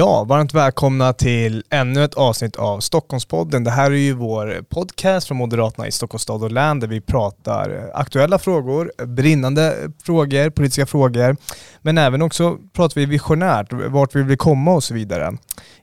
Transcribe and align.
Ja, 0.00 0.24
varmt 0.24 0.54
välkomna 0.54 1.12
till 1.12 1.64
ännu 1.70 2.04
ett 2.04 2.14
avsnitt 2.14 2.56
av 2.56 2.80
Stockholmspodden. 2.80 3.64
Det 3.64 3.70
här 3.70 3.90
är 3.90 3.96
ju 3.96 4.12
vår 4.12 4.64
podcast 4.68 5.28
från 5.28 5.36
Moderaterna 5.36 5.86
i 5.86 5.92
Stockholms 5.92 6.22
stad 6.22 6.42
och 6.42 6.52
län 6.52 6.80
där 6.80 6.88
vi 6.88 7.00
pratar 7.00 7.90
aktuella 7.94 8.38
frågor, 8.38 8.92
brinnande 9.06 9.90
frågor, 10.04 10.50
politiska 10.50 10.86
frågor, 10.86 11.36
men 11.82 11.98
även 11.98 12.22
också 12.22 12.58
pratar 12.72 13.00
vi 13.00 13.06
visionärt, 13.06 13.72
vart 13.72 14.14
vi 14.14 14.22
vill 14.22 14.38
komma 14.38 14.74
och 14.74 14.84
så 14.84 14.94
vidare 14.94 15.36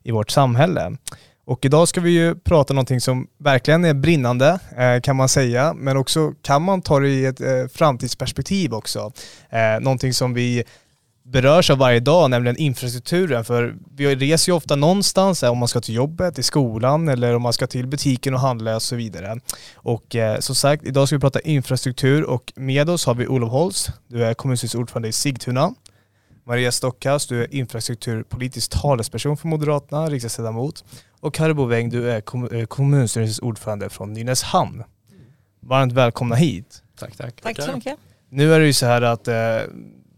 i 0.03 0.11
vårt 0.11 0.29
samhälle. 0.29 0.97
Och 1.45 1.65
idag 1.65 1.87
ska 1.87 2.01
vi 2.01 2.11
ju 2.11 2.35
prata 2.35 2.73
någonting 2.73 3.01
som 3.01 3.27
verkligen 3.39 3.85
är 3.85 3.93
brinnande 3.93 4.59
eh, 4.77 5.01
kan 5.01 5.15
man 5.15 5.29
säga, 5.29 5.73
men 5.73 5.97
också 5.97 6.33
kan 6.41 6.61
man 6.61 6.81
ta 6.81 6.99
det 6.99 7.09
i 7.09 7.25
ett 7.25 7.41
eh, 7.41 7.67
framtidsperspektiv 7.73 8.73
också. 8.73 9.11
Eh, 9.49 9.79
någonting 9.81 10.13
som 10.13 10.33
vi 10.33 10.63
berörs 11.31 11.69
av 11.69 11.77
varje 11.77 11.99
dag, 11.99 12.29
nämligen 12.29 12.57
infrastrukturen. 12.57 13.45
För 13.45 13.75
vi 13.95 14.15
reser 14.15 14.51
ju 14.51 14.55
ofta 14.55 14.75
någonstans, 14.75 15.43
om 15.43 15.57
man 15.57 15.67
ska 15.67 15.81
till 15.81 15.95
jobbet, 15.95 16.35
till 16.35 16.43
skolan 16.43 17.07
eller 17.09 17.35
om 17.35 17.41
man 17.41 17.53
ska 17.53 17.67
till 17.67 17.87
butiken 17.87 18.33
och 18.33 18.39
handla 18.39 18.75
och 18.75 18.81
så 18.81 18.95
vidare. 18.95 19.39
Och 19.75 20.15
eh, 20.15 20.39
som 20.39 20.55
sagt, 20.55 20.83
idag 20.83 21.07
ska 21.07 21.15
vi 21.15 21.19
prata 21.19 21.39
infrastruktur 21.39 22.23
och 22.23 22.53
med 22.55 22.89
oss 22.89 23.05
har 23.05 23.15
vi 23.15 23.27
Olof 23.27 23.51
Holst, 23.51 23.89
du 24.07 24.25
är 24.25 24.33
kommunstyrelsens 24.33 24.81
ordförande 24.81 25.07
i 25.07 25.11
Sigtuna. 25.11 25.73
Maria 26.45 26.71
Stockhaus, 26.71 27.27
du 27.27 27.43
är 27.43 27.53
infrastrukturpolitisk 27.53 28.81
talesperson 28.81 29.37
för 29.37 29.47
Moderaterna, 29.47 30.09
riksdagsledamot. 30.09 30.85
Och 31.19 31.33
Karo 31.33 31.53
Boväng, 31.53 31.89
du 31.89 32.11
är 32.11 32.21
kom 32.21 32.47
eh, 32.47 32.65
kommunstyrelsens 32.65 33.39
ordförande 33.39 33.89
från 33.89 34.13
Nynäshamn. 34.13 34.83
Varmt 35.61 35.93
välkomna 35.93 36.35
hit. 36.35 36.83
Tack, 36.99 37.17
tack. 37.17 37.41
Tack 37.41 37.61
så 37.61 37.75
mycket. 37.75 37.97
Nu 38.29 38.53
är 38.53 38.59
det 38.59 38.65
ju 38.65 38.73
så 38.73 38.85
här 38.85 39.01
att 39.01 39.27
eh, 39.27 39.35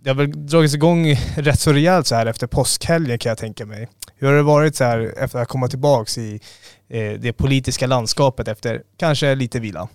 det 0.02 0.10
har 0.10 0.16
väl 0.16 0.48
dragits 0.48 0.76
igång 0.76 1.16
rätt 1.36 1.60
så 1.60 1.74
rejält 1.74 2.08
så 2.08 2.16
här 2.16 2.26
efter 2.26 2.48
påskhelgen 2.48 3.20
kan 3.20 3.30
jag 3.30 3.38
tänka 3.38 3.66
mig. 3.66 3.90
Hur 4.16 4.28
har 4.28 4.36
det 4.36 4.44
varit 4.44 4.76
så 4.76 4.84
här 4.84 5.14
efter 5.18 5.40
att 5.40 5.48
komma 5.48 5.68
tillbaks 5.68 6.18
i 6.18 6.42
eh, 6.88 7.14
det 7.20 7.34
politiska 7.34 7.88
landskapet 7.88 8.48
efter 8.48 8.84
kanske 8.98 9.36
lite 9.36 9.60
vila? 9.60 9.88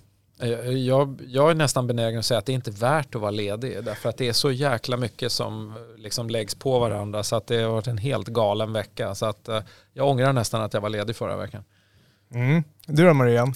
Jag, 0.87 1.21
jag, 1.27 1.51
är 1.51 1.55
nästan 1.55 1.87
benägen 1.87 2.19
att 2.19 2.25
säga 2.25 2.39
att 2.39 2.47
det 2.47 2.53
är 2.53 2.55
inte 2.55 2.71
värt 2.71 3.15
att 3.15 3.21
vara 3.21 3.31
ledig 3.31 3.85
därför 3.85 4.09
att 4.09 4.19
det 4.19 4.29
är 4.29 4.33
så 4.33 4.51
jäkla 4.51 4.97
mycket 4.97 5.33
som 5.33 5.75
liksom 5.97 6.31
läggs 6.31 6.55
på 6.55 6.79
varandra 6.79 7.23
så 7.23 7.37
att 7.37 7.47
det 7.47 7.63
har 7.63 7.71
varit 7.71 7.87
en 7.87 7.99
helt 7.99 8.29
galen 8.29 8.73
vecka 8.73 9.15
så 9.15 9.27
att 9.27 9.49
eh, 9.49 9.61
jag 9.93 10.09
ångrar 10.09 10.33
nästan 10.33 10.63
att 10.63 10.75
jag 10.75 10.81
var 10.81 10.89
ledig 10.89 11.17
förra 11.17 11.37
veckan. 11.37 11.65
Mm. 12.35 12.63
Du 12.87 13.07
då 13.07 13.15
Maria? 13.15 13.55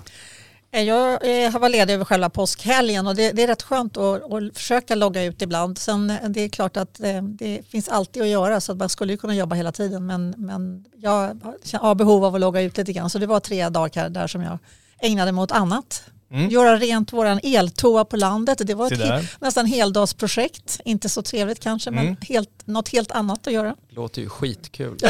Eh, 0.70 0.82
jag 0.82 1.44
eh, 1.44 1.52
har 1.52 1.60
varit 1.60 1.72
ledig 1.72 1.94
över 1.94 2.04
själva 2.04 2.30
påskhelgen 2.30 3.06
och 3.06 3.14
det, 3.14 3.32
det 3.32 3.42
är 3.42 3.46
rätt 3.46 3.62
skönt 3.62 3.96
att, 3.96 4.32
att, 4.32 4.56
försöka 4.56 4.94
logga 4.94 5.24
ut 5.24 5.42
ibland. 5.42 5.78
Sen 5.78 6.10
eh, 6.10 6.28
det 6.28 6.40
är 6.40 6.48
klart 6.48 6.76
att 6.76 6.94
det, 6.94 7.20
det, 7.20 7.68
finns 7.68 7.88
alltid 7.88 8.22
att 8.22 8.28
göra 8.28 8.60
så 8.60 8.72
att 8.72 8.78
man 8.78 8.88
skulle 8.88 9.16
kunna 9.16 9.34
jobba 9.34 9.54
hela 9.56 9.72
tiden 9.72 10.06
men, 10.06 10.34
men 10.36 10.84
jag 10.96 11.40
har 11.72 11.94
behov 11.94 12.24
av 12.24 12.34
att 12.34 12.40
logga 12.40 12.60
ut 12.60 12.76
lite 12.76 12.92
grann 12.92 13.10
så 13.10 13.18
det 13.18 13.26
var 13.26 13.40
tre 13.40 13.68
dagar 13.68 14.08
där 14.08 14.26
som 14.26 14.42
jag 14.42 14.58
ägnade 14.98 15.32
mig 15.32 15.42
åt 15.42 15.52
annat. 15.52 16.02
Mm. 16.30 16.48
Göra 16.48 16.76
rent 16.76 17.12
våran 17.12 17.40
eltoa 17.42 18.04
på 18.04 18.16
landet. 18.16 18.60
Det 18.66 18.74
var 18.74 18.92
ett 18.92 19.00
he 19.00 19.22
nästan 19.40 19.66
heldagsprojekt. 19.66 20.80
Inte 20.84 21.08
så 21.08 21.22
trevligt 21.22 21.60
kanske 21.60 21.90
men 21.90 22.06
mm. 22.06 22.16
helt, 22.20 22.50
något 22.64 22.88
helt 22.88 23.10
annat 23.10 23.46
att 23.46 23.52
göra. 23.52 23.76
Låter 23.88 24.22
ju 24.22 24.28
skitkul. 24.28 24.96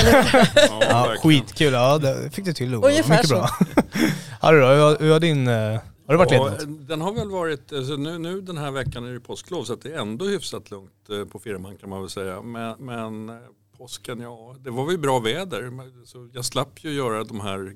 ja, 0.81 1.15
skitkul, 1.23 1.73
ja 1.73 1.99
det 1.99 2.31
fick 2.31 2.45
du 2.45 2.53
till. 2.53 2.75
Ungefär 2.75 3.15
Mycket 3.15 3.29
så. 3.29 3.35
bra. 3.35 3.49
Harry 4.41 4.61
då, 4.61 4.67
hur, 4.67 4.99
hur 4.99 5.13
har 5.13 5.21
din 5.21 5.49
eh, 5.49 5.81
har 6.09 6.15
det 6.15 6.17
varit 6.17 6.33
ja? 6.33 6.51
Den 6.67 7.01
har 7.01 7.13
väl 7.13 7.31
varit, 7.31 7.73
alltså 7.73 7.97
nu, 7.97 8.19
nu 8.19 8.41
den 8.41 8.59
här 8.59 8.71
veckan 8.71 9.07
är 9.07 9.13
det 9.13 9.21
påsklov 9.21 9.65
så 9.65 9.75
det 9.75 9.93
är 9.93 9.99
ändå 9.99 10.25
hyfsat 10.25 10.71
lugnt 10.71 11.11
eh, 11.11 11.25
på 11.25 11.39
firman 11.39 11.77
kan 11.77 11.91
man 11.91 12.01
väl 12.01 12.11
säga. 12.11 12.43
Men, 12.43 12.75
men 12.79 13.29
eh, 13.29 13.35
påsken, 13.79 14.21
ja 14.21 14.57
det 14.61 14.71
var 14.71 14.87
väl 14.87 14.99
bra 14.99 15.19
väder. 15.19 15.73
Så 16.07 16.29
jag 16.33 16.45
slapp 16.45 16.85
ju 16.85 16.93
göra 16.93 17.25
de 17.25 17.41
här 17.41 17.75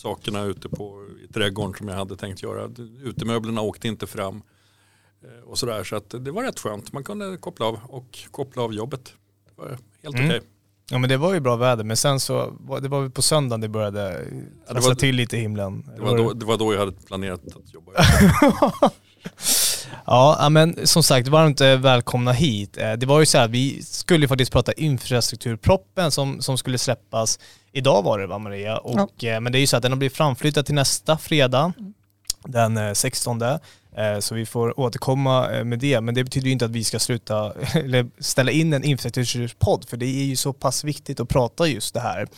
sakerna 0.00 0.42
ute 0.42 0.68
på, 0.68 1.06
i 1.24 1.32
trädgården 1.32 1.74
som 1.74 1.88
jag 1.88 1.96
hade 1.96 2.16
tänkt 2.16 2.42
göra. 2.42 2.70
Utemöblerna 3.02 3.60
åkte 3.60 3.88
inte 3.88 4.06
fram 4.06 4.42
eh, 5.24 5.48
och 5.48 5.58
sådär. 5.58 5.84
Så 5.84 5.96
att 5.96 6.10
det 6.10 6.30
var 6.30 6.42
rätt 6.42 6.60
skönt. 6.60 6.92
Man 6.92 7.04
kunde 7.04 7.36
koppla 7.36 7.66
av 7.66 7.80
och 7.88 8.18
koppla 8.30 8.62
av 8.62 8.74
jobbet. 8.74 9.12
Det 9.46 9.62
var 9.62 9.68
helt 10.02 10.16
mm. 10.16 10.26
okej. 10.26 10.38
Okay. 10.38 10.48
Ja 10.92 10.98
men 10.98 11.10
det 11.10 11.16
var 11.16 11.34
ju 11.34 11.40
bra 11.40 11.56
väder 11.56 11.84
men 11.84 11.96
sen 11.96 12.20
så, 12.20 12.56
det 12.82 12.88
var 12.88 13.00
väl 13.00 13.10
på 13.10 13.22
söndagen 13.22 13.60
det 13.60 13.68
började 13.68 14.26
ja, 14.66 14.74
det 14.74 14.80
var, 14.80 14.94
till 14.94 15.16
lite 15.16 15.36
i 15.36 15.40
himlen. 15.40 15.90
Det 15.96 16.02
var, 16.02 16.16
då, 16.16 16.32
det 16.32 16.46
var 16.46 16.56
då 16.56 16.72
jag 16.72 16.80
hade 16.80 16.92
planerat 16.92 17.40
att 17.46 17.74
jobba. 17.74 17.92
ja 20.06 20.48
men 20.50 20.86
som 20.86 21.02
sagt, 21.02 21.28
varmt 21.28 21.60
eh, 21.60 21.76
välkomna 21.76 22.32
hit. 22.32 22.76
Eh, 22.76 22.92
det 22.92 23.06
var 23.06 23.20
ju 23.20 23.26
så 23.26 23.38
här, 23.38 23.48
vi 23.48 23.82
skulle 23.82 24.28
faktiskt 24.28 24.52
prata 24.52 24.72
infrastrukturproppen 24.72 26.10
som, 26.10 26.40
som 26.40 26.58
skulle 26.58 26.78
släppas 26.78 27.38
Idag 27.72 28.02
var 28.02 28.18
det 28.18 28.26
va 28.26 28.38
Maria? 28.38 28.78
Och, 28.78 29.10
ja. 29.16 29.28
Eh, 29.28 29.40
men 29.40 29.52
det 29.52 29.58
är 29.58 29.60
ju 29.60 29.66
så 29.66 29.76
att 29.76 29.82
den 29.82 29.92
har 29.92 29.96
blivit 29.96 30.16
framflyttad 30.16 30.66
till 30.66 30.74
nästa 30.74 31.18
fredag, 31.18 31.72
den 32.44 32.94
16. 32.94 33.42
Eh, 33.42 33.58
eh, 33.96 34.18
så 34.18 34.34
vi 34.34 34.46
får 34.46 34.80
återkomma 34.80 35.64
med 35.64 35.78
det. 35.78 36.00
Men 36.00 36.14
det 36.14 36.24
betyder 36.24 36.46
ju 36.46 36.52
inte 36.52 36.64
att 36.64 36.70
vi 36.70 36.84
ska 36.84 36.98
sluta, 36.98 37.52
eller 37.74 38.10
ställa 38.18 38.50
in 38.50 38.72
en 38.72 38.84
infrastrukturpodd, 38.84 39.88
för 39.88 39.96
det 39.96 40.06
är 40.06 40.24
ju 40.24 40.36
så 40.36 40.52
pass 40.52 40.84
viktigt 40.84 41.20
att 41.20 41.28
prata 41.28 41.66
just 41.66 41.94
det 41.94 42.00
här. 42.00 42.28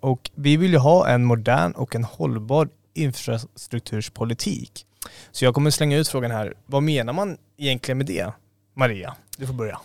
Och 0.00 0.30
vi 0.34 0.56
vill 0.56 0.72
ju 0.72 0.78
ha 0.78 1.08
en 1.08 1.24
modern 1.24 1.72
och 1.72 1.94
en 1.94 2.04
hållbar 2.04 2.68
infrastrukturspolitik. 2.94 4.86
Så 5.32 5.44
jag 5.44 5.54
kommer 5.54 5.70
slänga 5.70 5.96
ut 5.96 6.08
frågan 6.08 6.30
här, 6.30 6.54
vad 6.66 6.82
menar 6.82 7.12
man 7.12 7.36
egentligen 7.58 7.98
med 7.98 8.06
det? 8.06 8.32
Maria, 8.74 9.16
du 9.36 9.46
får 9.46 9.54
börja. 9.54 9.80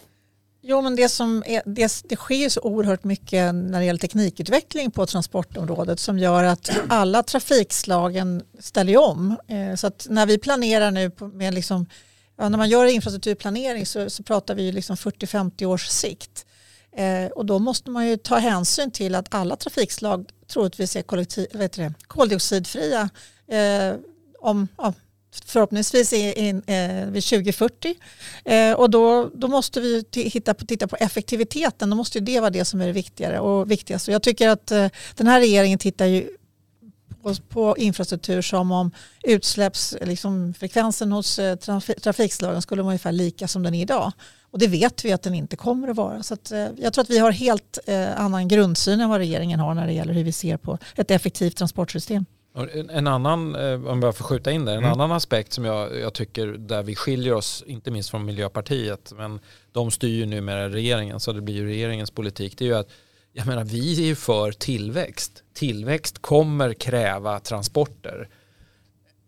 Jo, 0.62 0.82
men 0.82 0.96
det, 0.96 1.10
som 1.10 1.44
är, 1.46 1.62
det, 1.66 2.02
det 2.04 2.16
sker 2.16 2.50
så 2.50 2.62
oerhört 2.62 3.04
mycket 3.04 3.56
när 3.56 3.80
det 3.80 3.86
gäller 3.86 4.00
teknikutveckling 4.00 4.92
på 4.92 5.06
transportområdet 5.06 6.00
som 6.00 6.20
gör 6.20 6.44
att 6.44 6.72
alla 6.90 7.24
trafikslagen 7.24 8.44
ställer 8.60 8.98
om. 8.98 9.38
Eh, 9.48 9.76
så 9.76 9.88
att 9.88 10.08
när 10.10 10.26
vi 10.26 10.38
planerar 10.38 10.92
nu 10.92 11.12
med 11.34 11.54
liksom, 11.54 11.86
när 12.38 12.58
man 12.58 12.70
gör 12.70 12.86
infrastrukturplanering 12.86 13.86
så, 13.86 14.10
så 14.10 14.24
pratar 14.24 14.56
vi 14.56 14.72
liksom 14.72 14.96
40-50 14.96 15.66
års 15.66 15.88
sikt. 15.88 16.46
Eh, 16.92 17.26
och 17.26 17.46
då 17.46 17.60
måste 17.60 17.92
man 17.92 18.08
ju 18.08 18.18
ta 18.18 18.38
hänsyn 18.38 18.92
till 18.92 19.16
att 19.16 19.34
alla 19.34 19.56
trafikslag 19.56 20.30
troligtvis 20.48 20.96
är 20.96 21.02
kollektiv, 21.02 21.94
koldioxidfria 22.08 23.10
eh, 23.48 23.96
om 24.40 24.68
ja, 24.78 24.94
förhoppningsvis 25.46 26.14
in, 26.14 26.62
eh, 26.68 27.06
vid 27.06 27.24
2040. 27.24 27.96
Eh, 28.46 28.74
och 28.74 28.90
då, 28.90 29.30
då 29.34 29.48
måste 29.48 29.82
vi 29.82 30.04
hitta 30.14 30.54
på, 30.54 30.66
titta 30.66 30.88
på 30.88 30.96
effektiviteten. 30.96 31.90
Då 31.90 31.96
måste 31.96 32.20
det 32.20 32.40
vara 32.40 32.50
det 32.50 32.66
som 32.66 32.82
är 32.82 32.88
det 32.88 32.94
viktigare 32.94 33.40
och 33.40 33.72
viktigast. 33.72 34.08
Och 34.08 34.14
jag 34.14 34.24
tycker 34.24 34.50
att 34.50 34.72
eh, 34.72 34.88
den 35.16 35.28
här 35.28 35.40
regeringen 35.40 35.80
tittar 35.80 36.06
ju 36.06 36.30
på, 37.22 37.36
på 37.50 37.78
infrastruktur 37.78 38.42
som 38.42 38.72
om 38.72 38.92
utsläppsfrekvensen 39.24 41.10
liksom, 41.10 41.12
hos 41.12 41.40
eh, 41.40 41.56
traf, 41.56 41.90
trafikslagen 42.02 42.62
skulle 42.62 42.82
vara 42.82 42.92
ungefär 42.92 43.12
lika 43.12 43.48
som 43.48 43.64
den 43.64 43.74
är 43.76 43.82
idag. 43.82 44.12
Och 44.52 44.60
det 44.60 44.68
vet 44.68 45.06
vi 45.06 45.12
att 45.12 45.22
den 45.22 45.34
inte 45.34 45.56
kommer 45.56 45.88
att 45.88 45.96
vara. 45.96 46.24
Så 46.24 46.34
att, 46.34 46.52
eh, 46.52 46.68
jag 46.78 46.94
tror 46.94 47.04
att 47.04 47.10
vi 47.10 47.18
har 47.18 47.32
helt 47.32 47.80
eh, 47.86 48.20
annan 48.20 48.48
grundsyn 48.48 49.02
än 49.02 49.10
vad 49.10 49.18
regeringen 49.18 49.60
har 49.60 49.74
när 49.74 49.88
det 49.88 49.94
gäller 49.94 50.14
hur 50.14 50.24
vi 50.24 50.32
ser 50.32 50.58
på 50.58 50.78
ett 50.96 51.12
effektivt 51.12 51.58
transportsystem. 51.58 52.26
En 52.90 53.08
annan, 53.08 53.56
eh, 53.56 53.86
om 53.86 54.02
jag 54.02 54.16
får 54.16 54.26
skjuta 54.26 54.52
in 54.52 54.66
det, 54.66 54.72
en 54.72 54.78
mm. 54.78 54.92
annan 54.92 55.12
aspekt 55.12 55.54
som 55.54 55.66
jag, 55.66 56.00
jag, 56.00 56.14
tycker 56.14 56.48
där 56.48 56.84
vi 56.84 56.96
skiljer 56.96 57.34
oss, 57.34 57.64
inte 57.68 57.92
minst 57.92 58.10
från 58.10 58.26
Miljöpartiet, 58.26 59.14
men 59.18 59.40
de 59.72 59.92
styr 59.92 60.16
ju 60.16 60.26
numera 60.26 60.70
regeringen 60.70 61.20
så 61.20 61.34
det 61.34 61.42
blir 61.42 61.56
ju 61.56 61.66
regeringens 61.66 62.12
politik, 62.12 62.58
det 62.58 62.66
är 62.66 62.68
ju 62.68 62.76
att 62.76 62.90
jag 63.34 63.48
menar, 63.48 63.64
vi 63.64 64.02
är 64.04 64.06
ju 64.06 64.16
för 64.16 64.52
tillväxt. 64.52 65.44
Tillväxt 65.54 66.22
kommer 66.22 66.74
kräva 66.74 67.40
transporter. 67.40 68.30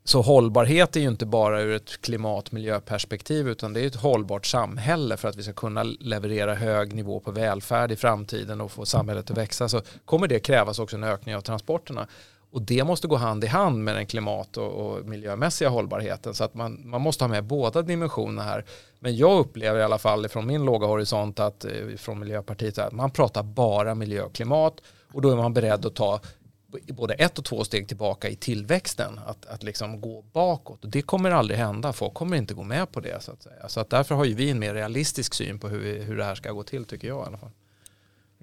Så 0.04 0.22
hållbarhet 0.22 0.96
är 0.96 1.00
ju 1.00 1.08
inte 1.08 1.26
bara 1.26 1.62
ur 1.62 1.76
ett 1.76 2.02
klimat 2.02 2.52
miljöperspektiv 2.52 3.50
utan 3.50 3.74
det 3.74 3.82
är 3.82 3.88
ett 3.88 3.96
hållbart 3.96 4.46
samhälle 4.46 5.18
för 5.18 5.28
att 5.28 5.36
vi 5.36 5.44
ska 5.44 5.54
kunna 5.54 5.84
leverera 5.84 6.56
hög 6.56 6.94
nivå 6.94 7.20
på 7.20 7.32
välfärd 7.32 7.92
i 7.92 7.96
framtiden 7.96 8.62
och 8.62 8.72
få 8.72 8.86
samhället 8.86 9.32
att 9.32 9.38
växa 9.38 9.70
så 9.70 9.82
kommer 10.06 10.28
det 10.28 10.40
krävas 10.40 10.80
också 10.80 10.96
en 10.96 11.04
ökning 11.04 11.36
av 11.36 11.42
transporterna. 11.42 12.08
Och 12.52 12.62
det 12.62 12.84
måste 12.84 13.08
gå 13.08 13.16
hand 13.16 13.44
i 13.44 13.48
hand 13.48 13.84
med 13.84 13.96
den 13.96 14.06
klimat 14.06 14.58
och, 14.58 14.72
och 14.72 15.06
miljömässiga 15.06 15.70
hållbarheten. 15.70 16.34
Så 16.34 16.44
att 16.44 16.54
man, 16.54 16.90
man 16.90 17.02
måste 17.02 17.24
ha 17.24 17.30
med 17.30 17.44
båda 17.44 17.82
dimensionerna 17.82 18.44
här. 18.44 18.66
Men 19.00 19.16
jag 19.16 19.40
upplever 19.40 19.80
i 19.80 19.84
alla 19.84 19.98
fall 19.98 20.28
från 20.28 20.48
min 20.48 20.66
låga 20.66 20.88
horisont 20.88 21.40
att 21.40 21.66
eh, 21.66 21.72
från 21.98 22.20
Miljöpartiet 22.20 22.78
att 22.78 22.94
man 22.94 23.12
pratar 23.12 23.44
bara 23.44 23.96
miljö 23.96 24.24
och 24.24 24.34
klimat 24.34 24.82
och 25.14 25.22
då 25.22 25.32
är 25.32 25.36
man 25.36 25.54
beredd 25.54 25.86
att 25.86 25.96
ta 25.96 26.20
både 26.88 27.14
ett 27.14 27.40
och 27.40 27.46
två 27.46 27.64
steg 27.64 27.88
tillbaka 27.88 28.30
i 28.30 28.36
tillväxten, 28.36 29.20
att, 29.26 29.46
att 29.46 29.64
liksom 29.64 30.02
gå 30.02 30.22
bakåt. 30.22 30.84
Och 30.84 30.90
det 30.90 31.02
kommer 31.02 31.32
aldrig 31.32 31.60
hända, 31.60 31.94
folk 31.94 32.14
kommer 32.14 32.38
inte 32.38 32.54
gå 32.54 32.64
med 32.64 32.92
på 32.92 33.00
det. 33.00 33.24
Så 33.24 33.32
att 33.32 33.44
säga. 33.44 33.70
Så 33.70 33.80
att 33.80 33.90
därför 33.90 34.16
har 34.16 34.26
ju 34.26 34.34
vi 34.34 34.50
en 34.50 34.60
mer 34.60 34.74
realistisk 34.74 35.34
syn 35.34 35.60
på 35.60 35.68
hur, 35.68 36.04
hur 36.04 36.18
det 36.18 36.24
här 36.24 36.36
ska 36.36 36.52
gå 36.52 36.64
till 36.64 36.86
tycker 36.86 37.08
jag 37.08 37.24
i 37.24 37.28
alla 37.28 37.38
fall. 37.38 37.52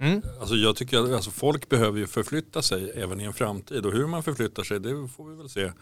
Mm. 0.01 0.23
Alltså 0.41 0.55
jag 0.55 0.77
tycker 0.77 0.99
att 0.99 1.13
alltså 1.13 1.31
folk 1.31 1.69
behöver 1.69 1.99
ju 1.99 2.07
förflytta 2.07 2.63
sig 2.63 2.91
även 2.95 3.21
i 3.21 3.25
en 3.25 3.33
framtid 3.33 3.87
och 3.87 3.93
hur 3.93 4.07
man 4.07 4.23
förflyttar 4.23 4.63
sig 4.63 4.81
det 4.81 5.09
får 5.17 5.31
vi 5.31 5.37
väl 5.37 5.49
se. 5.49 5.73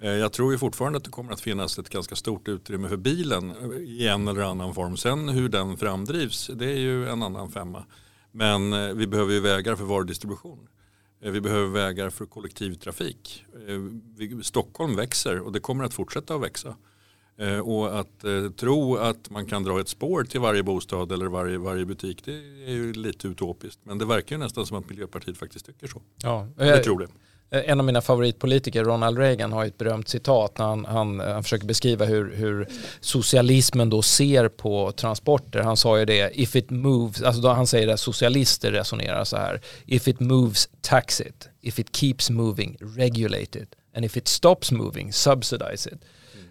Eh, 0.00 0.10
jag 0.10 0.32
tror 0.32 0.52
ju 0.52 0.58
fortfarande 0.58 0.96
att 0.96 1.04
det 1.04 1.10
kommer 1.10 1.32
att 1.32 1.40
finnas 1.40 1.78
ett 1.78 1.88
ganska 1.88 2.16
stort 2.16 2.48
utrymme 2.48 2.88
för 2.88 2.96
bilen 2.96 3.50
eh, 3.50 3.78
i 3.78 4.08
en 4.08 4.28
eller 4.28 4.42
annan 4.42 4.74
form. 4.74 4.96
Sen 4.96 5.28
hur 5.28 5.48
den 5.48 5.76
framdrivs 5.76 6.50
det 6.54 6.66
är 6.66 6.78
ju 6.78 7.08
en 7.08 7.22
annan 7.22 7.50
femma. 7.50 7.84
Men 8.32 8.72
eh, 8.72 8.94
vi 8.94 9.06
behöver 9.06 9.32
ju 9.32 9.40
vägar 9.40 9.76
för 9.76 9.84
varudistribution. 9.84 10.68
Vi 11.20 11.40
behöver 11.40 11.68
vägar 11.68 12.10
för 12.10 12.26
kollektivtrafik. 12.26 13.44
Stockholm 14.42 14.96
växer 14.96 15.40
och 15.40 15.52
det 15.52 15.60
kommer 15.60 15.84
att 15.84 15.94
fortsätta 15.94 16.34
att 16.34 16.42
växa. 16.42 16.76
Och 17.64 18.00
att 18.00 18.24
tro 18.56 18.96
att 18.96 19.30
man 19.30 19.46
kan 19.46 19.64
dra 19.64 19.80
ett 19.80 19.88
spår 19.88 20.24
till 20.24 20.40
varje 20.40 20.62
bostad 20.62 21.12
eller 21.12 21.26
varje, 21.26 21.58
varje 21.58 21.84
butik 21.84 22.24
det 22.24 22.32
är 22.66 22.72
ju 22.72 22.92
lite 22.92 23.28
utopiskt. 23.28 23.80
Men 23.82 23.98
det 23.98 24.04
verkar 24.04 24.36
ju 24.36 24.40
nästan 24.42 24.66
som 24.66 24.76
att 24.76 24.90
Miljöpartiet 24.90 25.36
faktiskt 25.38 25.66
tycker 25.66 25.86
så. 25.86 26.02
Ja, 26.22 26.46
jag 26.56 26.84
tror 26.84 26.98
det. 26.98 27.08
Eh, 27.50 27.70
en 27.70 27.80
av 27.80 27.86
mina 27.86 28.00
favoritpolitiker, 28.00 28.84
Ronald 28.84 29.18
Reagan, 29.18 29.52
har 29.52 29.64
ett 29.64 29.78
berömt 29.78 30.08
citat 30.08 30.58
när 30.58 30.64
han, 30.64 30.84
han, 30.84 31.20
han 31.20 31.42
försöker 31.42 31.66
beskriva 31.66 32.04
hur, 32.04 32.34
hur, 32.34 32.68
socialismen 33.00 33.90
då 33.90 34.02
ser 34.02 34.48
på 34.48 34.92
transporter. 34.92 35.60
Han 35.60 35.76
sa 35.76 35.98
ju 35.98 36.04
det, 36.04 36.40
if 36.40 36.56
it 36.56 36.70
moves, 36.70 37.22
alltså 37.22 37.42
då 37.42 37.48
han 37.48 37.66
säger 37.66 37.88
att 37.88 38.00
socialister 38.00 38.72
resonerar 38.72 39.24
så 39.24 39.36
här, 39.36 39.60
if 39.86 40.08
it 40.08 40.20
moves, 40.20 40.68
tax 40.80 41.20
it, 41.20 41.48
if 41.60 41.78
it 41.78 41.96
keeps 41.96 42.30
moving, 42.30 42.76
regulate 42.80 43.58
it, 43.58 43.74
and 43.96 44.04
if 44.04 44.16
it 44.16 44.28
stops 44.28 44.72
moving, 44.72 45.12
subsidize 45.12 45.90
it. 45.90 45.98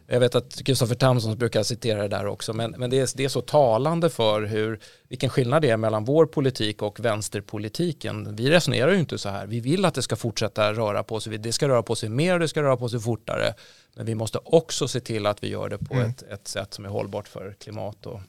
Jag 0.09 0.19
vet 0.19 0.35
att 0.35 0.63
Kristoffer 0.63 0.95
Tamsons 0.95 1.35
brukar 1.35 1.63
citera 1.63 2.01
det 2.01 2.07
där 2.07 2.25
också, 2.27 2.53
men, 2.53 2.71
men 2.77 2.89
det, 2.89 2.99
är, 2.99 3.09
det 3.15 3.25
är 3.25 3.29
så 3.29 3.41
talande 3.41 4.09
för 4.09 4.41
hur, 4.41 4.79
vilken 5.07 5.29
skillnad 5.29 5.61
det 5.61 5.69
är 5.69 5.77
mellan 5.77 6.05
vår 6.05 6.25
politik 6.25 6.81
och 6.81 6.99
vänsterpolitiken. 6.99 8.35
Vi 8.35 8.49
resonerar 8.49 8.91
ju 8.91 8.99
inte 8.99 9.17
så 9.17 9.29
här. 9.29 9.47
Vi 9.47 9.59
vill 9.59 9.85
att 9.85 9.93
det 9.93 10.01
ska 10.01 10.15
fortsätta 10.15 10.73
röra 10.73 11.03
på 11.03 11.19
sig. 11.19 11.37
Det 11.37 11.53
ska 11.53 11.67
röra 11.67 11.83
på 11.83 11.95
sig 11.95 12.09
mer 12.09 12.33
och 12.33 12.39
det 12.39 12.47
ska 12.47 12.61
röra 12.61 12.77
på 12.77 12.89
sig 12.89 12.99
fortare. 12.99 13.53
Men 13.95 14.05
vi 14.05 14.15
måste 14.15 14.39
också 14.43 14.87
se 14.87 14.99
till 14.99 15.25
att 15.25 15.43
vi 15.43 15.49
gör 15.49 15.69
det 15.69 15.77
på 15.77 15.93
mm. 15.93 16.09
ett, 16.09 16.23
ett 16.23 16.47
sätt 16.47 16.73
som 16.73 16.85
är 16.85 16.89
hållbart 16.89 17.27
för 17.27 17.55
klimat 17.59 18.05
och 18.05 18.19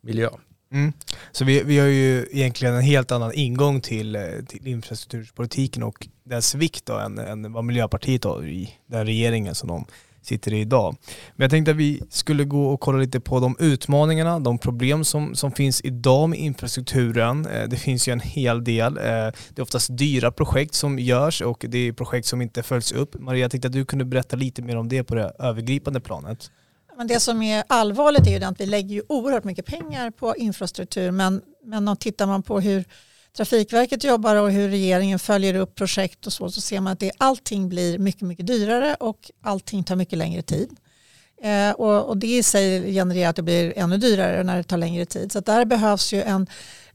miljö. 0.00 0.28
Mm. 0.72 0.92
Så 1.32 1.44
vi, 1.44 1.62
vi 1.62 1.78
har 1.78 1.86
ju 1.86 2.26
egentligen 2.30 2.74
en 2.74 2.82
helt 2.82 3.12
annan 3.12 3.32
ingång 3.34 3.80
till, 3.80 4.18
till 4.48 4.66
infrastrukturpolitiken 4.66 5.82
och 5.82 6.08
dess 6.24 6.54
vikt 6.54 6.86
då, 6.86 6.98
än, 6.98 7.18
än 7.18 7.52
vad 7.52 7.64
Miljöpartiet 7.64 8.24
har 8.24 8.46
i 8.46 8.74
den 8.86 9.06
regeringen 9.06 9.54
som 9.54 9.68
de 9.68 9.86
sitter 10.22 10.52
i 10.52 10.60
idag. 10.60 10.96
Men 11.36 11.44
jag 11.44 11.50
tänkte 11.50 11.70
att 11.70 11.76
vi 11.76 12.02
skulle 12.10 12.44
gå 12.44 12.66
och 12.66 12.80
kolla 12.80 12.98
lite 12.98 13.20
på 13.20 13.40
de 13.40 13.56
utmaningarna, 13.58 14.40
de 14.40 14.58
problem 14.58 15.04
som, 15.04 15.34
som 15.34 15.52
finns 15.52 15.80
idag 15.84 16.28
med 16.28 16.38
infrastrukturen. 16.38 17.46
Eh, 17.46 17.68
det 17.68 17.76
finns 17.76 18.08
ju 18.08 18.12
en 18.12 18.20
hel 18.20 18.64
del. 18.64 18.96
Eh, 18.96 19.02
det 19.02 19.56
är 19.56 19.62
oftast 19.62 19.98
dyra 19.98 20.32
projekt 20.32 20.74
som 20.74 20.98
görs 20.98 21.42
och 21.42 21.64
det 21.68 21.78
är 21.78 21.92
projekt 21.92 22.26
som 22.26 22.42
inte 22.42 22.62
följs 22.62 22.92
upp. 22.92 23.20
Maria, 23.20 23.40
jag 23.40 23.50
tänkte 23.50 23.68
att 23.68 23.72
du 23.72 23.84
kunde 23.84 24.04
berätta 24.04 24.36
lite 24.36 24.62
mer 24.62 24.76
om 24.76 24.88
det 24.88 25.04
på 25.04 25.14
det 25.14 25.32
övergripande 25.38 26.00
planet. 26.00 26.50
Men 26.96 27.06
det 27.06 27.20
som 27.20 27.42
är 27.42 27.64
allvarligt 27.66 28.26
är 28.26 28.38
ju 28.38 28.44
att 28.44 28.60
vi 28.60 28.66
lägger 28.66 28.94
ju 28.94 29.02
oerhört 29.08 29.44
mycket 29.44 29.66
pengar 29.66 30.10
på 30.10 30.36
infrastruktur 30.36 31.10
men, 31.10 31.42
men 31.64 31.88
om 31.88 31.96
tittar 31.96 32.26
man 32.26 32.42
på 32.42 32.60
hur 32.60 32.84
Trafikverket 33.36 34.04
jobbar 34.04 34.36
och 34.36 34.50
hur 34.50 34.68
regeringen 34.68 35.18
följer 35.18 35.54
upp 35.54 35.74
projekt 35.74 36.26
och 36.26 36.32
så, 36.32 36.50
så 36.50 36.60
ser 36.60 36.80
man 36.80 36.92
att 36.92 37.00
det, 37.00 37.12
allting 37.18 37.68
blir 37.68 37.98
mycket, 37.98 38.22
mycket 38.22 38.46
dyrare 38.46 38.94
och 38.94 39.30
allting 39.42 39.84
tar 39.84 39.96
mycket 39.96 40.18
längre 40.18 40.42
tid. 40.42 40.76
Eh, 41.42 41.70
och, 41.70 42.08
och, 42.08 42.16
det 42.16 42.26
i 42.26 42.42
sig 42.42 42.92
genererar 42.92 43.30
att 43.30 43.36
det 43.36 43.42
blir 43.42 43.72
ännu 43.76 43.96
dyrare 43.96 44.42
när 44.42 44.56
det 44.56 44.62
tar 44.62 44.76
längre 44.76 45.06
tid. 45.06 45.32
Så 45.32 45.40
där 45.40 45.64
behövs 45.64 46.12
ju 46.12 46.22
en, 46.22 46.46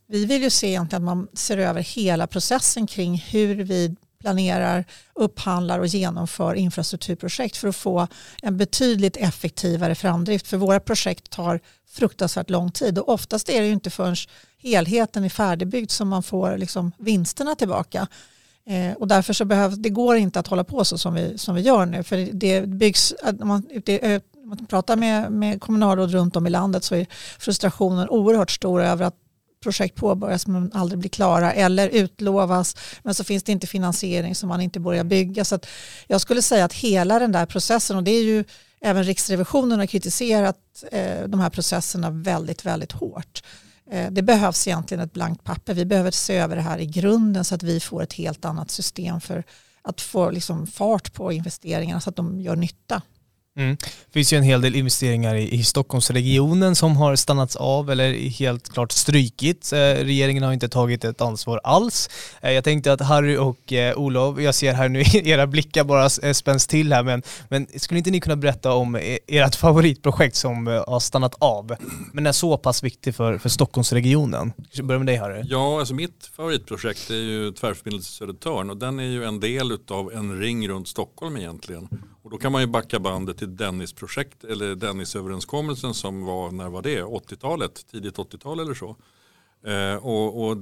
vi 0.07 0.25
vill 0.25 0.43
ju 0.43 0.49
se 0.49 0.67
egentligen 0.67 1.03
att 1.03 1.15
man 1.15 1.27
ser 1.33 1.57
över 1.57 1.81
hela 1.81 2.27
processen 2.27 2.87
kring 2.87 3.17
hur 3.17 3.55
vi 3.55 3.95
planerar, 4.27 4.85
upphandlar 5.13 5.79
och 5.79 5.87
genomför 5.87 6.55
infrastrukturprojekt 6.55 7.57
för 7.57 7.67
att 7.67 7.75
få 7.75 8.07
en 8.41 8.57
betydligt 8.57 9.17
effektivare 9.17 9.95
framdrift. 9.95 10.47
För 10.47 10.57
våra 10.57 10.79
projekt 10.79 11.29
tar 11.29 11.59
fruktansvärt 11.89 12.49
lång 12.49 12.71
tid 12.71 12.99
och 12.99 13.09
oftast 13.09 13.49
är 13.49 13.61
det 13.61 13.67
ju 13.67 13.73
inte 13.73 13.89
förrän 13.89 14.15
helheten 14.63 15.23
är 15.23 15.29
färdigbyggd 15.29 15.91
som 15.91 16.07
man 16.07 16.23
får 16.23 16.57
liksom 16.57 16.91
vinsterna 16.97 17.55
tillbaka. 17.55 18.07
Eh, 18.65 18.93
och 18.93 19.07
därför 19.07 19.33
så 19.33 19.45
behövs, 19.45 19.75
det 19.75 19.89
går 19.89 20.15
inte 20.15 20.39
att 20.39 20.47
hålla 20.47 20.63
på 20.63 20.85
så 20.85 20.97
som 20.97 21.13
vi, 21.13 21.37
som 21.37 21.55
vi 21.55 21.61
gör 21.61 21.85
nu. 21.85 22.03
För 22.03 22.29
det 22.33 22.67
byggs, 22.67 23.13
om 23.39 23.47
man, 23.47 23.63
det, 23.85 24.23
man 24.45 24.65
pratar 24.65 24.95
med, 24.95 25.31
med 25.31 25.61
kommunalråd 25.61 26.11
runt 26.11 26.35
om 26.35 26.47
i 26.47 26.49
landet 26.49 26.83
så 26.83 26.95
är 26.95 27.05
frustrationen 27.39 28.09
oerhört 28.09 28.51
stor 28.51 28.81
över 28.81 29.05
att 29.05 29.15
projekt 29.63 29.95
påbörjas 29.95 30.47
men 30.47 30.71
aldrig 30.73 30.99
blir 30.99 31.09
klara 31.09 31.53
eller 31.53 31.89
utlovas 31.89 32.75
men 33.03 33.13
så 33.13 33.23
finns 33.23 33.43
det 33.43 33.51
inte 33.51 33.67
finansiering 33.67 34.35
så 34.35 34.47
man 34.47 34.61
inte 34.61 34.79
börjar 34.79 35.03
bygga. 35.03 35.45
Så 35.45 35.59
jag 36.07 36.21
skulle 36.21 36.41
säga 36.41 36.65
att 36.65 36.73
hela 36.73 37.19
den 37.19 37.31
där 37.31 37.45
processen 37.45 37.97
och 37.97 38.03
det 38.03 38.11
är 38.11 38.23
ju 38.23 38.43
även 38.81 39.03
Riksrevisionen 39.03 39.79
har 39.79 39.85
kritiserat 39.85 40.83
eh, 40.91 41.23
de 41.27 41.39
här 41.39 41.49
processerna 41.49 42.09
väldigt, 42.09 42.65
väldigt 42.65 42.91
hårt. 42.91 43.43
Eh, 43.91 44.11
det 44.11 44.21
behövs 44.21 44.67
egentligen 44.67 45.03
ett 45.03 45.13
blankt 45.13 45.43
papper. 45.43 45.73
Vi 45.73 45.85
behöver 45.85 46.11
se 46.11 46.37
över 46.37 46.55
det 46.55 46.61
här 46.61 46.79
i 46.79 46.85
grunden 46.85 47.45
så 47.45 47.55
att 47.55 47.63
vi 47.63 47.79
får 47.79 48.03
ett 48.03 48.13
helt 48.13 48.45
annat 48.45 48.71
system 48.71 49.21
för 49.21 49.43
att 49.81 50.01
få 50.01 50.31
liksom 50.31 50.67
fart 50.67 51.13
på 51.13 51.31
investeringarna 51.31 52.01
så 52.01 52.09
att 52.09 52.15
de 52.15 52.41
gör 52.41 52.55
nytta. 52.55 53.01
Mm. 53.57 53.77
Det 53.81 54.13
finns 54.13 54.33
ju 54.33 54.37
en 54.37 54.43
hel 54.43 54.61
del 54.61 54.75
investeringar 54.75 55.35
i, 55.35 55.53
i 55.53 55.63
Stockholmsregionen 55.63 56.75
som 56.75 56.97
har 56.97 57.15
stannats 57.15 57.55
av 57.55 57.91
eller 57.91 58.13
helt 58.29 58.69
klart 58.69 58.91
strykits. 58.91 59.73
Eh, 59.73 60.03
regeringen 60.03 60.43
har 60.43 60.53
inte 60.53 60.69
tagit 60.69 61.03
ett 61.03 61.21
ansvar 61.21 61.61
alls. 61.63 62.09
Eh, 62.41 62.51
jag 62.51 62.63
tänkte 62.63 62.93
att 62.93 63.01
Harry 63.01 63.37
och 63.37 63.73
eh, 63.73 63.97
Olof, 63.97 64.39
jag 64.39 64.55
ser 64.55 64.73
här 64.73 64.89
nu 64.89 65.03
era 65.13 65.47
blickar 65.47 65.83
bara 65.83 66.03
eh, 66.03 66.33
spänns 66.33 66.67
till 66.67 66.93
här, 66.93 67.03
men, 67.03 67.21
men 67.49 67.67
skulle 67.75 67.97
inte 67.97 68.11
ni 68.11 68.19
kunna 68.19 68.35
berätta 68.35 68.73
om 68.73 68.95
eh, 68.95 69.17
ert 69.27 69.55
favoritprojekt 69.55 70.35
som 70.35 70.67
eh, 70.67 70.83
har 70.87 70.99
stannat 70.99 71.35
av, 71.39 71.75
men 72.13 72.27
är 72.27 72.31
så 72.31 72.57
pass 72.57 72.83
viktig 72.83 73.15
för, 73.15 73.37
för 73.37 73.49
Stockholmsregionen? 73.49 74.53
Jag 74.71 74.85
börjar 74.85 74.99
med 74.99 75.07
dig 75.07 75.15
Harry. 75.15 75.41
Ja, 75.45 75.79
alltså 75.79 75.93
mitt 75.93 76.29
favoritprojekt 76.35 77.09
är 77.09 77.15
ju 77.15 77.51
Tvärförbindelse 77.51 78.11
Södertörn 78.11 78.69
och 78.69 78.77
den 78.77 78.99
är 78.99 79.03
ju 79.03 79.23
en 79.23 79.39
del 79.39 79.77
av 79.87 80.13
en 80.13 80.39
ring 80.39 80.69
runt 80.69 80.87
Stockholm 80.87 81.37
egentligen. 81.37 81.87
Och 82.27 82.31
då 82.31 82.37
kan 82.37 82.51
man 82.51 82.61
ju 82.61 82.67
backa 82.67 82.99
bandet 82.99 83.37
till 83.37 83.55
Dennisprojekt 83.55 84.43
eller 84.43 84.75
Dennisöverenskommelsen 84.75 85.93
som 85.93 86.25
var, 86.25 86.51
när 86.51 86.69
var 86.69 86.81
det? 86.81 87.03
80-talet, 87.03 87.85
tidigt 87.91 88.17
80-tal 88.17 88.59
eller 88.59 88.73
så. 88.73 88.95
Eh, 89.65 89.95
och, 89.95 90.47
och 90.47 90.57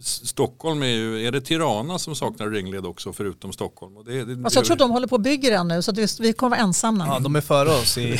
Stockholm 0.00 0.82
är 0.82 0.86
ju, 0.86 1.26
är 1.26 1.32
det 1.32 1.40
Tirana 1.40 1.98
som 1.98 2.16
saknar 2.16 2.50
ringled 2.50 2.86
också 2.86 3.12
förutom 3.12 3.52
Stockholm? 3.52 3.96
Och 3.96 4.04
det, 4.04 4.24
det, 4.24 4.44
alltså 4.44 4.58
jag 4.58 4.66
tror 4.66 4.74
att 4.74 4.78
de 4.78 4.90
håller 4.90 5.06
på 5.06 5.14
att 5.14 5.22
bygga 5.22 5.50
den 5.50 5.68
nu 5.68 5.82
så 5.82 5.90
att 5.90 6.20
vi 6.20 6.32
kommer 6.32 6.56
vara 6.56 6.60
ensamma. 6.60 7.06
Ja, 7.06 7.18
de 7.18 7.36
är 7.36 7.40
före 7.40 7.68
oss 7.68 7.98
i... 7.98 8.18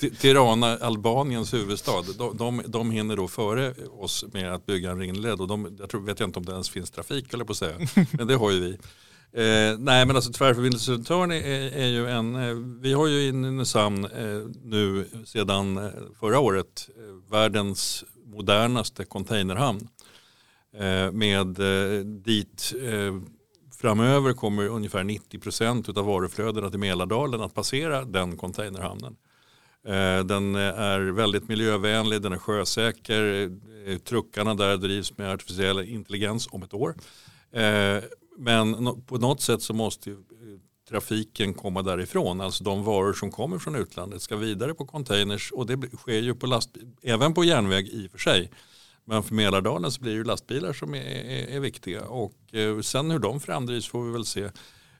Tirana, 0.20 0.76
Albaniens 0.76 1.54
huvudstad, 1.54 2.02
de, 2.18 2.36
de, 2.36 2.62
de 2.66 2.90
hinner 2.90 3.16
då 3.16 3.28
före 3.28 3.74
oss 3.98 4.24
med 4.32 4.54
att 4.54 4.66
bygga 4.66 4.90
en 4.90 4.98
ringled 4.98 5.40
och 5.40 5.48
de, 5.48 5.76
jag 5.80 5.90
tror, 5.90 6.00
vet 6.00 6.20
jag 6.20 6.28
inte 6.28 6.38
om 6.38 6.44
det 6.44 6.52
ens 6.52 6.70
finns 6.70 6.90
trafik 6.90 7.34
eller 7.34 7.44
på 7.44 7.52
att 7.52 7.58
säga, 7.58 7.76
men 8.10 8.26
det 8.26 8.34
har 8.34 8.50
ju 8.50 8.60
vi. 8.60 8.78
Eh, 9.34 9.78
nej 9.78 10.06
men 10.06 10.16
alltså 10.16 10.32
tvärförbindelse 10.32 10.84
Södertörn 10.86 11.30
är, 11.32 11.76
är, 11.76 11.86
ju 11.86 12.08
en, 12.08 12.34
eh, 12.34 12.54
vi 12.80 12.92
har 12.92 13.06
ju 13.06 13.22
i 13.22 13.32
Nynäshamn 13.32 14.04
eh, 14.04 14.40
nu 14.64 15.04
sedan 15.24 15.76
eh, 15.76 15.90
förra 16.20 16.38
året 16.38 16.88
eh, 16.96 17.30
världens 17.32 18.04
modernaste 18.24 19.04
containerhamn. 19.04 19.88
Eh, 20.76 21.12
med 21.12 21.58
eh, 21.58 22.04
dit 22.04 22.74
eh, 22.82 23.14
framöver 23.80 24.32
kommer 24.32 24.66
ungefär 24.68 25.04
90% 25.04 25.98
av 25.98 26.04
varuflödena 26.06 26.70
till 26.70 26.78
Mälardalen 26.78 27.40
att 27.40 27.54
passera 27.54 28.04
den 28.04 28.36
containerhamnen. 28.36 29.16
Eh, 29.86 30.24
den 30.24 30.54
är 30.54 31.00
väldigt 31.00 31.48
miljövänlig, 31.48 32.22
den 32.22 32.32
är 32.32 32.38
sjösäker, 32.38 33.50
truckarna 33.98 34.54
där 34.54 34.76
drivs 34.76 35.18
med 35.18 35.32
artificiell 35.32 35.88
intelligens 35.88 36.48
om 36.50 36.62
ett 36.62 36.74
år. 36.74 36.94
Men 38.38 39.02
på 39.02 39.18
något 39.18 39.40
sätt 39.40 39.62
så 39.62 39.74
måste 39.74 40.10
ju 40.10 40.14
eh, 40.14 40.20
trafiken 40.88 41.54
komma 41.54 41.82
därifrån. 41.82 42.40
Alltså 42.40 42.64
de 42.64 42.84
varor 42.84 43.12
som 43.12 43.30
kommer 43.30 43.58
från 43.58 43.76
utlandet 43.76 44.22
ska 44.22 44.36
vidare 44.36 44.74
på 44.74 44.86
containers 44.86 45.52
och 45.52 45.66
det 45.66 45.96
sker 45.96 46.20
ju 46.20 46.34
på 46.34 46.46
lastbil, 46.46 46.88
även 47.02 47.34
på 47.34 47.44
järnväg 47.44 47.88
i 47.88 48.06
och 48.06 48.10
för 48.10 48.18
sig. 48.18 48.50
Men 49.04 49.22
för 49.22 49.34
Mälardalen 49.34 49.90
så 49.90 50.00
blir 50.00 50.12
det 50.12 50.18
ju 50.18 50.24
lastbilar 50.24 50.72
som 50.72 50.94
är, 50.94 51.04
är, 51.04 51.56
är 51.56 51.60
viktiga 51.60 52.04
och 52.04 52.54
eh, 52.54 52.80
sen 52.80 53.10
hur 53.10 53.18
de 53.18 53.40
framdrivs 53.40 53.88
får 53.88 54.04
vi 54.04 54.12
väl 54.12 54.24
se. 54.24 54.50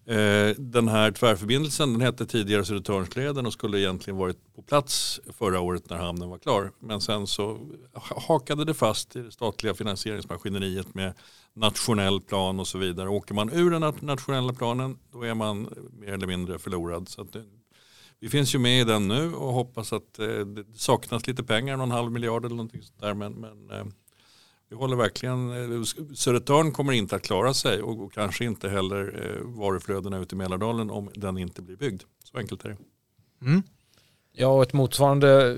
Eh, 0.06 0.54
den 0.58 0.88
här 0.88 1.10
tvärförbindelsen 1.10 1.92
den 1.92 2.00
hette 2.00 2.26
tidigare 2.26 2.64
Södertörnsleden 2.64 3.46
och 3.46 3.52
skulle 3.52 3.80
egentligen 3.80 4.16
varit 4.16 4.54
på 4.54 4.62
plats 4.62 5.20
förra 5.38 5.60
året 5.60 5.90
när 5.90 5.96
hamnen 5.96 6.28
var 6.28 6.38
klar. 6.38 6.72
Men 6.78 7.00
sen 7.00 7.26
så 7.26 7.58
hakade 8.28 8.64
det 8.64 8.74
fast 8.74 9.16
i 9.16 9.22
det 9.22 9.32
statliga 9.32 9.74
finansieringsmaskineriet 9.74 10.94
med 10.94 11.14
nationell 11.54 12.20
plan 12.20 12.60
och 12.60 12.68
så 12.68 12.78
vidare. 12.78 13.08
Åker 13.08 13.34
man 13.34 13.52
ur 13.52 13.70
den 13.70 13.94
nationella 14.00 14.52
planen 14.52 14.98
då 15.12 15.22
är 15.22 15.34
man 15.34 15.68
mer 15.92 16.12
eller 16.12 16.26
mindre 16.26 16.58
förlorad. 16.58 17.08
Så 17.08 17.22
det, 17.22 17.38
eh, 17.38 17.44
vi 18.20 18.28
finns 18.28 18.54
ju 18.54 18.58
med 18.58 18.80
i 18.80 18.84
den 18.84 19.08
nu 19.08 19.34
och 19.34 19.52
hoppas 19.52 19.92
att 19.92 20.18
eh, 20.18 20.26
det 20.26 20.64
saknas 20.74 21.26
lite 21.26 21.44
pengar, 21.44 21.76
någon 21.76 21.90
halv 21.90 22.12
miljard 22.12 22.44
eller 22.44 22.56
någonting 22.56 22.82
sånt 22.82 23.00
där. 23.00 23.14
Men, 23.14 23.32
men 23.32 23.70
eh, 23.70 23.84
vi 24.68 24.76
håller 24.76 24.96
verkligen, 24.96 25.50
eh, 25.50 25.82
Södertörn 26.14 26.72
kommer 26.72 26.92
inte 26.92 27.16
att 27.16 27.22
klara 27.22 27.54
sig 27.54 27.82
och, 27.82 28.00
och 28.00 28.12
kanske 28.12 28.44
inte 28.44 28.68
heller 28.68 29.24
eh, 29.24 29.58
varuflödena 29.58 30.18
ut 30.18 30.32
i 30.32 30.36
Mälardalen 30.36 30.90
om 30.90 31.10
den 31.14 31.38
inte 31.38 31.62
blir 31.62 31.76
byggd. 31.76 32.02
Så 32.24 32.38
enkelt 32.38 32.64
är 32.64 32.68
det. 32.68 32.76
Mm. 33.46 33.62
Ja, 34.32 34.46
och 34.46 34.62
ett 34.62 34.72
motsvarande 34.72 35.52
eh, 35.52 35.56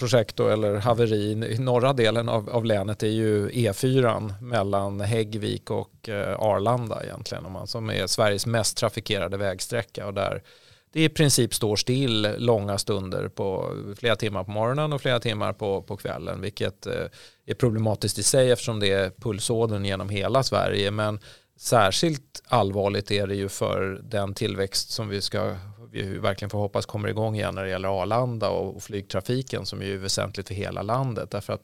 projekt 0.00 0.36
då, 0.36 0.48
eller 0.48 0.74
haveri 0.74 1.30
i 1.30 1.58
norra 1.58 1.92
delen 1.92 2.28
av, 2.28 2.50
av 2.50 2.64
länet 2.64 3.02
är 3.02 3.06
ju 3.06 3.48
E4 3.48 4.42
mellan 4.42 5.00
Häggvik 5.00 5.70
och 5.70 6.08
eh, 6.08 6.40
Arlanda 6.40 7.04
egentligen, 7.04 7.46
om 7.46 7.52
man, 7.52 7.66
som 7.66 7.90
är 7.90 8.06
Sveriges 8.06 8.46
mest 8.46 8.76
trafikerade 8.76 9.36
vägsträcka 9.36 10.06
och 10.06 10.14
där 10.14 10.42
det 10.92 11.04
i 11.04 11.08
princip 11.08 11.54
står 11.54 11.76
still 11.76 12.34
långa 12.38 12.78
stunder 12.78 13.28
på 13.28 13.76
flera 13.96 14.16
timmar 14.16 14.44
på 14.44 14.50
morgonen 14.50 14.92
och 14.92 15.00
flera 15.00 15.20
timmar 15.20 15.52
på, 15.52 15.82
på 15.82 15.96
kvällen, 15.96 16.40
vilket 16.40 16.86
eh, 16.86 17.04
är 17.46 17.54
problematiskt 17.54 18.18
i 18.18 18.22
sig 18.22 18.50
eftersom 18.50 18.80
det 18.80 18.92
är 18.92 19.10
pulsådern 19.10 19.84
genom 19.84 20.08
hela 20.08 20.42
Sverige. 20.42 20.90
Men 20.90 21.18
särskilt 21.56 22.42
allvarligt 22.48 23.10
är 23.10 23.26
det 23.26 23.34
ju 23.34 23.48
för 23.48 24.00
den 24.02 24.34
tillväxt 24.34 24.90
som 24.90 25.08
vi 25.08 25.20
ska 25.20 25.56
vi 25.92 26.18
verkligen 26.18 26.50
får 26.50 26.58
hoppas 26.58 26.86
kommer 26.86 27.08
igång 27.08 27.34
igen 27.34 27.54
när 27.54 27.64
det 27.64 27.70
gäller 27.70 28.02
Arlanda 28.02 28.48
och 28.48 28.82
flygtrafiken 28.82 29.66
som 29.66 29.82
är 29.82 29.96
väsentligt 29.96 30.48
för 30.48 30.54
hela 30.54 30.82
landet. 30.82 31.30
Därför 31.30 31.52
att 31.52 31.62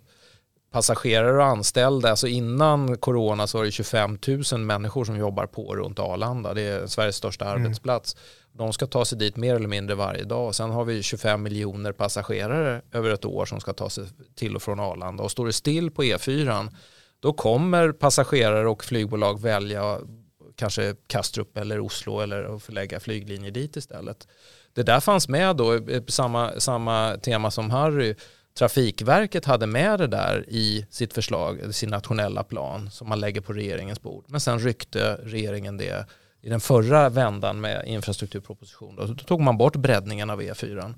passagerare 0.73 1.37
och 1.37 1.45
anställda, 1.45 2.11
alltså 2.11 2.27
innan 2.27 2.97
corona 2.97 3.47
så 3.47 3.59
var 3.59 3.65
det 3.65 3.71
25 3.71 4.19
000 4.53 4.61
människor 4.61 5.05
som 5.05 5.17
jobbar 5.17 5.47
på 5.47 5.77
runt 5.77 5.99
Arlanda. 5.99 6.55
Det 6.55 6.63
är 6.63 6.87
Sveriges 6.87 7.17
största 7.17 7.45
mm. 7.45 7.63
arbetsplats. 7.63 8.17
De 8.53 8.73
ska 8.73 8.87
ta 8.87 9.05
sig 9.05 9.19
dit 9.19 9.37
mer 9.37 9.55
eller 9.55 9.69
mindre 9.69 9.97
varje 9.97 10.25
dag. 10.25 10.55
Sen 10.55 10.71
har 10.71 10.85
vi 10.85 11.03
25 11.03 11.43
miljoner 11.43 11.93
passagerare 11.93 12.83
över 12.93 13.11
ett 13.11 13.25
år 13.25 13.47
som 13.47 13.61
ska 13.61 13.73
ta 13.73 13.91
sig 13.91 14.05
till 14.35 14.57
och 14.57 14.63
från 14.63 14.81
Arlanda. 14.81 15.23
Och 15.23 15.31
står 15.31 15.47
det 15.47 15.53
still 15.53 15.91
på 15.91 16.03
E4 16.03 16.69
då 17.21 17.33
kommer 17.33 17.93
passagerare 17.93 18.69
och 18.69 18.85
flygbolag 18.85 19.41
välja 19.41 19.99
kanske 20.57 20.95
Kastrup 21.07 21.57
eller 21.57 21.81
Oslo 21.81 22.21
eller 22.21 22.57
att 22.57 22.63
förlägga 22.63 23.01
flyglinjer 23.01 23.51
dit 23.51 23.77
istället. 23.77 24.29
Det 24.73 24.83
där 24.83 25.01
fanns 25.01 25.29
med 25.29 25.57
då, 25.57 25.75
eh, 25.75 26.03
samma, 26.09 26.61
samma 26.61 27.17
tema 27.17 27.51
som 27.51 27.71
Harry. 27.71 28.15
Trafikverket 28.59 29.45
hade 29.45 29.67
med 29.67 29.99
det 29.99 30.07
där 30.07 30.45
i 30.49 30.87
sitt 30.91 31.13
förslag, 31.13 31.75
sin 31.75 31.91
nationella 31.91 32.45
plan 32.45 32.91
som 32.91 33.09
man 33.09 33.21
lägger 33.21 33.41
på 33.41 33.53
regeringens 33.53 34.03
bord. 34.03 34.25
Men 34.29 34.41
sen 34.41 34.59
ryckte 34.59 35.15
regeringen 35.23 35.77
det 35.77 36.07
i 36.43 36.49
den 36.49 36.61
förra 36.61 37.09
vändan 37.09 37.61
med 37.61 37.87
infrastrukturproposition. 37.87 38.97
Då, 38.97 39.05
då 39.05 39.15
tog 39.15 39.41
man 39.41 39.59
bort 39.59 39.77
breddningen 39.77 40.31
av 40.31 40.43
E4. 40.43 40.95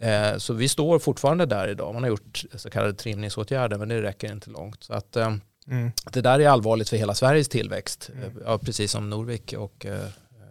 Eh, 0.00 0.36
så 0.36 0.54
vi 0.54 0.68
står 0.68 0.98
fortfarande 0.98 1.46
där 1.46 1.68
idag. 1.68 1.94
Man 1.94 2.02
har 2.02 2.10
gjort 2.10 2.44
så 2.54 2.70
kallade 2.70 2.94
trimningsåtgärder 2.94 3.78
men 3.78 3.88
det 3.88 4.02
räcker 4.02 4.32
inte 4.32 4.50
långt. 4.50 4.84
Så 4.84 4.92
att, 4.92 5.16
eh, 5.16 5.34
Mm. 5.70 5.92
Det 6.12 6.20
där 6.20 6.40
är 6.40 6.48
allvarligt 6.48 6.88
för 6.88 6.96
hela 6.96 7.14
Sveriges 7.14 7.48
tillväxt, 7.48 8.10
mm. 8.14 8.42
ja, 8.44 8.58
precis 8.58 8.92
som 8.92 9.10
Norvik 9.10 9.54
och 9.58 9.86
eh, 9.86 10.00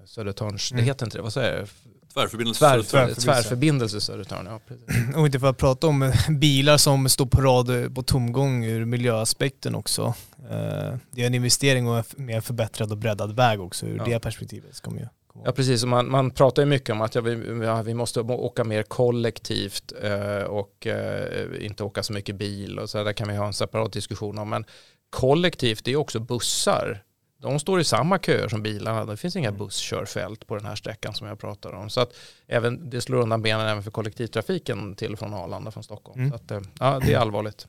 Södertörns, 0.05 0.71
mm. 0.71 0.83
det 0.83 0.87
heter 0.87 1.05
inte 1.05 1.17
det, 1.17 1.21
vad 1.21 1.33
säger 1.33 1.57
jag? 1.57 1.67
Tvärförbindelse 2.13 2.59
Tvär, 2.59 2.81
Södertörn. 2.81 3.15
Tvärförbindelse 3.15 4.01
Södertörn, 4.01 4.45
ja 4.45 4.59
precis. 4.67 5.15
Och 5.15 5.25
inte 5.25 5.39
för 5.39 5.47
att 5.47 5.57
prata 5.57 5.87
om 5.87 6.13
bilar 6.29 6.77
som 6.77 7.09
står 7.09 7.25
på 7.25 7.41
rad 7.41 7.95
på 7.95 8.03
tomgång 8.03 8.65
ur 8.65 8.85
miljöaspekten 8.85 9.75
också. 9.75 10.13
Eh, 10.37 10.95
det 11.11 11.21
är 11.21 11.27
en 11.27 11.35
investering 11.35 11.87
och 11.87 11.97
en 11.97 12.03
mer 12.25 12.41
förbättrad 12.41 12.91
och 12.91 12.97
breddad 12.97 13.35
väg 13.35 13.61
också 13.61 13.85
ur 13.85 13.97
ja. 13.97 14.05
det 14.05 14.19
perspektivet. 14.19 14.75
Ska 14.75 14.89
man 14.89 14.99
ju 14.99 15.07
Ja 15.45 15.51
precis, 15.51 15.85
man, 15.85 16.11
man 16.11 16.31
pratar 16.31 16.61
ju 16.61 16.65
mycket 16.65 16.89
om 16.89 17.01
att 17.01 17.15
ja, 17.15 17.21
vi, 17.21 17.63
ja, 17.63 17.81
vi 17.81 17.93
måste 17.93 18.21
åka 18.21 18.63
mer 18.63 18.83
kollektivt 18.83 19.93
eh, 20.01 20.43
och 20.43 20.87
eh, 20.87 21.65
inte 21.65 21.83
åka 21.83 22.03
så 22.03 22.13
mycket 22.13 22.35
bil 22.35 22.79
och 22.79 22.89
så 22.89 23.03
där 23.03 23.13
kan 23.13 23.27
vi 23.27 23.35
ha 23.35 23.47
en 23.47 23.53
separat 23.53 23.93
diskussion 23.93 24.39
om. 24.39 24.49
Men 24.49 24.65
kollektivt 25.09 25.85
det 25.85 25.91
är 25.91 25.95
också 25.95 26.19
bussar. 26.19 27.03
De 27.41 27.59
står 27.59 27.79
i 27.79 27.83
samma 27.83 28.19
köer 28.19 28.47
som 28.47 28.63
bilarna. 28.63 29.05
Det 29.05 29.17
finns 29.17 29.35
inga 29.35 29.49
mm. 29.49 29.59
busskörfält 29.59 30.47
på 30.47 30.55
den 30.55 30.65
här 30.65 30.75
sträckan 30.75 31.13
som 31.13 31.27
jag 31.27 31.39
pratar 31.39 31.73
om. 31.73 31.89
Så 31.89 32.01
att 32.01 32.13
även, 32.47 32.89
det 32.89 33.01
slår 33.01 33.17
undan 33.21 33.41
benen 33.41 33.67
även 33.67 33.83
för 33.83 33.91
kollektivtrafiken 33.91 34.95
till 34.95 35.13
och 35.13 35.19
från 35.19 35.33
Arlanda 35.33 35.71
från 35.71 35.83
Stockholm. 35.83 36.19
Mm. 36.19 36.29
Så 36.29 36.35
att, 36.35 36.51
eh, 36.51 36.61
ja, 36.79 36.99
det 37.05 37.13
är 37.13 37.17
allvarligt. 37.17 37.67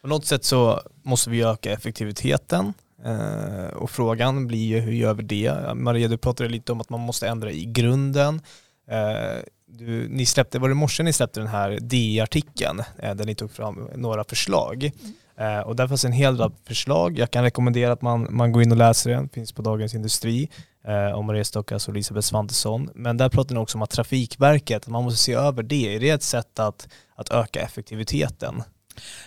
På 0.00 0.08
något 0.08 0.26
sätt 0.26 0.44
så 0.44 0.82
måste 1.02 1.30
vi 1.30 1.42
öka 1.42 1.72
effektiviteten 1.72 2.74
eh, 3.04 3.76
och 3.76 3.90
frågan 3.90 4.46
blir 4.46 4.66
ju 4.66 4.80
hur 4.80 4.92
gör 4.92 5.14
vi 5.14 5.22
det? 5.22 5.74
Maria, 5.74 6.08
du 6.08 6.18
pratade 6.18 6.48
lite 6.48 6.72
om 6.72 6.80
att 6.80 6.90
man 6.90 7.00
måste 7.00 7.28
ändra 7.28 7.50
i 7.50 7.64
grunden. 7.64 8.40
Eh, 8.88 9.42
du, 9.66 10.08
ni 10.08 10.26
släppte, 10.26 10.58
var 10.58 10.68
det 10.68 10.72
i 10.72 10.74
morse 10.74 11.02
ni 11.02 11.12
släppte 11.12 11.40
den 11.40 11.48
här 11.48 11.78
DI-artikeln 11.80 12.82
där 12.96 13.24
ni 13.24 13.34
tog 13.34 13.50
fram 13.50 13.88
några 13.94 14.24
förslag. 14.24 14.84
Mm. 14.84 15.14
Eh, 15.42 15.60
och 15.60 15.76
där 15.76 15.88
fanns 15.88 16.04
en 16.04 16.12
hel 16.12 16.36
rad 16.36 16.52
förslag. 16.66 17.18
Jag 17.18 17.30
kan 17.30 17.44
rekommendera 17.44 17.92
att 17.92 18.02
man, 18.02 18.26
man 18.30 18.52
går 18.52 18.62
in 18.62 18.70
och 18.72 18.78
läser 18.78 19.10
den, 19.10 19.28
finns 19.28 19.52
på 19.52 19.62
Dagens 19.62 19.94
Industri 19.94 20.48
eh, 20.84 21.18
om 21.18 21.26
Maria 21.26 21.44
Stockas 21.44 21.88
och 21.88 21.94
Elisabeth 21.94 22.26
Svantesson. 22.26 22.90
Men 22.94 23.16
där 23.16 23.28
pratar 23.28 23.54
ni 23.54 23.60
också 23.60 23.78
om 23.78 23.82
att 23.82 23.90
Trafikverket, 23.90 24.86
man 24.88 25.04
måste 25.04 25.20
se 25.20 25.32
över 25.32 25.62
det. 25.62 25.96
Är 25.96 26.00
det 26.00 26.10
ett 26.10 26.22
sätt 26.22 26.58
att, 26.58 26.88
att 27.16 27.30
öka 27.30 27.60
effektiviteten? 27.60 28.62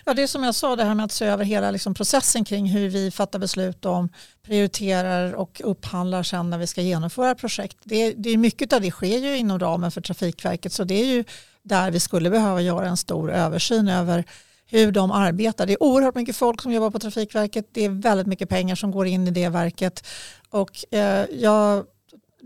Ja, 0.05 0.13
det 0.13 0.23
är 0.23 0.27
som 0.27 0.43
jag 0.43 0.55
sa, 0.55 0.75
det 0.75 0.83
här 0.83 0.95
med 0.95 1.05
att 1.05 1.11
se 1.11 1.25
över 1.25 1.45
hela 1.45 1.71
liksom 1.71 1.93
processen 1.93 2.45
kring 2.45 2.67
hur 2.67 2.89
vi 2.89 3.11
fattar 3.11 3.39
beslut 3.39 3.85
om, 3.85 4.09
prioriterar 4.45 5.33
och 5.33 5.61
upphandlar 5.63 6.23
sen 6.23 6.49
när 6.49 6.57
vi 6.57 6.67
ska 6.67 6.81
genomföra 6.81 7.35
projekt. 7.35 7.77
Det, 7.83 8.13
det 8.17 8.29
är 8.29 8.37
mycket 8.37 8.73
av 8.73 8.81
det 8.81 8.91
sker 8.91 9.17
ju 9.17 9.37
inom 9.37 9.59
ramen 9.59 9.91
för 9.91 10.01
Trafikverket 10.01 10.73
så 10.73 10.83
det 10.83 11.01
är 11.01 11.05
ju 11.05 11.23
där 11.63 11.91
vi 11.91 11.99
skulle 11.99 12.29
behöva 12.29 12.61
göra 12.61 12.87
en 12.87 12.97
stor 12.97 13.31
översyn 13.31 13.87
över 13.87 14.25
hur 14.67 14.91
de 14.91 15.11
arbetar. 15.11 15.65
Det 15.65 15.73
är 15.73 15.83
oerhört 15.83 16.15
mycket 16.15 16.35
folk 16.35 16.61
som 16.61 16.71
jobbar 16.71 16.89
på 16.89 16.99
Trafikverket. 16.99 17.69
Det 17.71 17.85
är 17.85 17.89
väldigt 17.89 18.27
mycket 18.27 18.49
pengar 18.49 18.75
som 18.75 18.91
går 18.91 19.07
in 19.07 19.27
i 19.27 19.31
det 19.31 19.49
verket. 19.49 20.07
Och 20.49 20.93
eh, 20.93 21.25
jag 21.31 21.85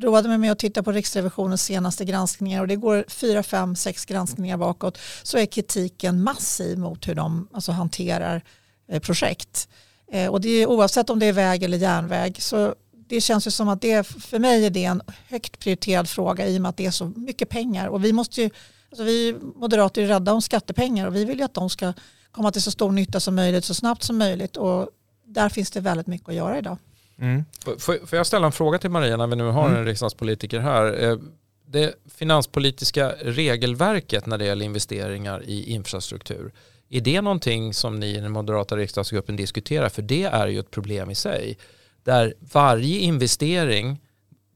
roade 0.04 0.30
mig 0.30 0.38
med 0.38 0.52
att 0.52 0.60
titta 0.60 0.84
på 0.84 0.92
Riksrevisionens 0.92 1.64
senaste 1.64 2.06
granskningar 2.06 2.62
och 2.62 2.68
det 2.68 2.76
går 2.76 3.06
fyra, 3.08 3.44
fem, 3.44 3.76
sex 3.76 4.06
granskningar 4.06 4.58
bakåt 4.58 4.98
så 5.24 5.38
är 5.38 5.46
kritiken 5.46 6.24
massiv 6.24 6.78
mot 6.78 7.08
hur 7.08 7.16
de 7.16 7.48
alltså, 7.54 7.72
hanterar 7.72 8.44
eh, 8.92 9.00
projekt. 9.00 9.70
Eh, 10.12 10.28
och 10.28 10.42
det 10.42 10.50
är 10.50 10.68
oavsett 10.68 11.10
om 11.10 11.20
det 11.20 11.26
är 11.26 11.34
väg 11.34 11.64
eller 11.64 11.78
järnväg 11.78 12.42
så 12.42 12.76
det 12.92 13.22
känns 13.22 13.48
ju 13.48 13.52
som 13.52 13.70
att 13.70 13.82
det 13.82 14.08
för 14.08 14.40
mig 14.40 14.66
är 14.66 14.70
det 14.70 14.84
en 14.84 15.02
högt 15.28 15.60
prioriterad 15.60 16.10
fråga 16.10 16.48
i 16.48 16.58
och 16.58 16.62
med 16.62 16.70
att 16.70 16.78
det 16.78 16.86
är 16.86 16.92
så 16.92 17.06
mycket 17.16 17.50
pengar 17.50 17.88
och 17.88 18.06
vi 18.06 18.14
måste 18.14 18.42
ju 18.42 18.50
Alltså 18.90 19.04
vi 19.04 19.36
moderater 19.56 20.02
är 20.02 20.08
rädda 20.08 20.34
om 20.34 20.42
skattepengar 20.42 21.08
och 21.08 21.16
vi 21.16 21.26
vill 21.26 21.38
ju 21.38 21.44
att 21.46 21.54
de 21.54 21.70
ska 21.70 21.94
komma 22.32 22.52
till 22.52 22.62
så 22.62 22.72
stor 22.72 22.92
nytta 22.92 23.20
som 23.20 23.36
möjligt 23.36 23.66
så 23.66 23.74
snabbt 23.74 24.04
som 24.04 24.18
möjligt 24.18 24.58
och 24.58 24.90
där 25.26 25.50
finns 25.50 25.72
det 25.72 25.80
väldigt 25.80 26.08
mycket 26.08 26.30
att 26.30 26.36
göra 26.36 26.58
idag. 26.58 26.78
Mm. 27.20 27.46
Får, 27.80 28.06
får 28.06 28.18
jag 28.18 28.28
ställa 28.28 28.46
en 28.46 28.52
fråga 28.52 28.80
till 28.80 28.90
Maria 28.90 29.18
när 29.18 29.28
vi 29.28 29.36
nu 29.36 29.44
har 29.44 29.66
mm. 29.66 29.78
en 29.78 29.86
riksdagspolitiker 29.86 30.60
här? 30.60 31.04
Eh, 31.04 31.18
det 31.66 31.96
finanspolitiska 32.16 33.14
regelverket 33.22 34.26
när 34.26 34.38
det 34.38 34.46
gäller 34.46 34.66
investeringar 34.66 35.44
i 35.44 35.72
infrastruktur, 35.72 36.52
är 36.90 37.02
det 37.02 37.22
någonting 37.22 37.74
som 37.74 38.00
ni 38.00 38.08
i 38.08 38.20
den 38.20 38.32
moderata 38.32 38.78
riksdagsgruppen 38.78 39.36
diskuterar? 39.36 39.90
För 39.90 40.02
det 40.02 40.24
är 40.24 40.48
ju 40.48 40.60
ett 40.60 40.72
problem 40.72 41.10
i 41.10 41.16
sig. 41.16 41.58
Där 42.04 42.34
varje 42.40 43.00
investering 43.00 44.02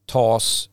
tas 0.05 0.69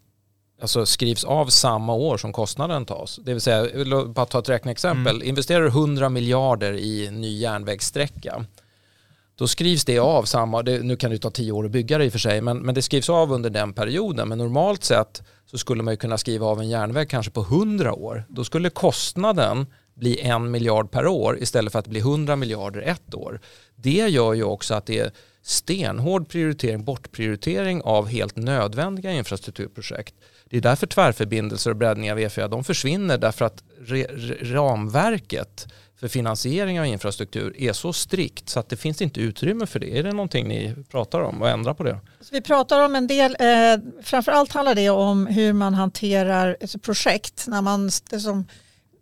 alltså 0.61 0.87
skrivs 0.87 1.25
av 1.25 1.47
samma 1.47 1.95
år 1.95 2.17
som 2.17 2.33
kostnaden 2.33 2.87
tas. 2.87 3.21
Det 3.25 3.33
vill 3.33 3.41
säga, 3.41 3.85
bara 4.07 4.27
ta 4.27 4.39
ett 4.39 4.49
räkneexempel, 4.49 5.17
mm. 5.17 5.29
investerar 5.29 5.61
du 5.61 5.69
100 5.69 6.09
miljarder 6.09 6.73
i 6.73 7.11
ny 7.11 7.39
järnvägssträcka 7.39 8.45
då 9.41 9.49
skrivs 9.49 9.85
det 9.85 9.99
av 9.99 10.23
samma, 10.23 10.63
det, 10.63 10.83
nu 10.83 10.97
kan 10.97 11.11
det 11.11 11.19
ta 11.19 11.31
tio 11.31 11.53
år 11.53 11.65
att 11.65 11.71
bygga 11.71 11.99
det 11.99 12.05
i 12.05 12.09
och 12.09 12.13
för 12.13 12.19
sig, 12.19 12.41
men, 12.41 12.59
men 12.59 12.75
det 12.75 12.83
skrivs 12.83 13.11
av 13.11 13.33
under 13.33 13.51
den 13.51 13.73
perioden. 13.73 14.29
Men 14.29 14.39
normalt 14.39 14.85
sett 14.85 15.23
så 15.47 15.59
skulle 15.59 15.83
man 15.83 15.93
ju 15.93 15.99
kunna 15.99 16.19
skriva 16.19 16.47
av 16.47 16.61
en 16.61 16.69
järnväg 16.69 17.07
kanske 17.11 17.33
på 17.33 17.41
100 17.41 17.95
år. 17.95 18.25
Då 18.29 18.45
skulle 18.45 18.71
kostnaden 18.71 19.67
bli 19.95 20.21
en 20.21 20.51
miljard 20.51 20.91
per 20.91 21.07
år 21.07 21.39
istället 21.39 21.73
för 21.73 21.79
att 21.79 21.87
bli 21.87 22.01
100 22.01 22.37
miljarder 22.37 22.81
ett 22.81 23.15
år. 23.15 23.41
Det 23.75 24.09
gör 24.09 24.35
ju 24.35 24.45
också 24.45 24.75
att 24.75 24.87
det 24.87 24.99
är 24.99 25.13
stenhård 25.43 26.29
prioritering, 26.29 26.85
bortprioritering 26.85 27.83
av 27.83 28.07
helt 28.07 28.37
nödvändiga 28.37 29.13
infrastrukturprojekt. 29.13 30.15
Det 30.51 30.57
är 30.57 30.61
därför 30.61 30.87
tvärförbindelser 30.87 31.71
och 31.71 31.77
breddning 31.77 32.13
av 32.13 32.19
E4 32.19 32.49
de 32.49 32.65
försvinner 32.65 33.19
därför 33.19 33.45
att 33.45 33.63
ramverket 34.43 35.67
för 36.01 36.09
finansiering 36.09 36.81
av 36.81 36.87
infrastruktur 36.87 37.55
är 37.59 37.73
så 37.73 37.93
strikt 37.93 38.49
så 38.49 38.61
att 38.61 38.69
det 38.69 38.77
finns 38.77 39.03
inte 39.03 39.21
utrymme 39.21 39.67
för 39.67 39.81
det. 39.81 39.99
Är 39.99 40.03
det 40.03 40.13
någonting 40.13 40.49
ni 40.49 40.75
pratar 40.91 41.21
om 41.21 41.43
och 41.43 41.49
ändra 41.49 41.75
på 41.75 41.83
det? 41.83 41.99
Så 42.21 42.29
vi 42.33 42.41
pratar 42.41 42.85
om 42.85 42.97
en 42.97 43.07
del, 43.07 43.37
eh, 43.41 44.03
framförallt 44.03 44.53
handlar 44.53 44.75
det 44.75 44.91
om 44.91 45.27
hur 45.27 45.53
man 45.53 45.75
hanterar 45.75 46.57
ett 46.61 46.83
projekt. 46.83 47.45
När 47.49 47.63
man, 47.63 47.91
det 48.11 48.21
som, 48.21 48.47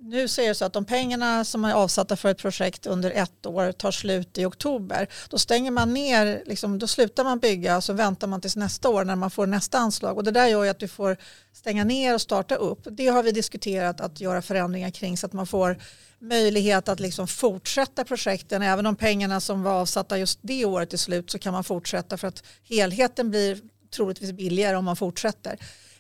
nu 0.01 0.29
så 0.29 0.41
är 0.41 0.49
det 0.49 0.55
så 0.55 0.65
att 0.65 0.73
de 0.73 0.85
pengarna 0.85 1.45
som 1.45 1.65
är 1.65 1.75
avsatta 1.75 2.17
för 2.17 2.29
ett 2.29 2.39
projekt 2.39 2.87
under 2.87 3.11
ett 3.11 3.47
år 3.47 3.73
tar 3.73 3.91
slut 3.91 4.39
i 4.39 4.45
oktober. 4.45 5.09
Då 5.29 5.39
stänger 5.39 5.71
man 5.71 5.95
ner, 5.95 6.43
liksom, 6.47 6.79
då 6.79 6.87
slutar 6.87 7.25
man 7.25 7.39
bygga 7.39 7.77
och 7.77 7.85
så 7.85 7.93
väntar 7.93 8.27
man 8.27 8.41
tills 8.41 8.57
nästa 8.57 8.89
år 8.89 9.05
när 9.05 9.17
man 9.17 9.31
får 9.31 9.47
nästa 9.47 9.79
anslag. 9.79 10.17
Och 10.17 10.25
det 10.25 10.31
där 10.31 10.47
gör 10.47 10.65
ju 10.65 10.71
att 10.71 10.79
du 10.79 10.89
får 10.89 11.17
stänga 11.53 11.85
ner 11.85 12.15
och 12.15 12.21
starta 12.21 12.55
upp. 12.55 12.81
Det 12.91 13.07
har 13.07 13.23
vi 13.23 13.33
diskuterat 13.33 14.01
att 14.01 14.21
göra 14.21 14.43
förändringar 14.43 14.91
kring 14.91 15.17
så 15.17 15.27
att 15.27 15.33
man 15.33 15.47
får 15.47 15.79
möjlighet 16.19 16.89
att 16.89 17.01
liksom 17.01 17.29
fortsätta 17.29 18.05
projekten. 18.05 18.63
Även 18.63 18.87
om 18.87 18.97
pengarna 18.97 19.41
som 19.41 19.63
var 19.63 19.73
avsatta 19.73 20.19
just 20.19 20.39
det 20.43 20.65
året 20.65 20.93
är 20.93 20.97
slut 20.97 21.31
så 21.31 21.39
kan 21.39 21.53
man 21.53 21.65
fortsätta 21.65 22.17
för 22.17 22.29
att 22.29 22.43
helheten 22.63 23.31
blir 23.31 23.61
troligtvis 23.91 24.33
billigare 24.33 24.77
om 24.77 24.85
man 24.85 24.97
fortsätter. 24.97 25.59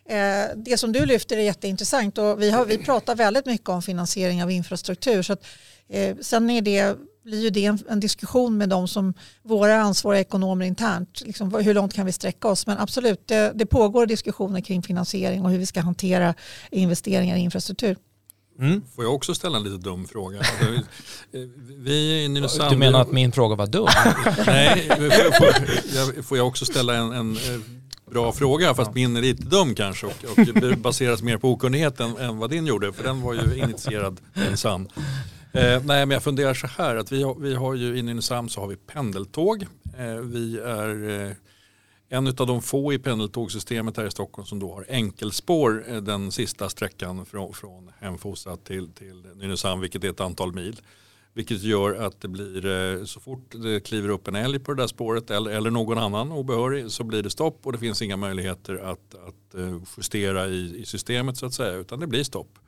Eh, 0.09 0.57
det 0.57 0.79
som 0.79 0.93
du 0.93 1.07
lyfter 1.07 1.37
är 1.37 1.43
jätteintressant 1.43 2.19
och 2.19 2.43
vi, 2.43 2.51
har, 2.51 2.65
vi 2.67 2.79
pratar 2.79 3.17
väldigt 3.17 3.47
mycket 3.47 3.69
om 3.69 3.83
finansiering 3.83 4.43
av 4.43 4.51
infrastruktur. 4.51 5.23
Så 5.23 5.33
att, 5.33 5.47
eh, 5.89 6.17
sen 6.21 6.51
är 6.51 6.63
det, 6.63 6.97
blir 7.25 7.43
ju 7.43 7.51
det 7.51 7.65
en, 7.65 7.79
en, 7.89 8.01
diskussion 8.01 8.59
med 8.59 8.69
de 8.69 8.89
som 8.89 9.15
våra 9.43 9.81
ansvariga 9.81 10.21
ekonomer 10.21 10.67
internt. 10.67 11.23
Liksom, 11.25 11.55
hur 11.55 11.75
långt 11.75 11.95
kan 11.95 12.07
vi 12.07 12.13
sträcka 12.13 12.49
oss? 12.49 12.67
Men 12.67 12.79
absolut, 12.79 13.29
det, 13.29 13.53
det 13.55 13.67
pågår 13.67 14.07
diskussioner 14.07 14.61
kring 14.61 14.83
finansiering 14.83 15.45
och 15.45 15.51
hur 15.51 15.59
vi 15.59 15.67
ska 15.67 15.81
hantera 15.81 16.35
investeringar 16.71 17.37
i 17.37 17.41
infrastruktur. 17.41 17.97
Mm. 18.61 18.83
Får 18.95 19.05
jag 19.05 19.15
också 19.15 19.35
ställa 19.35 19.57
en 19.57 19.65
lite 19.65 19.77
dum 19.77 20.07
fråga? 20.07 20.39
Alltså, 20.39 20.83
vi 21.79 22.25
i 22.25 22.29
Nynäshamn, 22.29 22.71
du 22.71 22.77
menar 22.77 23.01
att 23.01 23.13
min 23.13 23.33
fråga 23.33 23.57
var 23.57 23.67
dum? 23.67 23.89
Nej, 24.47 24.89
får, 25.39 26.23
får 26.23 26.39
jag 26.39 26.47
också 26.47 26.65
ställa 26.65 26.95
en, 26.95 27.13
en 27.13 27.39
bra 28.11 28.33
fråga 28.33 28.75
fast 28.75 28.95
min 28.95 29.17
är 29.17 29.21
lite 29.21 29.43
dum 29.43 29.75
kanske 29.75 30.07
och, 30.07 30.13
och 30.13 30.79
baseras 30.79 31.23
mer 31.23 31.37
på 31.37 31.53
okunnighet 31.53 32.01
än, 32.01 32.17
än, 32.17 32.39
vad 32.39 32.51
din 32.51 32.67
gjorde 32.67 32.93
för 32.93 33.05
den 33.05 33.23
var 33.23 33.35
ju 33.35 33.57
initierad 33.57 34.21
minsann. 34.35 34.89
Eh, 35.53 35.83
nej 35.85 36.07
men 36.07 36.11
jag 36.11 36.23
funderar 36.23 36.55
så 36.55 36.67
här 36.67 36.97
att 36.97 37.13
vi 37.13 37.23
har, 37.23 37.35
vi 37.35 37.55
har 37.55 37.75
ju 37.75 37.99
i 37.99 38.03
Nynäshamn 38.03 38.49
så 38.49 38.61
har 38.61 38.69
vi 38.69 38.77
pendeltåg. 38.77 39.67
Eh, 39.99 40.15
vi 40.15 40.59
är 40.59 41.27
eh, 41.27 41.33
en 42.09 42.27
av 42.27 42.47
de 42.47 42.63
få 42.63 42.93
i 42.93 42.99
pendeltågsystemet 42.99 43.97
här 43.97 44.07
i 44.07 44.11
Stockholm 44.11 44.47
som 44.47 44.59
då 44.59 44.75
har 44.75 44.87
enkelspår 44.89 45.85
eh, 45.89 45.97
den 45.97 46.33
sista 46.33 46.69
sträckan 46.69 47.27
från, 47.27 47.53
från 47.53 47.91
Hemfosa 48.01 48.57
till, 48.57 48.93
till 48.93 49.25
Nynäshamn 49.35 49.81
vilket 49.81 50.05
är 50.05 50.11
ett 50.11 50.21
antal 50.21 50.55
mil. 50.55 50.81
Vilket 51.39 51.63
gör 51.63 51.95
att 51.95 52.21
det 52.21 52.29
blir 52.29 52.67
eh, 52.67 53.05
så 53.05 53.21
fort 53.21 53.55
det 53.63 53.81
kliver 53.81 54.09
upp 54.09 54.29
en 54.29 54.35
älg 54.35 54.59
på 54.59 54.75
det 54.75 54.83
där 54.83 54.87
spåret 54.87 55.31
eller, 55.31 55.51
eller 55.51 55.71
någon 55.71 55.99
annan 55.99 56.33
obehörig 56.33 56.91
så 56.91 57.05
blir 57.05 57.23
det 57.23 57.31
stopp 57.31 57.67
och 57.67 57.73
det 57.73 57.79
finns 57.79 58.03
inga 58.03 58.17
möjligheter 58.17 58.75
att, 58.75 59.15
att 59.15 59.55
eh, 59.55 59.79
justera 59.97 60.47
i, 60.47 60.81
i 60.81 60.87
systemet 60.87 61.37
så 61.37 61.47
att 61.47 61.55
säga 61.55 61.77
utan 61.77 62.01
det 62.01 62.07
blir 62.07 62.25
stopp. 62.25 62.59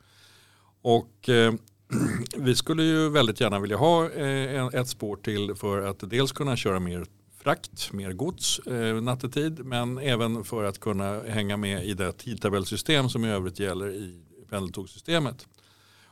Och 0.81 1.29
eh, 1.29 1.53
vi 2.37 2.55
skulle 2.55 2.83
ju 2.83 3.09
väldigt 3.09 3.41
gärna 3.41 3.59
vilja 3.59 3.77
ha 3.77 4.09
eh, 4.09 4.65
ett 4.65 4.87
spår 4.87 5.15
till 5.15 5.55
för 5.55 5.81
att 5.81 6.09
dels 6.09 6.31
kunna 6.31 6.55
köra 6.55 6.79
mer 6.79 7.05
frakt, 7.37 7.93
mer 7.93 8.13
gods 8.13 8.59
eh, 8.59 9.01
nattetid 9.01 9.65
men 9.65 9.97
även 9.97 10.43
för 10.43 10.63
att 10.63 10.79
kunna 10.79 11.21
hänga 11.21 11.57
med 11.57 11.85
i 11.85 11.93
det 11.93 12.11
tidtabellsystem 12.11 13.09
som 13.09 13.25
i 13.25 13.31
övrigt 13.31 13.59
gäller 13.59 13.89
i 13.89 14.21
pendeltågssystemet. 14.49 15.47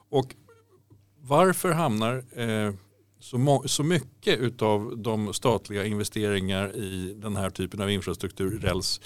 Och 0.09 0.35
varför 1.29 1.71
hamnar 1.71 2.23
eh, 2.35 2.73
så, 3.19 3.63
så 3.65 3.83
mycket 3.83 4.61
av 4.61 4.97
de 4.97 5.33
statliga 5.33 5.85
investeringar 5.85 6.75
i 6.75 7.13
den 7.17 7.35
här 7.35 7.49
typen 7.49 7.81
av 7.81 7.89
infrastruktur, 7.89 8.59
räls, 8.59 9.01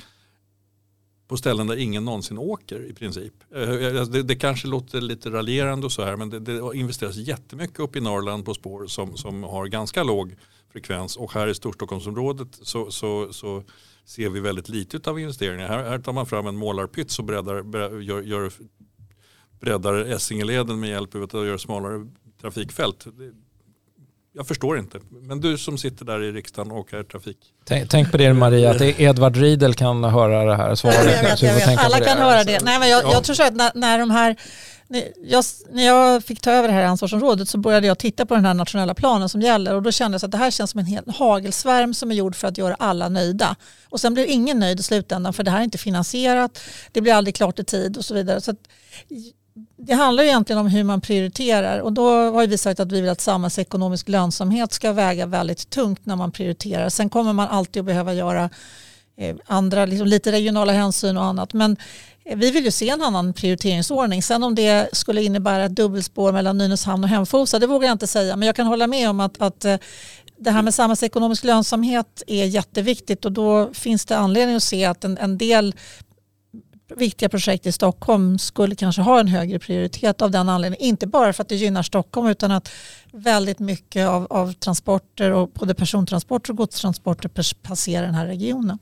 på 1.27 1.37
ställen 1.37 1.67
där 1.67 1.75
ingen 1.75 2.05
någonsin 2.05 2.37
åker 2.37 2.85
i 2.85 2.93
princip. 2.93 3.33
Eh, 3.55 3.67
det, 4.05 4.23
det 4.23 4.35
kanske 4.35 4.67
låter 4.67 5.01
lite 5.01 5.29
raljerande 5.29 5.85
och 5.85 5.91
så 5.91 6.03
här 6.03 6.15
men 6.15 6.29
det, 6.29 6.39
det 6.39 6.71
investeras 6.73 7.15
jättemycket 7.15 7.79
upp 7.79 7.95
i 7.95 8.01
Norrland 8.01 8.45
på 8.45 8.53
spår 8.53 8.87
som, 8.87 9.17
som 9.17 9.43
har 9.43 9.67
ganska 9.67 10.03
låg 10.03 10.35
frekvens 10.71 11.17
och 11.17 11.33
här 11.33 11.47
i 11.47 11.55
Storstockholmsområdet 11.55 12.47
så, 12.51 12.91
så, 12.91 13.33
så 13.33 13.63
ser 14.05 14.29
vi 14.29 14.39
väldigt 14.39 14.69
lite 14.69 15.09
av 15.09 15.19
investeringar. 15.19 15.67
Här, 15.67 15.83
här 15.83 15.99
tar 15.99 16.13
man 16.13 16.25
fram 16.25 16.47
en 16.47 16.55
målarpytt 16.55 17.19
och 17.19 17.25
breddar, 17.25 17.99
gör, 18.01 18.21
gör 18.21 18.51
breddar 19.63 19.93
Essingeleden 19.93 20.79
med 20.79 20.89
hjälp 20.89 21.15
av 21.15 21.23
att 21.23 21.33
göra 21.33 21.57
smalare 21.57 22.07
trafikfält. 22.41 23.05
Jag 24.35 24.47
förstår 24.47 24.79
inte. 24.79 24.99
Men 25.09 25.41
du 25.41 25.57
som 25.57 25.77
sitter 25.77 26.05
där 26.05 26.23
i 26.23 26.31
riksdagen 26.31 26.71
och 26.71 26.93
är 26.93 27.03
trafik. 27.03 27.37
Tänk, 27.65 27.89
tänk 27.89 28.11
på 28.11 28.17
det 28.17 28.33
Maria, 28.33 28.71
att 28.71 28.81
Edvard 28.81 29.37
Riedel 29.37 29.73
kan 29.73 30.03
höra 30.03 30.45
det 30.45 30.55
här 30.55 30.75
svaret. 30.75 30.97
Jag 30.97 31.23
vet, 31.23 31.41
jag 31.41 31.55
vet. 31.55 31.79
Alla 31.79 31.99
kan 31.99 32.17
höra 32.17 32.43
det. 32.43 32.63
Nej, 32.63 32.79
men 32.79 32.89
jag, 32.89 33.03
ja. 33.03 33.11
jag 33.11 33.23
tror 33.23 33.35
så 33.35 33.43
att 33.43 33.55
när, 33.55 33.71
när 33.75 33.99
de 33.99 34.11
här 34.11 34.35
jag, 35.23 35.43
när 35.71 35.85
jag 35.85 36.23
fick 36.23 36.41
ta 36.41 36.51
över 36.51 36.67
det 36.67 36.73
här 36.73 36.83
ansvarsområdet 36.83 37.49
så 37.49 37.57
började 37.57 37.87
jag 37.87 37.97
titta 37.97 38.25
på 38.25 38.35
den 38.35 38.45
här 38.45 38.53
nationella 38.53 38.93
planen 38.93 39.29
som 39.29 39.41
gäller 39.41 39.75
och 39.75 39.81
då 39.81 39.91
kändes 39.91 40.23
att 40.23 40.31
det 40.31 40.37
här 40.37 40.51
känns 40.51 40.71
som 40.71 40.79
en 40.79 40.85
hel 40.85 41.03
hagelsvärm 41.09 41.93
som 41.93 42.11
är 42.11 42.15
gjord 42.15 42.35
för 42.35 42.47
att 42.47 42.57
göra 42.57 42.75
alla 42.75 43.09
nöjda. 43.09 43.55
Och 43.89 43.99
sen 43.99 44.13
blir 44.13 44.25
ingen 44.25 44.59
nöjd 44.59 44.79
i 44.79 44.83
slutändan 44.83 45.33
för 45.33 45.43
det 45.43 45.51
här 45.51 45.59
är 45.59 45.63
inte 45.63 45.77
finansierat, 45.77 46.59
det 46.91 47.01
blir 47.01 47.13
aldrig 47.13 47.35
klart 47.35 47.59
i 47.59 47.63
tid 47.63 47.97
och 47.97 48.05
så 48.05 48.13
vidare. 48.13 48.41
Så 48.41 48.53
det 49.85 49.93
handlar 49.93 50.23
egentligen 50.23 50.59
om 50.59 50.67
hur 50.67 50.83
man 50.83 51.01
prioriterar 51.01 51.79
och 51.79 51.93
då 51.93 52.09
har 52.09 52.47
vi 52.47 52.57
sagt 52.57 52.79
att 52.79 52.91
vi 52.91 53.01
vill 53.01 53.09
att 53.09 53.21
samhällsekonomisk 53.21 54.09
lönsamhet 54.09 54.73
ska 54.73 54.91
väga 54.91 55.25
väldigt 55.25 55.69
tungt 55.69 56.05
när 56.05 56.15
man 56.15 56.31
prioriterar. 56.31 56.89
Sen 56.89 57.09
kommer 57.09 57.33
man 57.33 57.47
alltid 57.47 57.79
att 57.79 57.85
behöva 57.85 58.13
göra 58.13 58.49
eh, 59.17 59.35
andra, 59.45 59.85
liksom 59.85 60.07
lite 60.07 60.31
regionala 60.31 60.71
hänsyn 60.71 61.17
och 61.17 61.23
annat. 61.23 61.53
Men 61.53 61.77
eh, 62.25 62.37
vi 62.37 62.51
vill 62.51 62.65
ju 62.65 62.71
se 62.71 62.89
en 62.89 63.01
annan 63.01 63.33
prioriteringsordning. 63.33 64.23
Sen 64.23 64.43
om 64.43 64.55
det 64.55 64.89
skulle 64.93 65.23
innebära 65.23 65.65
ett 65.65 65.75
dubbelspår 65.75 66.31
mellan 66.31 66.57
Nynäshamn 66.57 67.03
och 67.03 67.09
Hemfosa, 67.09 67.59
det 67.59 67.67
vågar 67.67 67.87
jag 67.87 67.95
inte 67.95 68.07
säga. 68.07 68.35
Men 68.35 68.45
jag 68.45 68.55
kan 68.55 68.67
hålla 68.67 68.87
med 68.87 69.09
om 69.09 69.19
att, 69.19 69.41
att 69.41 69.65
eh, 69.65 69.77
det 70.37 70.51
här 70.51 70.61
med 70.61 70.73
samhällsekonomisk 70.73 71.43
lönsamhet 71.43 72.23
är 72.27 72.45
jätteviktigt 72.45 73.25
och 73.25 73.31
då 73.31 73.73
finns 73.73 74.05
det 74.05 74.17
anledning 74.17 74.55
att 74.55 74.63
se 74.63 74.85
att 74.85 75.03
en, 75.03 75.17
en 75.17 75.37
del 75.37 75.75
viktiga 76.97 77.29
projekt 77.29 77.65
i 77.65 77.71
Stockholm 77.71 78.37
skulle 78.37 78.75
kanske 78.75 79.01
ha 79.01 79.19
en 79.19 79.27
högre 79.27 79.59
prioritet 79.59 80.21
av 80.21 80.31
den 80.31 80.49
anledningen. 80.49 80.85
Inte 80.85 81.07
bara 81.07 81.33
för 81.33 81.41
att 81.41 81.49
det 81.49 81.55
gynnar 81.55 81.83
Stockholm 81.83 82.27
utan 82.27 82.51
att 82.51 82.71
väldigt 83.11 83.59
mycket 83.59 84.07
av, 84.07 84.27
av 84.29 84.53
transporter 84.53 85.31
och 85.31 85.49
både 85.49 85.73
persontransporter 85.73 86.51
och 86.51 86.57
godstransporter 86.57 87.53
passerar 87.61 88.05
den 88.05 88.15
här 88.15 88.27
regionen. 88.27 88.79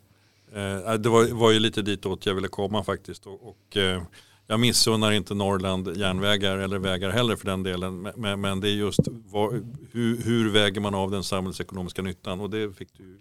Eh, 0.55 0.91
äh, 0.91 0.93
det 0.93 1.09
var, 1.09 1.33
var 1.33 1.51
ju 1.51 1.59
lite 1.59 1.81
ditåt 1.81 2.25
jag 2.25 2.33
ville 2.33 2.47
komma 2.47 2.83
faktiskt. 2.83 3.25
Och, 3.25 3.49
och 3.49 3.77
eh, 3.77 4.01
jag 4.47 4.59
missunnar 4.59 5.11
inte 5.11 5.33
Norrland 5.33 5.97
järnvägar 5.97 6.57
eller 6.57 6.79
vägar 6.79 7.09
heller 7.09 7.35
för 7.35 7.45
den 7.45 7.63
delen. 7.63 8.01
Men, 8.15 8.41
men 8.41 8.59
det 8.59 8.69
är 8.69 8.73
just 8.73 8.99
var, 9.07 9.61
hur, 9.91 10.21
hur, 10.23 10.49
väger 10.49 10.81
man 10.81 10.95
av 10.95 11.11
den 11.11 11.23
samhällsekonomiska 11.23 12.01
nyttan 12.01 12.39
och 12.39 12.49
det 12.49 12.77
fick 12.77 12.89
du 12.97 13.19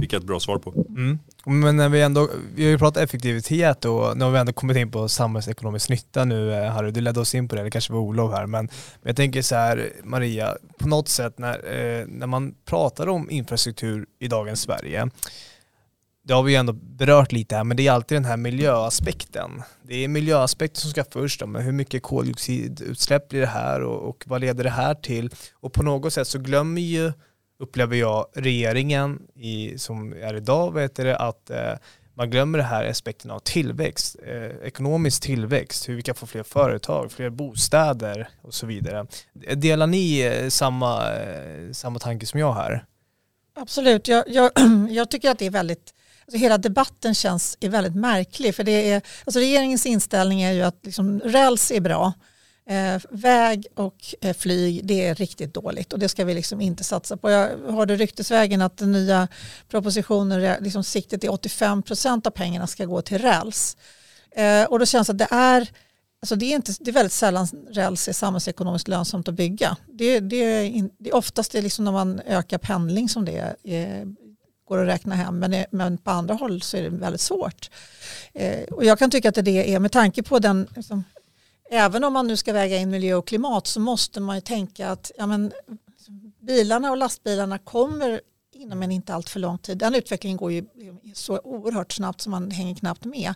fick 0.00 0.12
jag 0.12 0.20
ett 0.20 0.26
bra 0.26 0.40
svar 0.40 0.58
på. 0.58 0.84
Mm. 0.88 1.18
Men 1.44 1.76
när 1.76 1.88
vi 1.88 2.02
ändå, 2.02 2.28
vi 2.54 2.64
har 2.64 2.70
ju 2.70 2.78
pratat 2.78 3.02
effektivitet 3.02 3.84
och 3.84 4.16
nu 4.16 4.24
har 4.24 4.32
vi 4.32 4.38
ändå 4.38 4.52
kommit 4.52 4.76
in 4.76 4.90
på 4.90 5.08
samhällsekonomisk 5.08 5.88
nytta 5.88 6.24
nu 6.24 6.52
eh, 6.52 6.72
Harry, 6.72 6.90
du 6.90 7.00
ledde 7.00 7.20
oss 7.20 7.34
in 7.34 7.48
på 7.48 7.56
det, 7.56 7.62
det 7.62 7.70
kanske 7.70 7.92
var 7.92 8.00
Olof 8.00 8.32
här, 8.32 8.46
men, 8.46 8.64
men 9.02 9.08
jag 9.08 9.16
tänker 9.16 9.42
så 9.42 9.54
här 9.54 9.92
Maria, 10.04 10.56
på 10.78 10.88
något 10.88 11.08
sätt 11.08 11.38
när, 11.38 11.54
eh, 11.54 12.06
när 12.06 12.26
man 12.26 12.54
pratar 12.64 13.08
om 13.08 13.30
infrastruktur 13.30 14.06
i 14.18 14.28
dagens 14.28 14.60
Sverige, 14.60 15.10
det 16.22 16.34
har 16.34 16.42
vi 16.42 16.52
ju 16.52 16.56
ändå 16.56 16.72
berört 16.72 17.32
lite 17.32 17.56
här, 17.56 17.64
men 17.64 17.76
det 17.76 17.86
är 17.86 17.92
alltid 17.92 18.16
den 18.16 18.24
här 18.24 18.36
miljöaspekten. 18.36 19.62
Det 19.82 20.04
är 20.04 20.08
miljöaspekten 20.08 20.80
som 20.80 20.90
ska 20.90 21.04
först, 21.12 21.46
men 21.46 21.62
hur 21.62 21.72
mycket 21.72 22.02
koldioxidutsläpp 22.02 23.28
blir 23.28 23.40
det 23.40 23.46
här 23.46 23.82
och, 23.82 24.08
och 24.08 24.24
vad 24.26 24.40
leder 24.40 24.64
det 24.64 24.70
här 24.70 24.94
till? 24.94 25.30
Och 25.52 25.72
på 25.72 25.82
något 25.82 26.12
sätt 26.12 26.28
så 26.28 26.38
glömmer 26.38 26.80
ju 26.80 27.12
upplever 27.60 27.96
jag 27.96 28.26
regeringen 28.34 29.22
i, 29.34 29.78
som 29.78 30.12
är 30.12 30.36
idag, 30.36 30.74
vet 30.74 30.94
det, 30.94 31.16
att 31.16 31.50
eh, 31.50 31.74
man 32.14 32.30
glömmer 32.30 32.58
det 32.58 32.64
här 32.64 32.84
aspekten 32.84 33.30
av 33.30 33.38
tillväxt, 33.38 34.16
eh, 34.26 34.66
ekonomisk 34.66 35.22
tillväxt, 35.22 35.88
hur 35.88 35.96
vi 35.96 36.02
kan 36.02 36.14
få 36.14 36.26
fler 36.26 36.42
företag, 36.42 37.12
fler 37.12 37.30
bostäder 37.30 38.28
och 38.42 38.54
så 38.54 38.66
vidare. 38.66 39.06
Delar 39.54 39.86
ni 39.86 40.20
eh, 40.20 40.48
samma, 40.48 41.12
eh, 41.12 41.72
samma 41.72 41.98
tanke 41.98 42.26
som 42.26 42.40
jag 42.40 42.54
här? 42.54 42.84
Absolut, 43.54 44.08
jag, 44.08 44.24
jag, 44.28 44.52
jag 44.90 45.10
tycker 45.10 45.30
att 45.30 45.38
det 45.38 45.46
är 45.46 45.50
väldigt 45.50 45.94
Alltså 46.26 46.38
hela 46.38 46.58
debatten 46.58 47.14
känns 47.14 47.56
är 47.60 47.68
väldigt 47.68 47.94
märklig 47.94 48.54
för 48.54 48.64
det 48.64 48.90
är, 48.90 49.02
alltså 49.24 49.40
regeringens 49.40 49.86
inställning 49.86 50.42
är 50.42 50.52
ju 50.52 50.62
att 50.62 50.78
liksom, 50.82 51.20
räls 51.20 51.70
är 51.70 51.80
bra 51.80 52.12
Eh, 52.70 53.00
väg 53.10 53.66
och 53.74 54.14
eh, 54.20 54.34
flyg, 54.36 54.86
det 54.86 55.06
är 55.06 55.14
riktigt 55.14 55.54
dåligt 55.54 55.92
och 55.92 55.98
det 55.98 56.08
ska 56.08 56.24
vi 56.24 56.34
liksom 56.34 56.60
inte 56.60 56.84
satsa 56.84 57.16
på. 57.16 57.30
Jag 57.30 57.48
hörde 57.72 57.96
ryktesvägen 57.96 58.62
att 58.62 58.76
den 58.76 58.92
nya 58.92 59.28
propositionen, 59.68 60.56
liksom 60.60 60.84
siktet 60.84 61.24
är 61.24 61.32
85 61.32 61.82
procent 61.82 62.26
av 62.26 62.30
pengarna 62.30 62.66
ska 62.66 62.84
gå 62.84 63.02
till 63.02 63.18
räls. 63.18 63.76
Eh, 64.30 64.64
och 64.64 64.78
då 64.78 64.86
känns 64.86 65.06
det 65.06 65.12
att 65.12 65.18
det 65.18 65.28
är, 65.30 65.68
alltså 66.22 66.36
det 66.36 66.52
är, 66.52 66.56
inte, 66.56 66.72
det 66.80 66.90
är 66.90 66.92
väldigt 66.92 67.12
sällan 67.12 67.48
räls 67.70 68.08
är 68.08 68.12
samhällsekonomiskt 68.12 68.88
lönsamt 68.88 69.28
att 69.28 69.34
bygga. 69.34 69.76
Det, 69.86 70.20
det, 70.20 70.36
är, 70.36 70.64
in, 70.64 70.90
det 70.98 71.10
är 71.10 71.14
oftast 71.14 71.52
det 71.52 71.62
liksom 71.62 71.84
när 71.84 71.92
man 71.92 72.20
ökar 72.26 72.58
pendling 72.58 73.08
som 73.08 73.24
det 73.24 73.56
är, 73.64 74.06
går 74.68 74.82
att 74.82 74.88
räkna 74.88 75.14
hem 75.14 75.38
men, 75.38 75.52
eh, 75.52 75.66
men 75.70 75.98
på 75.98 76.10
andra 76.10 76.34
håll 76.34 76.62
så 76.62 76.76
är 76.76 76.82
det 76.82 76.88
väldigt 76.88 77.20
svårt. 77.20 77.70
Eh, 78.32 78.62
och 78.62 78.84
jag 78.84 78.98
kan 78.98 79.10
tycka 79.10 79.28
att 79.28 79.44
det 79.44 79.74
är 79.74 79.78
med 79.78 79.92
tanke 79.92 80.22
på 80.22 80.38
den 80.38 80.66
liksom, 80.76 81.04
även 81.70 82.04
om 82.04 82.12
man 82.12 82.26
nu 82.26 82.36
ska 82.36 82.52
väga 82.52 82.76
in 82.76 82.90
miljö 82.90 83.14
och 83.14 83.26
klimat 83.26 83.66
så 83.66 83.80
måste 83.80 84.20
man 84.20 84.36
ju 84.36 84.40
tänka 84.40 84.88
att 84.88 85.12
ja, 85.18 85.26
men, 85.26 85.52
bilarna 86.40 86.90
och 86.90 86.96
lastbilarna 86.96 87.58
kommer 87.58 88.20
inom 88.54 88.82
en 88.82 88.90
inte 88.90 89.14
allt 89.14 89.28
för 89.28 89.40
lång 89.40 89.58
tid. 89.58 89.78
Den 89.78 89.94
utvecklingen 89.94 90.36
går 90.36 90.52
ju 90.52 90.64
så 91.14 91.38
oerhört 91.38 91.92
snabbt 91.92 92.20
som 92.20 92.30
man 92.30 92.50
hänger 92.50 92.74
knappt 92.74 93.04
med. 93.04 93.34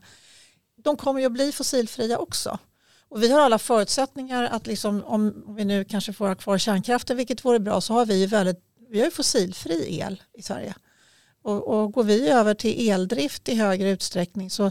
De 0.77 0.97
kommer 0.97 1.21
ju 1.21 1.27
att 1.27 1.33
bli 1.33 1.53
fossilfria 1.53 2.19
också. 2.19 2.59
Och 3.09 3.23
vi 3.23 3.33
har 3.33 3.41
alla 3.41 3.59
förutsättningar 3.59 4.45
att 4.45 4.67
liksom, 4.67 5.05
om 5.05 5.55
vi 5.57 5.65
nu 5.65 5.85
kanske 5.85 6.13
får 6.13 6.29
ha 6.29 6.35
kvar 6.35 6.59
kärnkraften, 6.59 7.17
vilket 7.17 7.45
vore 7.45 7.61
bra, 7.61 7.81
så 7.81 7.95
har 7.95 8.07
vi 8.07 8.27
väldigt, 8.27 8.61
vi 8.89 9.03
har 9.03 9.11
fossilfri 9.11 9.99
el 10.01 10.23
i 10.33 10.43
Sverige. 10.43 10.75
Och, 11.43 11.69
och 11.69 11.93
går 11.93 12.05
vi 12.05 12.29
över 12.29 12.55
till 12.55 12.91
eldrift 12.91 13.49
i 13.49 13.55
högre 13.55 13.91
utsträckning 13.91 14.51
så 14.51 14.71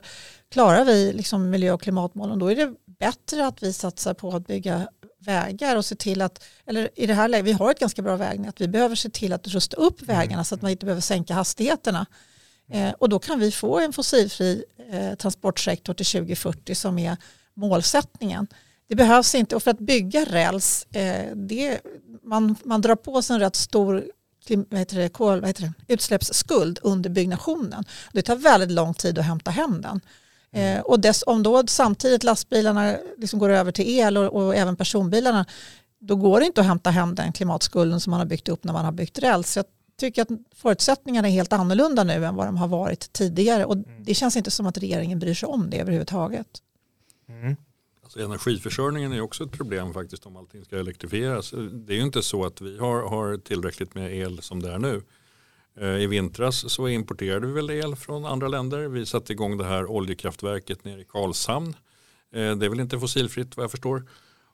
klarar 0.49 0.85
vi 0.85 1.13
liksom 1.13 1.49
miljö 1.49 1.71
och 1.71 1.81
klimatmålen. 1.81 2.39
Då 2.39 2.51
är 2.51 2.55
det 2.55 2.73
bättre 3.05 3.47
att 3.47 3.63
vi 3.63 3.73
satsar 3.73 4.13
på 4.13 4.31
att 4.31 4.47
bygga 4.47 4.87
vägar 5.19 5.75
och 5.75 5.85
se 5.85 5.95
till 5.95 6.21
att, 6.21 6.43
eller 6.65 6.89
i 6.95 7.07
det 7.07 7.13
här 7.13 7.27
läget, 7.27 7.45
vi 7.45 7.51
har 7.51 7.71
ett 7.71 7.79
ganska 7.79 8.01
bra 8.01 8.15
vägnät, 8.15 8.61
vi 8.61 8.67
behöver 8.67 8.95
se 8.95 9.09
till 9.09 9.33
att 9.33 9.47
rusta 9.47 9.77
upp 9.77 10.01
mm. 10.01 10.17
vägarna 10.17 10.43
så 10.43 10.55
att 10.55 10.61
man 10.61 10.71
inte 10.71 10.85
behöver 10.85 11.01
sänka 11.01 11.33
hastigheterna. 11.33 12.05
Eh, 12.71 12.91
och 12.91 13.09
då 13.09 13.19
kan 13.19 13.39
vi 13.39 13.51
få 13.51 13.79
en 13.79 13.93
fossilfri 13.93 14.63
eh, 14.91 15.15
transportsektor 15.15 15.93
till 15.93 16.05
2040 16.05 16.75
som 16.75 16.99
är 16.99 17.17
målsättningen. 17.53 18.47
Det 18.87 18.95
behövs 18.95 19.35
inte, 19.35 19.55
och 19.55 19.63
för 19.63 19.71
att 19.71 19.79
bygga 19.79 20.25
räls, 20.25 20.85
eh, 20.91 21.35
det, 21.35 21.79
man, 22.23 22.55
man 22.63 22.81
drar 22.81 22.95
på 22.95 23.21
sig 23.21 23.33
en 23.33 23.39
rätt 23.39 23.55
stor 23.55 24.03
vad 24.69 24.79
heter 24.79 24.97
det, 24.97 25.09
kol, 25.09 25.39
vad 25.39 25.49
heter 25.49 25.63
det, 25.63 25.93
utsläppsskuld 25.93 26.79
under 26.81 27.09
byggnationen. 27.09 27.83
Det 28.13 28.21
tar 28.21 28.35
väldigt 28.35 28.71
lång 28.71 28.93
tid 28.93 29.19
att 29.19 29.25
hämta 29.25 29.51
hem 29.51 29.81
den. 29.81 30.01
Eh, 30.53 30.79
och 30.79 30.99
dess, 30.99 31.23
om 31.27 31.43
då 31.43 31.63
samtidigt 31.67 32.23
lastbilarna 32.23 32.97
liksom 33.17 33.39
går 33.39 33.49
över 33.49 33.71
till 33.71 33.89
el 33.89 34.17
och, 34.17 34.43
och, 34.43 34.55
även 34.55 34.75
personbilarna 34.75 35.45
då 35.99 36.15
går 36.15 36.39
det 36.39 36.45
inte 36.45 36.61
att 36.61 36.67
hämta 36.67 36.89
hem 36.89 37.15
den 37.15 37.33
klimatskulden 37.33 37.99
som 37.99 38.11
man 38.11 38.19
har 38.19 38.27
byggt 38.27 38.49
upp 38.49 38.63
när 38.63 38.73
man 38.73 38.85
har 38.85 38.91
byggt 38.91 39.19
räls. 39.19 39.57
Jag 39.57 39.65
tycker 39.99 40.21
att 40.21 40.27
förutsättningarna 40.55 41.27
är 41.27 41.31
helt 41.31 41.53
annorlunda 41.53 42.03
nu 42.03 42.25
än 42.25 42.35
vad 42.35 42.47
de 42.47 42.57
har 42.57 42.67
varit 42.67 43.13
tidigare 43.13 43.65
och 43.65 43.75
mm. 43.75 44.03
det 44.03 44.13
känns 44.13 44.37
inte 44.37 44.51
som 44.51 44.65
att 44.65 44.77
regeringen 44.77 45.19
bryr 45.19 45.33
sig 45.33 45.47
om 45.47 45.69
det 45.69 45.79
överhuvudtaget. 45.79 46.47
Mm. 47.29 47.55
Alltså 48.03 48.19
energiförsörjningen 48.19 49.13
är 49.13 49.21
också 49.21 49.43
ett 49.43 49.51
problem 49.51 49.93
faktiskt 49.93 50.25
om 50.25 50.35
allting 50.35 50.65
ska 50.65 50.79
elektrifieras. 50.79 51.51
Det 51.71 51.93
är 51.93 51.97
ju 51.97 52.03
inte 52.03 52.23
så 52.23 52.45
att 52.45 52.61
vi 52.61 52.77
har, 52.77 53.09
har 53.09 53.37
tillräckligt 53.37 53.95
med 53.95 54.15
el 54.15 54.41
som 54.41 54.61
det 54.61 54.71
är 54.71 54.79
nu. 54.79 55.01
Eh, 55.75 55.87
I 55.87 56.07
vintras 56.07 56.71
så 56.71 56.87
importerade 56.87 57.47
vi 57.47 57.53
väl 57.53 57.69
el 57.69 57.95
från 57.95 58.25
andra 58.25 58.47
länder. 58.47 58.87
Vi 58.87 59.05
satte 59.05 59.33
igång 59.33 59.57
det 59.57 59.65
här 59.65 59.85
oljekraftverket 59.85 60.85
nere 60.85 61.01
i 61.01 61.05
Karlshamn. 61.05 61.75
Eh, 62.31 62.55
det 62.55 62.65
är 62.65 62.69
väl 62.69 62.79
inte 62.79 62.99
fossilfritt 62.99 63.57
vad 63.57 63.63
jag 63.63 63.71
förstår. 63.71 64.03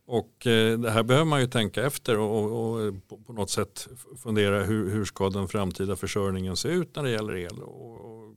Och 0.06 0.48
eh, 0.48 0.80
det 0.80 0.92
här 0.92 1.04
behöver 1.04 1.26
man 1.26 1.42
ju 1.42 1.48
tänka 1.48 1.86
efter 1.86 2.18
och, 2.18 2.44
och 2.44 2.94
på 3.26 3.34
något 3.34 3.50
sätt 3.50 3.88
fundera 4.24 4.64
hur, 4.64 4.90
hur 4.90 5.06
ska 5.06 5.30
den 5.30 5.48
framtida 5.48 5.96
försörjningen 5.96 6.56
se 6.56 6.70
ut 6.70 6.96
när 6.96 7.04
det 7.04 7.10
gäller 7.10 7.36
el. 7.36 7.62
Och, 7.62 8.36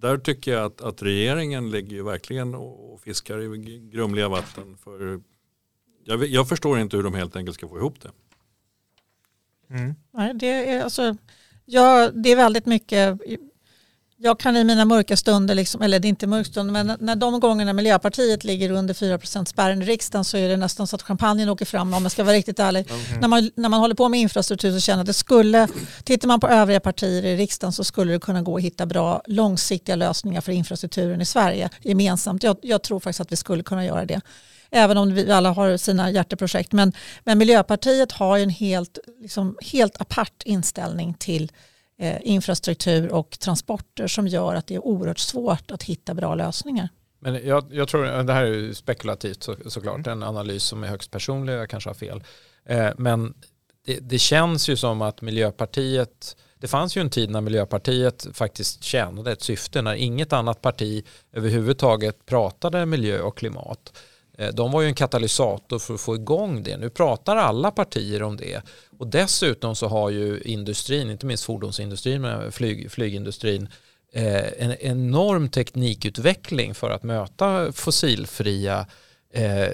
där 0.00 0.18
tycker 0.18 0.52
jag 0.52 0.64
att, 0.64 0.80
att 0.80 1.02
regeringen 1.02 1.70
ligger 1.70 1.96
ju 1.96 2.02
verkligen 2.02 2.54
och 2.54 3.00
fiskar 3.00 3.40
i 3.40 3.78
grumliga 3.92 4.28
vatten. 4.28 4.76
För 4.76 5.20
jag, 6.04 6.26
jag 6.26 6.48
förstår 6.48 6.78
inte 6.78 6.96
hur 6.96 7.04
de 7.04 7.14
helt 7.14 7.36
enkelt 7.36 7.54
ska 7.54 7.68
få 7.68 7.78
ihop 7.78 8.00
det. 8.00 8.10
Mm. 9.70 9.94
Nej, 10.10 10.34
det, 10.34 10.46
är, 10.46 10.84
alltså, 10.84 11.16
ja, 11.68 12.10
det 12.10 12.32
är 12.32 12.36
väldigt 12.36 12.66
mycket 12.66 13.18
jag 14.20 14.38
kan 14.40 14.56
i 14.56 14.64
mina 14.64 14.84
mörka 14.84 15.16
stunder, 15.16 15.54
liksom, 15.54 15.82
eller 15.82 16.00
det 16.00 16.06
är 16.06 16.10
inte 16.10 16.26
mörka 16.26 16.50
stunder, 16.50 16.84
men 16.84 16.96
när 17.00 17.16
de 17.16 17.40
gångerna 17.40 17.72
Miljöpartiet 17.72 18.44
ligger 18.44 18.70
under 18.70 18.94
4 18.94 19.44
spärren 19.44 19.82
i 19.82 19.84
riksdagen 19.84 20.24
så 20.24 20.36
är 20.36 20.48
det 20.48 20.56
nästan 20.56 20.86
så 20.86 20.96
att 20.96 21.02
champagnen 21.02 21.48
åker 21.48 21.64
fram 21.64 21.94
om 21.94 22.02
jag 22.02 22.12
ska 22.12 22.24
vara 22.24 22.36
riktigt 22.36 22.58
ärlig. 22.58 22.90
Mm. 22.90 23.20
När, 23.20 23.28
man, 23.28 23.50
när 23.54 23.68
man 23.68 23.80
håller 23.80 23.94
på 23.94 24.08
med 24.08 24.20
infrastruktur 24.20 24.72
så 24.72 24.80
känner 24.80 24.98
jag 24.98 25.02
att 25.02 25.06
det 25.06 25.14
skulle, 25.14 25.68
tittar 26.04 26.28
man 26.28 26.40
på 26.40 26.48
övriga 26.48 26.80
partier 26.80 27.24
i 27.24 27.36
riksdagen 27.36 27.72
så 27.72 27.84
skulle 27.84 28.12
det 28.12 28.20
kunna 28.20 28.42
gå 28.42 28.56
att 28.56 28.62
hitta 28.62 28.86
bra 28.86 29.22
långsiktiga 29.26 29.96
lösningar 29.96 30.40
för 30.40 30.52
infrastrukturen 30.52 31.20
i 31.20 31.24
Sverige 31.24 31.70
gemensamt. 31.82 32.42
Jag, 32.42 32.56
jag 32.62 32.82
tror 32.82 33.00
faktiskt 33.00 33.20
att 33.20 33.32
vi 33.32 33.36
skulle 33.36 33.62
kunna 33.62 33.84
göra 33.84 34.04
det 34.04 34.20
även 34.70 34.96
om 34.96 35.14
vi 35.14 35.30
alla 35.30 35.50
har 35.50 35.76
sina 35.76 36.10
hjärteprojekt. 36.10 36.72
Men, 36.72 36.92
men 37.24 37.38
Miljöpartiet 37.38 38.12
har 38.12 38.38
en 38.38 38.50
helt, 38.50 38.98
liksom, 39.20 39.56
helt 39.60 40.00
apart 40.00 40.42
inställning 40.44 41.14
till 41.14 41.52
eh, 41.98 42.16
infrastruktur 42.22 43.12
och 43.12 43.38
transporter 43.38 44.06
som 44.06 44.28
gör 44.28 44.54
att 44.54 44.66
det 44.66 44.74
är 44.74 44.84
oerhört 44.86 45.18
svårt 45.18 45.70
att 45.70 45.82
hitta 45.82 46.14
bra 46.14 46.34
lösningar. 46.34 46.88
Men 47.20 47.46
jag, 47.46 47.64
jag 47.70 47.88
tror, 47.88 48.22
det 48.22 48.32
här 48.32 48.44
är 48.44 48.72
spekulativt 48.72 49.42
så, 49.42 49.56
såklart, 49.66 50.06
en 50.06 50.22
analys 50.22 50.62
som 50.62 50.84
är 50.84 50.88
högst 50.88 51.10
personlig, 51.10 51.52
jag 51.52 51.70
kanske 51.70 51.90
har 51.90 51.94
fel. 51.94 52.22
Eh, 52.64 52.90
men 52.98 53.34
det, 53.86 53.98
det, 54.00 54.18
känns 54.18 54.68
ju 54.68 54.76
som 54.76 55.02
att 55.02 55.22
Miljöpartiet, 55.22 56.36
det 56.58 56.68
fanns 56.68 56.96
ju 56.96 57.00
en 57.00 57.10
tid 57.10 57.30
när 57.30 57.40
Miljöpartiet 57.40 58.26
faktiskt 58.32 58.82
tjänade 58.82 59.32
ett 59.32 59.42
syfte, 59.42 59.82
när 59.82 59.94
inget 59.94 60.32
annat 60.32 60.62
parti 60.62 61.04
överhuvudtaget 61.32 62.26
pratade 62.26 62.86
miljö 62.86 63.20
och 63.20 63.38
klimat. 63.38 63.92
Eh, 64.38 64.48
de 64.48 64.72
var 64.72 64.82
ju 64.82 64.88
en 64.88 64.94
katalysator 64.94 65.78
för 65.78 65.94
att 65.94 66.00
få 66.00 66.14
igång 66.14 66.62
det. 66.62 66.76
Nu 66.76 66.90
pratar 66.90 67.36
alla 67.36 67.70
partier 67.70 68.22
om 68.22 68.36
det. 68.36 68.62
Och 68.98 69.06
dessutom 69.06 69.74
så 69.74 69.88
har 69.88 70.10
ju 70.10 70.40
industrin, 70.40 71.10
inte 71.10 71.26
minst 71.26 71.44
fordonsindustrin 71.44 72.22
men 72.22 72.52
flyg, 72.52 72.90
flygindustrin, 72.90 73.68
eh, 74.12 74.62
en 74.62 74.74
enorm 74.80 75.48
teknikutveckling 75.48 76.74
för 76.74 76.90
att 76.90 77.02
möta 77.02 77.72
fossilfria 77.72 78.86
eh, 79.32 79.68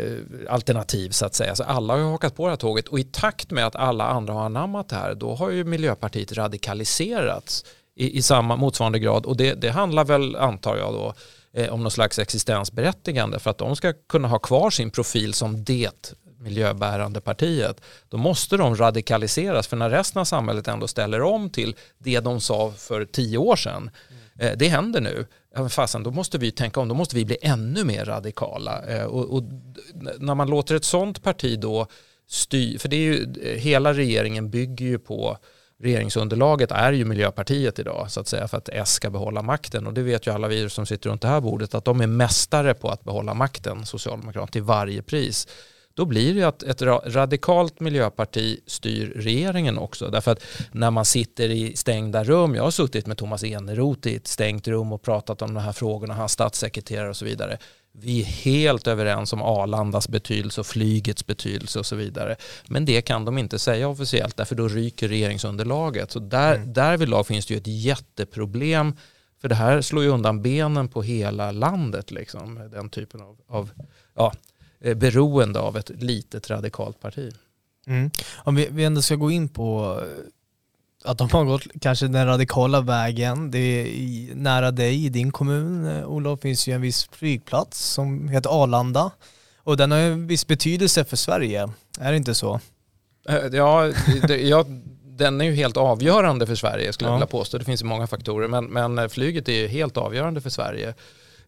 alternativ 0.49 1.11
så 1.11 1.27
att 1.27 1.35
säga. 1.35 1.57
Så 1.57 1.65
alla 1.65 1.93
har 1.93 2.01
ju 2.01 2.07
hakat 2.07 2.37
på 2.37 2.45
det 2.45 2.51
här 2.51 2.57
tåget 2.57 2.89
och 2.89 2.99
i 2.99 3.05
takt 3.05 3.51
med 3.51 3.67
att 3.67 3.77
alla 3.77 4.05
andra 4.05 4.33
har 4.33 4.45
anammat 4.45 4.89
det 4.89 4.97
här 4.97 5.15
då 5.15 5.35
har 5.35 5.51
ju 5.51 5.65
Miljöpartiet 5.65 6.33
radikaliserats 6.33 7.65
i, 7.97 8.19
i 8.19 8.23
samma 8.23 8.57
motsvarande 8.57 8.99
grad 8.99 9.27
och 9.27 9.37
det, 9.37 9.55
det 9.55 9.71
handlar 9.71 10.05
väl 10.05 10.37
antar 10.37 10.77
jag 10.77 10.93
då 10.93 11.15
Eh, 11.57 11.73
om 11.73 11.83
någon 11.83 11.91
slags 11.91 12.19
existensberättigande. 12.19 13.39
För 13.39 13.51
att 13.51 13.59
de 13.59 13.77
ska 13.77 13.93
kunna 14.09 14.29
ha 14.29 14.39
kvar 14.39 14.71
sin 14.71 14.91
profil 14.91 15.35
som 15.35 15.65
det 15.65 16.15
miljöbärande 16.39 17.21
partiet, 17.21 17.81
då 18.09 18.17
måste 18.17 18.57
de 18.57 18.77
radikaliseras. 18.77 19.67
För 19.67 19.77
när 19.77 19.91
resten 19.91 20.21
av 20.21 20.25
samhället 20.25 20.69
ändå 20.69 20.89
ställer 20.89 21.23
om 21.23 21.51
till 21.51 21.77
det 21.99 22.21
de 22.21 22.41
sa 22.41 22.73
för 22.73 23.05
tio 23.05 23.39
år 23.39 23.57
sedan, 23.57 23.91
eh, 24.39 24.53
det 24.57 24.69
händer 24.69 25.01
nu, 25.01 25.27
fasen 25.69 26.03
då 26.03 26.11
måste 26.11 26.39
vi 26.39 26.51
tänka 26.51 26.81
om, 26.81 26.89
då 26.89 26.95
måste 26.95 27.17
vi 27.17 27.25
bli 27.25 27.37
ännu 27.43 27.85
mer 27.85 28.05
radikala. 28.05 28.83
Eh, 28.87 29.05
och, 29.05 29.37
och, 29.37 29.43
när 30.19 30.35
man 30.35 30.51
låter 30.51 30.75
ett 30.75 30.85
sånt 30.85 31.23
parti 31.23 31.59
då 31.59 31.87
styra, 32.29 32.79
för 32.79 32.89
det 32.89 32.97
är 32.97 33.01
ju, 33.01 33.35
eh, 33.43 33.59
hela 33.59 33.95
regeringen 33.95 34.51
bygger 34.51 34.87
ju 34.87 34.99
på 34.99 35.39
regeringsunderlaget 35.83 36.71
är 36.71 36.93
ju 36.93 37.05
Miljöpartiet 37.05 37.79
idag 37.79 38.11
så 38.11 38.21
att 38.21 38.29
säga 38.29 38.49
för 38.49 38.59
att 38.59 38.69
S 38.69 38.93
ska 38.93 39.11
behålla 39.11 39.43
makten 39.43 39.87
och 39.87 39.95
det 39.95 40.03
vet 40.03 40.27
ju 40.27 40.35
alla 40.35 40.49
vi 40.49 40.71
som 40.71 40.87
sitter 40.87 41.11
runt 41.11 41.23
det 41.23 41.29
här 41.29 41.41
bordet 41.41 41.75
att 41.75 41.85
de 41.85 42.01
är 42.01 42.07
mästare 42.07 42.75
på 42.75 42.89
att 42.89 43.05
behålla 43.05 43.35
makten, 43.35 43.87
Socialdemokraterna, 43.87 44.47
till 44.47 44.63
varje 44.63 45.03
pris. 45.03 45.49
Då 45.97 46.05
blir 46.05 46.35
det 46.35 46.41
ju 46.41 46.45
att 46.45 46.63
ett 46.63 46.83
radikalt 46.83 47.81
miljöparti 47.81 48.61
styr 48.67 49.13
regeringen 49.17 49.79
också. 49.79 50.11
Därför 50.11 50.33
att 50.33 50.45
när 50.73 50.91
man 50.91 51.05
sitter 51.05 51.49
i 51.49 51.77
stängda 51.77 52.25
rum, 52.25 52.55
jag 52.55 52.63
har 52.63 52.71
suttit 52.71 53.07
med 53.07 53.19
Thomas 53.19 53.45
Eneroth 53.45 54.09
i 54.09 54.17
ett 54.17 54.27
stängt 54.27 54.69
rum 54.69 54.93
och 54.93 55.03
pratat 55.03 55.43
om 55.43 55.55
de 55.55 55.61
här 55.61 55.73
frågorna, 55.73 56.15
hans 56.15 56.33
statssekreterare 56.33 57.09
och 57.09 57.17
så 57.17 57.25
vidare 57.25 57.59
vi 57.97 58.21
är 58.21 58.25
helt 58.25 58.87
överens 58.87 59.33
om 59.33 59.43
Arlandas 59.43 60.09
betydelse 60.09 60.61
och 60.61 60.67
flygets 60.67 61.27
betydelse 61.27 61.79
och 61.79 61.87
så 61.87 61.97
vidare. 61.97 62.37
Men 62.69 62.85
det 62.85 63.03
kan 63.03 63.25
de 63.25 63.39
inte 63.39 63.59
säga 63.59 63.89
officiellt 63.89 64.37
därför 64.37 64.55
då 64.55 64.69
ryker 64.69 65.09
regeringsunderlaget. 65.09 66.11
Så 66.11 66.19
där, 66.19 66.55
mm. 66.55 66.73
därvidlag 66.73 67.27
finns 67.27 67.47
det 67.47 67.55
ju 67.55 67.59
ett 67.59 67.67
jätteproblem 67.67 68.97
för 69.41 69.49
det 69.49 69.55
här 69.55 69.81
slår 69.81 70.03
ju 70.03 70.09
undan 70.09 70.43
benen 70.43 70.89
på 70.89 71.03
hela 71.03 71.53
landet. 71.53 72.11
Liksom, 72.11 72.69
den 72.73 72.89
typen 72.89 73.21
av, 73.21 73.37
av 73.47 73.71
ja, 74.15 74.33
eh, 74.81 74.95
beroende 74.95 75.61
av 75.61 75.77
ett 75.77 75.91
litet 75.91 76.51
radikalt 76.51 77.01
parti. 77.01 77.33
Mm. 77.87 78.11
Om 78.37 78.55
vi, 78.55 78.69
vi 78.71 78.85
ändå 78.85 79.03
ska 79.03 79.15
gå 79.15 79.31
in 79.31 79.49
på 79.49 80.01
att 81.05 81.19
de 81.19 81.31
har 81.31 81.45
gått 81.45 81.63
kanske 81.81 82.09
den 82.09 82.27
radikala 82.27 82.81
vägen. 82.81 83.51
Det 83.51 83.59
är 83.59 83.87
i, 83.87 84.33
nära 84.35 84.71
dig 84.71 85.05
i 85.05 85.09
din 85.09 85.33
kommun, 85.33 85.87
eh, 85.87 86.07
Olof, 86.07 86.41
finns 86.41 86.69
ju 86.69 86.73
en 86.73 86.81
viss 86.81 87.09
flygplats 87.13 87.85
som 87.85 88.29
heter 88.29 88.63
Arlanda. 88.63 89.11
Och 89.59 89.77
den 89.77 89.91
har 89.91 89.99
ju 89.99 90.13
en 90.13 90.27
viss 90.27 90.47
betydelse 90.47 91.05
för 91.05 91.17
Sverige, 91.17 91.69
är 92.01 92.11
det 92.11 92.17
inte 92.17 92.35
så? 92.35 92.61
Eh, 93.29 93.37
ja, 93.53 93.93
det, 94.29 94.37
ja 94.37 94.65
den 95.05 95.41
är 95.41 95.45
ju 95.45 95.55
helt 95.55 95.77
avgörande 95.77 96.47
för 96.47 96.55
Sverige 96.55 96.93
skulle 96.93 97.09
ja. 97.09 97.13
jag 97.13 97.19
vilja 97.19 97.27
påstå. 97.27 97.59
Det 97.59 97.65
finns 97.65 97.83
ju 97.83 97.87
många 97.87 98.07
faktorer, 98.07 98.49
men, 98.49 98.65
men 98.65 99.11
flyget 99.11 99.49
är 99.49 99.53
ju 99.53 99.69
helt 99.69 99.97
avgörande 99.97 100.41
för 100.41 100.51
Sverige 100.51 100.95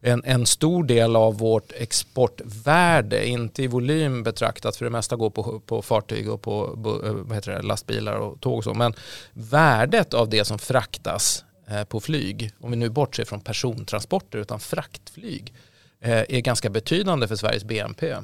en, 0.01 0.23
en 0.25 0.45
stor 0.45 0.83
del 0.83 1.15
av 1.15 1.37
vårt 1.37 1.71
exportvärde, 1.75 3.27
inte 3.27 3.63
i 3.63 3.67
volym 3.67 4.23
betraktat, 4.23 4.75
för 4.75 4.85
det 4.85 4.91
mesta 4.91 5.15
går 5.15 5.29
på, 5.29 5.59
på 5.59 5.81
fartyg 5.81 6.29
och 6.29 6.41
på 6.41 6.63
eh, 7.05 7.11
vad 7.11 7.35
heter 7.35 7.51
det, 7.51 7.61
lastbilar 7.61 8.15
och 8.15 8.41
tåg 8.41 8.57
och 8.57 8.63
så, 8.63 8.73
men 8.73 8.93
värdet 9.33 10.13
av 10.13 10.29
det 10.29 10.45
som 10.45 10.59
fraktas 10.59 11.45
eh, 11.67 11.83
på 11.83 11.99
flyg, 11.99 12.51
om 12.59 12.71
vi 12.71 12.77
nu 12.77 12.89
bortser 12.89 13.25
från 13.25 13.41
persontransporter 13.41 14.39
utan 14.39 14.59
fraktflyg, 14.59 15.53
eh, 15.99 16.11
är 16.29 16.39
ganska 16.41 16.69
betydande 16.69 17.27
för 17.27 17.35
Sveriges 17.35 17.63
BNP. 17.63 18.15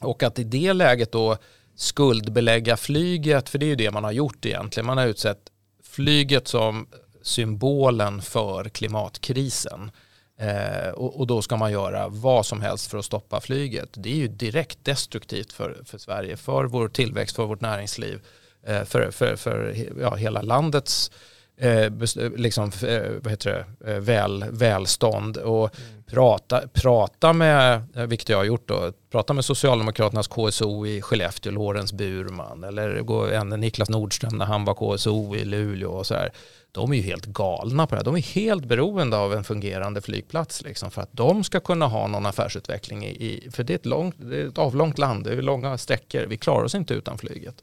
Och 0.00 0.22
att 0.22 0.38
i 0.38 0.44
det 0.44 0.72
läget 0.72 1.12
då 1.12 1.36
skuldbelägga 1.76 2.76
flyget, 2.76 3.48
för 3.48 3.58
det 3.58 3.66
är 3.66 3.68
ju 3.68 3.76
det 3.76 3.90
man 3.90 4.04
har 4.04 4.12
gjort 4.12 4.46
egentligen. 4.46 4.86
Man 4.86 4.98
har 4.98 5.06
utsett 5.06 5.38
flyget 5.82 6.48
som 6.48 6.86
symbolen 7.22 8.22
för 8.22 8.64
klimatkrisen. 8.64 9.90
Eh, 10.38 10.90
och, 10.90 11.20
och, 11.20 11.26
då 11.26 11.42
ska 11.42 11.56
man 11.56 11.72
göra 11.72 12.08
vad 12.08 12.46
som 12.46 12.60
helst 12.60 12.90
för 12.90 12.98
att 12.98 13.04
stoppa 13.04 13.40
flyget. 13.40 13.88
Det 13.92 14.10
är 14.10 14.16
ju 14.16 14.28
direkt 14.28 14.78
destruktivt 14.82 15.52
för, 15.52 15.82
för 15.84 15.98
Sverige, 15.98 16.36
för 16.36 16.64
vår 16.64 16.88
tillväxt, 16.88 17.36
för 17.36 17.46
vårt 17.46 17.60
näringsliv, 17.60 18.20
eh, 18.66 18.84
för, 18.84 19.10
för, 19.10 19.36
för 19.36 19.76
ja, 20.00 20.14
hela 20.14 20.42
landets 20.42 21.10
eh, 21.56 21.92
liksom, 22.36 22.72
eh, 22.82 23.02
vad 23.22 23.30
heter 23.30 23.66
det, 23.78 23.92
eh, 23.92 24.00
väl, 24.00 24.44
välstånd. 24.50 25.36
Och 25.36 25.78
mm. 25.78 26.02
prata, 26.06 26.62
prata 26.72 27.32
med, 27.32 27.82
vilket 28.08 28.28
jag 28.28 28.36
har 28.36 28.44
gjort 28.44 28.68
då, 28.68 28.92
prata 29.10 29.32
med 29.32 29.44
Socialdemokraternas 29.44 30.28
KSO 30.28 30.86
i 30.86 31.02
Skellefteå, 31.02 31.52
Lorentz 31.52 31.92
Burman, 31.92 32.64
eller 32.64 33.00
gå 33.00 33.26
en 33.26 33.48
Niklas 33.48 33.90
Nordström 33.90 34.38
när 34.38 34.46
han 34.46 34.64
var 34.64 34.74
KSO 34.74 35.36
i 35.36 35.44
Luleå 35.44 35.90
och 35.90 36.06
så 36.06 36.14
här 36.14 36.32
de 36.72 36.92
är 36.92 36.96
ju 36.96 37.02
helt 37.02 37.26
galna 37.26 37.86
på 37.86 37.94
det 37.94 37.98
här. 37.98 38.04
De 38.04 38.16
är 38.16 38.20
helt 38.20 38.64
beroende 38.64 39.16
av 39.16 39.34
en 39.34 39.44
fungerande 39.44 40.00
flygplats 40.00 40.62
liksom, 40.62 40.90
för 40.90 41.02
att 41.02 41.12
de 41.12 41.44
ska 41.44 41.60
kunna 41.60 41.86
ha 41.86 42.06
någon 42.06 42.26
affärsutveckling. 42.26 43.04
I, 43.04 43.48
för 43.52 43.64
det 43.64 43.72
är, 43.72 43.74
ett 43.74 43.86
långt, 43.86 44.14
det 44.18 44.40
är 44.40 44.48
ett 44.48 44.58
avlångt 44.58 44.98
land, 44.98 45.24
det 45.24 45.32
är 45.32 45.42
långa 45.42 45.78
sträckor. 45.78 46.26
Vi 46.26 46.36
klarar 46.36 46.64
oss 46.64 46.74
inte 46.74 46.94
utan 46.94 47.18
flyget. 47.18 47.54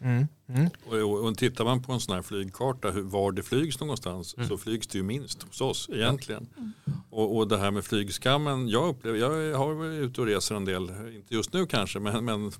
Mm. 0.00 0.26
Mm. 0.48 0.70
Och, 0.86 1.24
och, 1.24 1.38
tittar 1.38 1.64
man 1.64 1.82
på 1.82 1.92
en 1.92 2.00
sån 2.00 2.14
här 2.14 2.22
flygkarta, 2.22 2.90
hur, 2.90 3.02
var 3.02 3.32
det 3.32 3.42
flygs 3.42 3.80
någonstans, 3.80 4.34
mm. 4.36 4.48
så 4.48 4.58
flygs 4.58 4.86
det 4.86 4.98
ju 4.98 5.04
minst 5.04 5.42
hos 5.42 5.60
oss 5.60 5.88
egentligen. 5.92 6.46
Mm. 6.56 6.72
Och, 7.10 7.36
och 7.36 7.48
det 7.48 7.58
här 7.58 7.70
med 7.70 7.84
flygskammen, 7.84 8.68
jag 8.68 8.88
upplever, 8.88 9.18
jag 9.18 9.58
har 9.58 9.74
varit 9.74 10.02
ute 10.02 10.20
och 10.20 10.26
reser 10.26 10.54
en 10.54 10.64
del, 10.64 10.90
inte 11.16 11.34
just 11.34 11.52
nu 11.52 11.66
kanske, 11.66 11.98
men, 11.98 12.24
men 12.24 12.52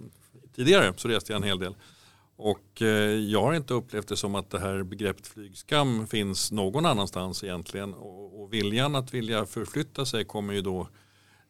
tidigare 0.55 0.93
så 0.97 1.09
reste 1.09 1.33
jag 1.33 1.37
en 1.37 1.49
hel 1.49 1.59
del. 1.59 1.75
Och 2.37 2.83
eh, 2.83 2.89
jag 3.15 3.43
har 3.43 3.55
inte 3.55 3.75
upplevt 3.75 4.09
det 4.09 4.17
som 4.17 4.35
att 4.35 4.51
det 4.51 4.59
här 4.59 4.83
begreppet 4.83 5.27
flygskam 5.27 6.07
finns 6.07 6.53
någon 6.53 6.87
annanstans 6.87 7.45
egentligen. 7.45 7.95
Och 7.95 8.53
viljan 8.53 8.95
att 8.95 9.15
vilja 9.15 9.47
förflytta 9.47 10.07
sig 10.07 10.25
kommer 10.25 10.55
ju 10.55 10.61
då 10.61 10.89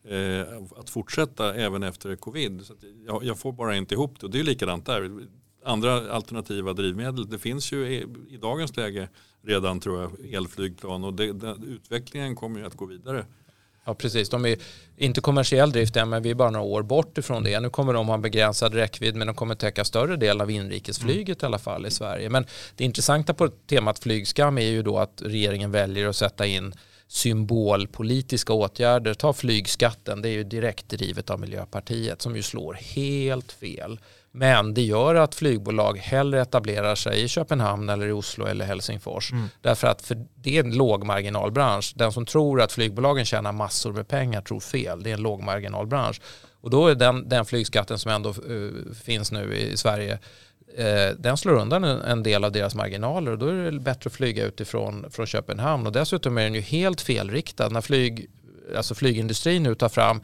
eh, 0.05 0.63
att 0.77 0.91
fortsätta 0.91 1.55
även 1.55 1.83
efter 1.83 2.17
covid. 2.17 2.67
Så 2.67 2.75
jag 3.23 3.39
får 3.39 3.53
bara 3.53 3.77
inte 3.77 3.95
ihop 3.95 4.21
det 4.21 4.27
och 4.27 4.33
det 4.33 4.41
är 4.41 4.45
likadant 4.45 4.87
där. 4.87 5.27
Andra 5.67 6.13
alternativa 6.13 6.73
drivmedel, 6.73 7.31
det 7.31 7.39
finns 7.39 7.73
ju 7.73 7.87
i 8.31 8.39
dagens 8.43 8.77
läge 8.77 9.09
redan 9.43 9.81
tror 9.81 10.01
jag 10.01 10.35
elflygplan 10.35 11.05
och 11.05 11.15
det, 11.15 11.33
det, 11.33 11.57
utvecklingen 11.67 12.37
kommer 12.37 12.61
ju 12.61 12.67
att 12.67 12.75
gå 12.75 12.87
vidare. 12.87 13.27
Ja 13.85 13.95
precis, 13.95 14.29
de 14.29 14.47
är 14.47 14.59
inte 14.97 15.21
kommersiell 15.21 15.73
drift 15.73 15.97
än 15.97 16.09
men 16.09 16.23
vi 16.23 16.31
är 16.31 16.35
bara 16.35 16.51
några 16.51 16.67
år 16.67 16.83
bort 16.83 17.19
ifrån 17.19 17.43
det. 17.43 17.61
Nu 17.61 17.71
kommer 17.71 17.93
de 17.93 18.07
ha 18.07 18.15
en 18.15 18.23
begränsad 18.23 18.75
räckvidd 18.75 19.17
men 19.17 19.27
de 19.27 19.37
kommer 19.37 19.55
täcka 19.55 19.85
större 19.85 20.17
del 20.17 20.41
av 20.41 20.51
inrikesflyget 20.51 21.43
mm. 21.43 21.47
i 21.47 21.47
alla 21.47 21.59
fall 21.59 21.87
i 21.87 21.91
Sverige. 21.91 22.31
Men 22.31 22.47
det 22.77 22.85
intressanta 22.85 23.35
på 23.35 23.49
temat 23.49 23.99
flygskam 23.99 24.59
är 24.59 24.69
ju 24.69 24.83
då 24.83 24.99
att 24.99 25.23
regeringen 25.25 25.71
väljer 25.71 26.09
att 26.09 26.17
sätta 26.17 26.47
in 26.47 26.75
symbolpolitiska 27.09 28.53
åtgärder. 28.53 29.15
Ta 29.15 29.33
flygskatten, 29.33 30.23
det 30.23 30.29
är 30.29 30.33
ju 30.33 30.45
direkt 30.45 30.89
drivet 30.89 31.31
av 31.31 31.41
Miljöpartiet 31.41 32.23
som 32.23 32.37
ju 32.37 32.43
slår 32.43 32.75
helt 32.75 33.53
fel. 33.53 33.99
Men 34.39 34.75
det 34.75 34.83
gör 34.83 35.15
att 35.15 35.35
flygbolag 35.35 35.99
hellre 35.99 36.41
etablerar 36.41 36.95
sig 36.95 37.23
i 37.23 37.29
Köpenhamn 37.29 37.89
eller 37.89 38.07
i 38.07 38.13
Oslo 38.13 38.47
eller 38.47 38.65
Helsingfors. 38.65 39.33
Mm. 39.33 39.49
Därför 39.61 39.87
att 39.87 40.03
för 40.03 40.27
det 40.35 40.57
är 40.57 40.65
en 40.65 40.77
lågmarginalbransch. 40.77 41.93
Den 41.97 42.13
som 42.13 42.27
tror 42.27 42.61
att 42.61 42.73
flygbolagen 42.73 43.25
tjänar 43.25 43.53
massor 43.53 43.93
med 43.93 44.09
pengar 44.09 44.41
tror 44.41 44.61
fel. 44.61 45.03
Det 45.03 45.11
är 45.11 45.15
en 45.15 45.23
lågmarginalbransch. 45.23 46.21
Och 46.61 46.71
då 46.71 46.87
är 46.87 46.95
den, 46.95 47.29
den 47.29 47.45
flygskatten 47.45 47.99
som 47.99 48.11
ändå 48.11 48.35
uh, 48.51 48.93
finns 49.05 49.33
nu 49.33 49.55
i 49.55 49.77
Sverige 49.77 50.19
uh, 50.79 51.17
den 51.19 51.37
slår 51.37 51.55
undan 51.55 51.85
en, 51.85 52.01
en, 52.01 52.23
del 52.23 52.45
av 52.45 52.53
deras 52.53 52.75
marginaler 52.75 53.33
och 53.33 53.39
då 53.39 53.47
är 53.47 53.71
det 53.73 53.81
bättre 53.81 54.09
att 54.09 54.15
flyga 54.15 54.45
utifrån 54.45 55.07
från 55.11 55.27
Köpenhamn. 55.27 55.87
Och 55.87 55.93
dessutom 55.93 56.39
är 56.39 56.43
den 56.43 56.55
ju 56.55 56.61
helt 56.61 57.01
felriktad. 57.01 57.69
När 57.69 57.81
flyg, 57.81 58.31
alltså 58.77 58.95
flygindustrin 58.95 59.63
nu 59.63 59.75
tar 59.75 59.89
fram 59.89 60.21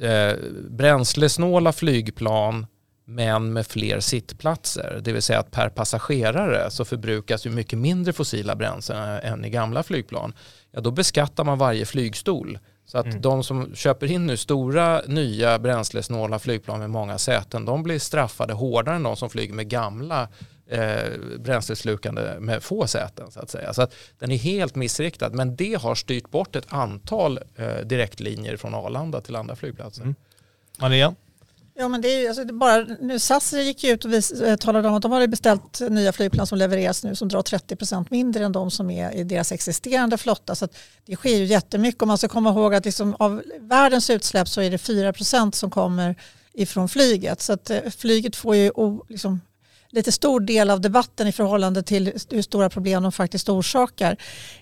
eh, 0.00 0.32
bränslesnåla 0.70 1.72
flygplan 1.72 2.66
men 3.04 3.52
med 3.52 3.66
fler 3.66 4.00
sittplatser. 4.00 5.00
Det 5.04 5.12
vill 5.12 5.22
säga 5.22 5.38
att 5.38 5.50
per 5.50 5.68
passagerare 5.68 6.70
så 6.70 6.84
förbrukas 6.84 7.46
ju 7.46 7.50
mycket 7.50 7.78
mindre 7.78 8.12
fossila 8.12 8.56
bränslen 8.56 9.20
än 9.22 9.44
i 9.44 9.50
gamla 9.50 9.82
flygplan. 9.82 10.32
Ja, 10.72 10.80
då 10.80 10.90
beskattar 10.90 11.44
man 11.44 11.58
varje 11.58 11.86
flygstol. 11.86 12.58
Så 12.86 12.98
att 12.98 13.06
mm. 13.06 13.20
de 13.20 13.44
som 13.44 13.74
köper 13.74 14.10
in 14.10 14.26
nu 14.26 14.36
stora 14.36 15.02
nya 15.06 15.58
bränslesnåla 15.58 16.38
flygplan 16.38 16.78
med 16.80 16.90
många 16.90 17.18
säten, 17.18 17.64
de 17.64 17.82
blir 17.82 17.98
straffade 17.98 18.52
hårdare 18.52 18.96
än 18.96 19.02
de 19.02 19.16
som 19.16 19.30
flyger 19.30 19.54
med 19.54 19.68
gamla 19.68 20.28
eh, 20.70 21.38
bränsleslukande 21.38 22.40
med 22.40 22.62
få 22.62 22.86
säten. 22.86 23.30
Så 23.30 23.40
att 23.40 23.50
säga. 23.50 23.74
Så 23.74 23.82
att 23.82 23.94
den 24.18 24.30
är 24.30 24.36
helt 24.36 24.74
missriktad. 24.74 25.30
Men 25.30 25.56
det 25.56 25.74
har 25.74 25.94
styrt 25.94 26.30
bort 26.30 26.56
ett 26.56 26.72
antal 26.72 27.40
eh, 27.56 27.76
direktlinjer 27.76 28.56
från 28.56 28.74
Arlanda 28.74 29.20
till 29.20 29.36
andra 29.36 29.56
flygplatser. 29.56 30.02
Mm. 30.02 30.14
Maria? 30.78 31.14
Ja 31.74 31.88
men 31.88 32.00
det 32.00 32.08
är 32.08 32.20
ju, 32.20 32.28
alltså 32.28 32.44
det 32.44 32.52
bara, 32.52 32.86
nu 33.00 33.18
SAS 33.18 33.52
gick 33.52 33.84
ut 33.84 34.04
och 34.04 34.12
vis, 34.12 34.32
eh, 34.32 34.56
talade 34.56 34.88
om 34.88 34.94
att 34.94 35.02
de 35.02 35.12
hade 35.12 35.28
beställt 35.28 35.80
nya 35.80 36.12
flygplan 36.12 36.46
som 36.46 36.58
levereras 36.58 37.04
nu 37.04 37.14
som 37.14 37.28
drar 37.28 37.42
30% 37.42 38.06
mindre 38.10 38.44
än 38.44 38.52
de 38.52 38.70
som 38.70 38.90
är 38.90 39.14
i 39.14 39.24
deras 39.24 39.52
existerande 39.52 40.18
flotta. 40.18 40.54
Så 40.54 40.68
det 41.06 41.16
sker 41.16 41.36
ju 41.36 41.44
jättemycket 41.44 42.02
och 42.02 42.08
man 42.08 42.18
ska 42.18 42.28
komma 42.28 42.50
ihåg 42.50 42.74
att 42.74 42.84
liksom 42.84 43.16
av 43.18 43.42
världens 43.60 44.10
utsläpp 44.10 44.48
så 44.48 44.60
är 44.60 44.70
det 44.70 44.76
4% 44.76 45.52
som 45.52 45.70
kommer 45.70 46.14
ifrån 46.52 46.88
flyget. 46.88 47.40
Så 47.40 47.52
att 47.52 47.70
eh, 47.70 47.80
flyget 47.96 48.36
får 48.36 48.56
ju 48.56 48.72
liksom, 49.08 49.40
lite 49.92 50.12
stor 50.12 50.40
del 50.40 50.70
av 50.70 50.80
debatten 50.80 51.28
i 51.28 51.32
förhållande 51.32 51.82
till 51.82 52.12
hur 52.30 52.42
stora 52.42 52.70
problem 52.70 53.02
de 53.02 53.12
faktiskt 53.12 53.48
orsakar. 53.48 54.16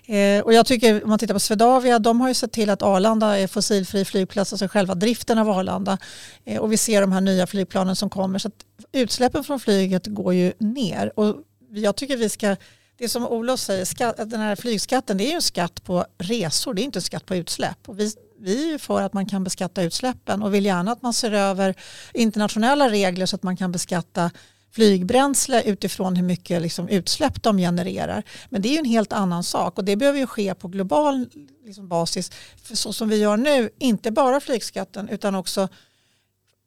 Eh, 0.05 0.41
och 0.41 0.53
jag 0.53 0.65
tycker 0.65 1.03
om 1.03 1.09
man 1.09 1.19
tittar 1.19 1.33
på 1.33 1.39
Swedavia, 1.39 1.99
de 1.99 2.21
har 2.21 2.27
ju 2.27 2.33
sett 2.33 2.51
till 2.51 2.69
att 2.69 2.81
Arlanda 2.81 3.39
är 3.39 3.47
fossilfri 3.47 4.05
flygplats, 4.05 4.53
alltså 4.53 4.67
själva 4.67 4.95
driften 4.95 5.37
av 5.37 5.49
Arlanda. 5.49 5.97
Eh, 6.45 6.61
och 6.61 6.71
vi 6.71 6.77
ser 6.77 7.01
de 7.01 7.11
här 7.11 7.21
nya 7.21 7.47
flygplanen 7.47 7.95
som 7.95 8.09
kommer. 8.09 8.39
Så 8.39 8.47
att 8.47 8.65
utsläppen 8.91 9.43
från 9.43 9.59
flyget 9.59 10.07
går 10.07 10.33
ju 10.33 10.53
ner. 10.59 11.19
Och 11.19 11.35
jag 11.71 11.95
tycker 11.95 12.17
vi 12.17 12.29
ska 12.29 12.55
det 12.99 13.09
som 13.09 13.27
Olof 13.27 13.59
säger, 13.59 13.85
skatt, 13.85 14.17
den 14.17 14.39
här 14.39 14.55
flygskatten 14.55 15.17
det 15.17 15.23
är 15.23 15.27
ju 15.27 15.33
en 15.33 15.41
skatt 15.41 15.83
på 15.83 16.05
resor, 16.17 16.73
det 16.73 16.81
är 16.81 16.83
inte 16.83 16.99
en 16.99 17.03
skatt 17.03 17.25
på 17.25 17.35
utsläpp. 17.35 17.89
Och 17.89 17.99
vi, 17.99 18.13
vi 18.39 18.73
är 18.73 18.77
för 18.77 19.01
att 19.01 19.13
man 19.13 19.25
kan 19.25 19.43
beskatta 19.43 19.83
utsläppen 19.83 20.43
och 20.43 20.53
vill 20.53 20.65
gärna 20.65 20.91
att 20.91 21.01
man 21.01 21.13
ser 21.13 21.31
över 21.31 21.75
internationella 22.13 22.89
regler 22.89 23.25
så 23.25 23.35
att 23.35 23.43
man 23.43 23.57
kan 23.57 23.71
beskatta 23.71 24.31
flygbränsle 24.71 25.63
utifrån 25.63 26.15
hur 26.15 26.23
mycket 26.23 26.61
liksom 26.61 26.89
utsläpp 26.89 27.43
de 27.43 27.57
genererar. 27.57 28.23
Men 28.49 28.61
det 28.61 28.67
är 28.67 28.71
ju 28.71 28.77
en 28.77 28.85
helt 28.85 29.13
annan 29.13 29.43
sak 29.43 29.77
och 29.77 29.85
det 29.85 29.95
behöver 29.95 30.19
ju 30.19 30.27
ske 30.27 30.53
på 30.53 30.67
global 30.67 31.25
liksom 31.65 31.87
basis. 31.87 32.31
För 32.63 32.75
så 32.75 32.93
som 32.93 33.09
vi 33.09 33.17
gör 33.17 33.37
nu, 33.37 33.69
inte 33.79 34.11
bara 34.11 34.39
flygskatten 34.39 35.09
utan 35.09 35.35
också 35.35 35.67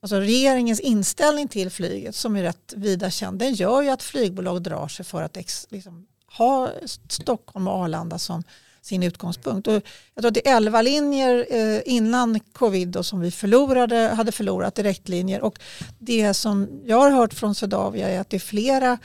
alltså 0.02 0.16
regeringens 0.16 0.80
inställning 0.80 1.48
till 1.48 1.70
flyget 1.70 2.14
som 2.14 2.36
är 2.36 2.42
rätt 2.42 2.72
vida 2.76 3.10
känd. 3.10 3.38
Den 3.38 3.54
gör 3.54 3.82
ju 3.82 3.90
att 3.90 4.02
flygbolag 4.02 4.62
drar 4.62 4.88
sig 4.88 5.04
för 5.04 5.22
att 5.22 5.36
ex, 5.36 5.66
liksom, 5.70 6.06
ha 6.38 6.70
Stockholm 7.08 7.68
och 7.68 7.74
Arlanda 7.74 8.18
som 8.18 8.42
sin 8.82 9.02
utgångspunkt. 9.02 9.68
Och 9.68 9.74
jag 10.14 10.22
tror 10.22 10.28
att 10.28 10.34
det 10.34 10.48
är 10.48 10.56
elva 10.56 10.82
linjer 10.82 11.46
eh, 11.50 11.80
innan 11.84 12.40
covid 12.40 12.88
då, 12.88 13.02
som 13.02 13.20
vi 13.20 13.30
förlorade, 13.30 13.96
hade 13.96 14.32
förlorat 14.32 14.74
direktlinjer. 14.74 15.40
Och 15.40 15.58
det 15.98 16.34
som 16.34 16.82
jag 16.84 17.00
har 17.00 17.10
hört 17.10 17.34
från 17.34 17.54
Swedavia 17.54 18.08
är 18.08 18.20
att 18.20 18.30
det 18.30 18.36
är 18.36 18.40
flera 18.40 18.98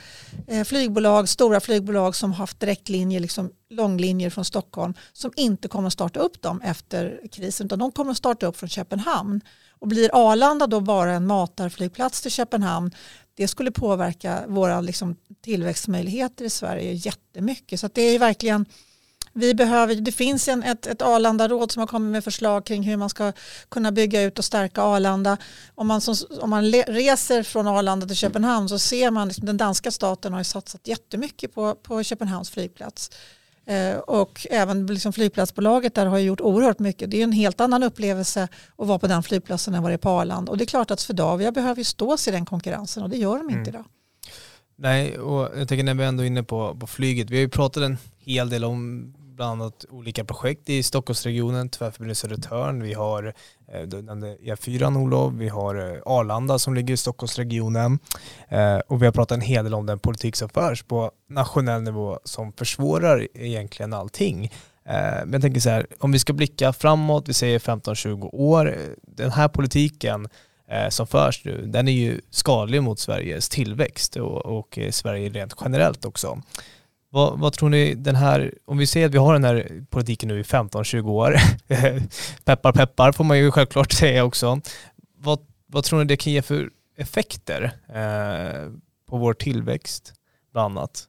eh, 0.46 0.64
flygbolag, 0.64 1.28
stora 1.28 1.60
flygbolag 1.60 2.16
som 2.16 2.32
har 2.32 2.38
haft 2.38 2.60
direktlinjer, 2.60 3.20
liksom 3.20 3.50
långlinjer 3.70 4.30
från 4.30 4.44
Stockholm 4.44 4.94
som 5.12 5.32
inte 5.36 5.68
kommer 5.68 5.86
att 5.86 5.92
starta 5.92 6.20
upp 6.20 6.42
dem 6.42 6.60
efter 6.60 7.20
krisen 7.32 7.66
utan 7.66 7.78
de 7.78 7.92
kommer 7.92 8.10
att 8.10 8.16
starta 8.16 8.46
upp 8.46 8.56
från 8.56 8.68
Köpenhamn. 8.68 9.40
Och 9.80 9.88
blir 9.88 10.10
Arlanda 10.12 10.66
då 10.66 10.80
bara 10.80 11.12
en 11.12 11.26
matarflygplats 11.26 12.22
till 12.22 12.30
Köpenhamn 12.30 12.90
det 13.38 13.48
skulle 13.48 13.70
påverka 13.70 14.44
våra 14.48 14.80
liksom, 14.80 15.16
tillväxtmöjligheter 15.40 16.44
i 16.44 16.50
Sverige 16.50 16.92
jättemycket. 16.92 17.80
Så 17.80 17.88
det 17.92 18.02
är 18.02 18.18
verkligen 18.18 18.66
vi 19.38 19.54
behöver, 19.54 19.94
det 19.94 20.12
finns 20.12 20.48
en, 20.48 20.62
ett, 20.62 20.86
ett 20.86 21.02
Arlanda-råd 21.02 21.72
som 21.72 21.80
har 21.80 21.86
kommit 21.86 22.12
med 22.12 22.24
förslag 22.24 22.64
kring 22.64 22.82
hur 22.82 22.96
man 22.96 23.10
ska 23.10 23.32
kunna 23.68 23.92
bygga 23.92 24.22
ut 24.22 24.38
och 24.38 24.44
stärka 24.44 24.82
Arlanda. 24.82 25.36
Om 25.74 25.86
man, 25.86 26.00
som, 26.00 26.14
om 26.40 26.50
man 26.50 26.64
reser 26.72 27.42
från 27.42 27.66
Arlanda 27.66 28.06
till 28.06 28.16
Köpenhamn 28.16 28.68
så 28.68 28.78
ser 28.78 29.10
man 29.10 29.22
att 29.22 29.28
liksom, 29.28 29.46
den 29.46 29.56
danska 29.56 29.90
staten 29.90 30.32
har 30.32 30.42
satsat 30.42 30.88
jättemycket 30.88 31.54
på, 31.54 31.74
på 31.74 32.02
Köpenhamns 32.02 32.50
flygplats. 32.50 33.10
Eh, 33.66 33.98
och 33.98 34.46
även 34.50 34.86
liksom 34.86 35.12
flygplatsbolaget 35.12 35.94
där 35.94 36.06
har 36.06 36.18
gjort 36.18 36.40
oerhört 36.40 36.78
mycket. 36.78 37.10
Det 37.10 37.20
är 37.20 37.24
en 37.24 37.32
helt 37.32 37.60
annan 37.60 37.82
upplevelse 37.82 38.48
att 38.76 38.86
vara 38.86 38.98
på 38.98 39.06
den 39.06 39.22
flygplatsen 39.22 39.74
än 39.74 39.82
vad 39.82 39.90
det 39.90 39.94
är 39.94 39.98
på 39.98 40.08
Arlanda. 40.08 40.52
Och 40.52 40.58
det 40.58 40.64
är 40.64 40.66
klart 40.66 40.90
att 40.90 41.00
Swedavia 41.00 41.52
behöver 41.52 41.84
stå 41.84 42.16
sig 42.16 42.32
i 42.32 42.36
den 42.36 42.46
konkurrensen 42.46 43.02
och 43.02 43.10
det 43.10 43.16
gör 43.16 43.38
de 43.38 43.50
inte 43.50 43.54
mm. 43.54 43.68
idag. 43.68 43.84
Nej, 44.80 45.18
och 45.18 45.58
jag 45.58 45.68
tänker 45.68 45.84
när 45.84 45.94
vi 45.94 46.04
ändå 46.04 46.22
är 46.22 46.26
inne 46.26 46.42
på, 46.42 46.76
på 46.80 46.86
flyget, 46.86 47.30
vi 47.30 47.36
har 47.36 47.40
ju 47.40 47.48
pratat 47.48 47.82
en 47.82 47.98
hel 48.18 48.50
del 48.50 48.64
om 48.64 49.14
bland 49.38 49.62
annat 49.62 49.84
olika 49.90 50.24
projekt 50.24 50.68
i 50.68 50.82
Stockholmsregionen, 50.82 51.68
Tvärförbindelse 51.68 52.20
Södertörn, 52.20 52.82
vi 52.82 52.94
har 52.94 53.34
eh, 53.72 53.82
E4 53.82 54.82
e 54.82 54.98
Olof, 54.98 55.32
vi 55.32 55.48
har 55.48 55.74
eh, 55.74 56.02
Arlanda 56.06 56.58
som 56.58 56.74
ligger 56.74 56.94
i 56.94 56.96
Stockholmsregionen 56.96 57.98
eh, 58.48 58.78
och 58.78 59.02
vi 59.02 59.06
har 59.06 59.12
pratat 59.12 59.36
en 59.36 59.40
hel 59.40 59.64
del 59.64 59.74
om 59.74 59.86
den 59.86 59.98
politik 59.98 60.36
som 60.36 60.48
förs 60.48 60.82
på 60.82 61.10
nationell 61.28 61.82
nivå 61.82 62.18
som 62.24 62.52
försvårar 62.52 63.28
egentligen 63.34 63.92
allting. 63.92 64.52
Men 65.24 65.32
jag 65.32 65.42
tänker 65.42 65.60
så 65.60 65.70
här, 65.70 65.86
om 65.98 66.12
vi 66.12 66.18
ska 66.18 66.32
blicka 66.32 66.72
framåt, 66.72 67.28
vi 67.28 67.34
säger 67.34 67.58
15-20 67.58 68.30
år, 68.32 68.76
den 69.02 69.30
här 69.30 69.48
politiken 69.48 70.28
som 70.88 71.06
förs 71.06 71.44
nu, 71.44 71.66
den 71.66 71.88
är 71.88 71.92
ju 71.92 72.20
skadlig 72.30 72.82
mot 72.82 72.98
Sveriges 72.98 73.48
tillväxt 73.48 74.16
och, 74.16 74.58
och 74.58 74.78
Sverige 74.90 75.28
rent 75.28 75.54
generellt 75.60 76.04
också. 76.04 76.42
Vad, 77.10 77.38
vad, 77.38 77.52
tror 77.52 77.68
ni 77.68 77.94
den 77.94 78.16
här, 78.16 78.54
om 78.64 78.78
vi 78.78 78.86
ser 78.86 79.06
att 79.06 79.14
vi 79.14 79.18
har 79.18 79.32
den 79.32 79.44
här 79.44 79.84
politiken 79.90 80.28
nu 80.28 80.40
i 80.40 80.42
15-20 80.42 81.10
år, 81.10 81.36
peppar 82.44 82.72
peppar 82.72 83.12
får 83.12 83.24
man 83.24 83.38
ju 83.38 83.50
självklart 83.50 83.92
säga 83.92 84.24
också. 84.24 84.60
Vad, 85.18 85.38
vad 85.66 85.84
tror 85.84 85.98
ni 85.98 86.04
det 86.04 86.16
kan 86.16 86.32
ge 86.32 86.42
för 86.42 86.70
effekter 86.96 87.72
eh, 87.88 88.72
på 89.08 89.18
vår 89.18 89.34
tillväxt 89.34 90.12
bland 90.52 90.78
annat? 90.78 91.08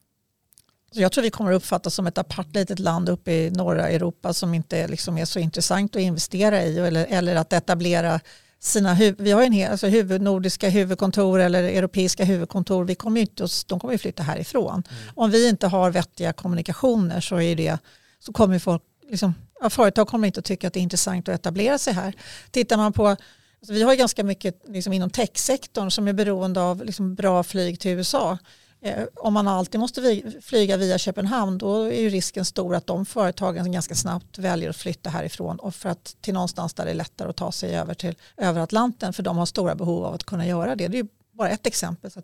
Alltså, 0.90 1.02
jag 1.02 1.12
tror 1.12 1.22
vi 1.22 1.30
kommer 1.30 1.52
att 1.52 1.56
uppfattas 1.56 1.94
som 1.94 2.06
ett 2.06 2.18
apart 2.18 2.54
litet 2.54 2.78
land 2.78 3.08
uppe 3.08 3.32
i 3.32 3.50
norra 3.50 3.88
Europa 3.88 4.32
som 4.32 4.54
inte 4.54 4.88
liksom 4.88 5.18
är 5.18 5.24
så 5.24 5.38
intressant 5.38 5.96
att 5.96 6.02
investera 6.02 6.62
i 6.62 6.78
eller, 6.78 7.06
eller 7.10 7.36
att 7.36 7.52
etablera 7.52 8.20
sina 8.60 8.94
vi 9.18 9.32
har 9.32 9.42
en 9.42 9.52
hel, 9.52 9.70
alltså 9.70 9.86
huvud, 9.86 10.22
nordiska 10.22 10.68
huvudkontor 10.68 11.40
eller 11.40 11.62
europeiska 11.62 12.24
huvudkontor. 12.24 12.84
Vi 12.84 12.94
kommer 12.94 13.20
inte, 13.20 13.46
de 13.66 13.80
kommer 13.80 13.92
ju 13.94 13.98
flytta 13.98 14.22
härifrån. 14.22 14.82
Mm. 14.90 15.12
Om 15.14 15.30
vi 15.30 15.48
inte 15.48 15.66
har 15.66 15.90
vettiga 15.90 16.32
kommunikationer 16.32 17.20
så, 17.20 17.40
är 17.40 17.56
det, 17.56 17.78
så 18.18 18.32
kommer 18.32 18.58
folk, 18.58 18.82
liksom, 19.10 19.34
ja, 19.60 19.70
företag 19.70 20.08
kommer 20.08 20.26
inte 20.26 20.40
att 20.40 20.46
tycka 20.46 20.66
att 20.66 20.72
det 20.72 20.80
är 20.80 20.82
intressant 20.82 21.28
att 21.28 21.34
etablera 21.34 21.78
sig 21.78 21.92
här. 21.92 22.14
Tittar 22.50 22.76
man 22.76 22.92
på 22.92 23.16
Alltså 23.62 23.72
vi 23.72 23.82
har 23.82 23.94
ganska 23.94 24.24
mycket 24.24 24.62
liksom 24.68 24.92
inom 24.92 25.10
techsektorn 25.10 25.90
som 25.90 26.08
är 26.08 26.12
beroende 26.12 26.60
av 26.60 26.84
liksom 26.84 27.14
bra 27.14 27.42
flyg 27.42 27.80
till 27.80 27.90
USA. 27.90 28.38
Eh, 28.82 29.04
om 29.16 29.34
man 29.34 29.48
alltid 29.48 29.80
måste 29.80 30.22
flyga 30.42 30.76
via 30.76 30.98
Köpenhamn 30.98 31.58
då 31.58 31.82
är 31.82 32.00
ju 32.00 32.08
risken 32.08 32.44
stor 32.44 32.74
att 32.74 32.86
de 32.86 33.06
företagen 33.06 33.72
ganska 33.72 33.94
snabbt 33.94 34.38
väljer 34.38 34.70
att 34.70 34.76
flytta 34.76 35.10
härifrån 35.10 35.58
och 35.58 35.74
för 35.74 35.88
att 35.88 36.16
till 36.20 36.34
någonstans 36.34 36.74
där 36.74 36.84
det 36.84 36.90
är 36.90 36.94
lättare 36.94 37.30
att 37.30 37.36
ta 37.36 37.52
sig 37.52 37.76
över 37.76 37.94
till 37.94 38.14
över 38.36 38.60
Atlanten 38.60 39.12
för 39.12 39.22
de 39.22 39.38
har 39.38 39.46
stora 39.46 39.74
behov 39.74 40.04
av 40.04 40.14
att 40.14 40.24
kunna 40.24 40.46
göra 40.46 40.76
det. 40.76 40.88
Det 40.88 40.98
är 40.98 41.06
bara 41.32 41.48
ett 41.48 41.66
exempel. 41.66 42.10
Så 42.10 42.22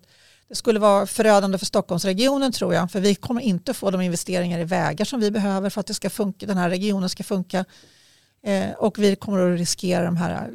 det 0.49 0.55
skulle 0.55 0.79
vara 0.79 1.07
förödande 1.07 1.59
för 1.59 1.67
Stockholmsregionen 1.67 2.53
tror 2.53 2.75
jag 2.75 2.91
för 2.91 3.01
vi 3.01 3.15
kommer 3.15 3.41
inte 3.41 3.75
få 3.75 3.91
de 3.91 4.01
investeringar 4.01 4.59
i 4.59 4.65
vägar 4.65 5.05
som 5.05 5.21
vi 5.21 5.31
behöver 5.31 5.71
för 5.71 5.81
att 5.81 5.87
det 5.87 5.95
ska 5.95 6.11
funka, 6.11 6.47
den 6.47 6.57
här 6.57 6.71
regionen 6.71 7.09
ska 7.09 7.25
funka 7.25 7.65
eh, 8.43 8.71
och 8.71 8.99
vi 8.99 9.17
kommer 9.17 9.53
att 9.53 9.59
riskera 9.59 10.05
de 10.05 10.17
här 10.17 10.51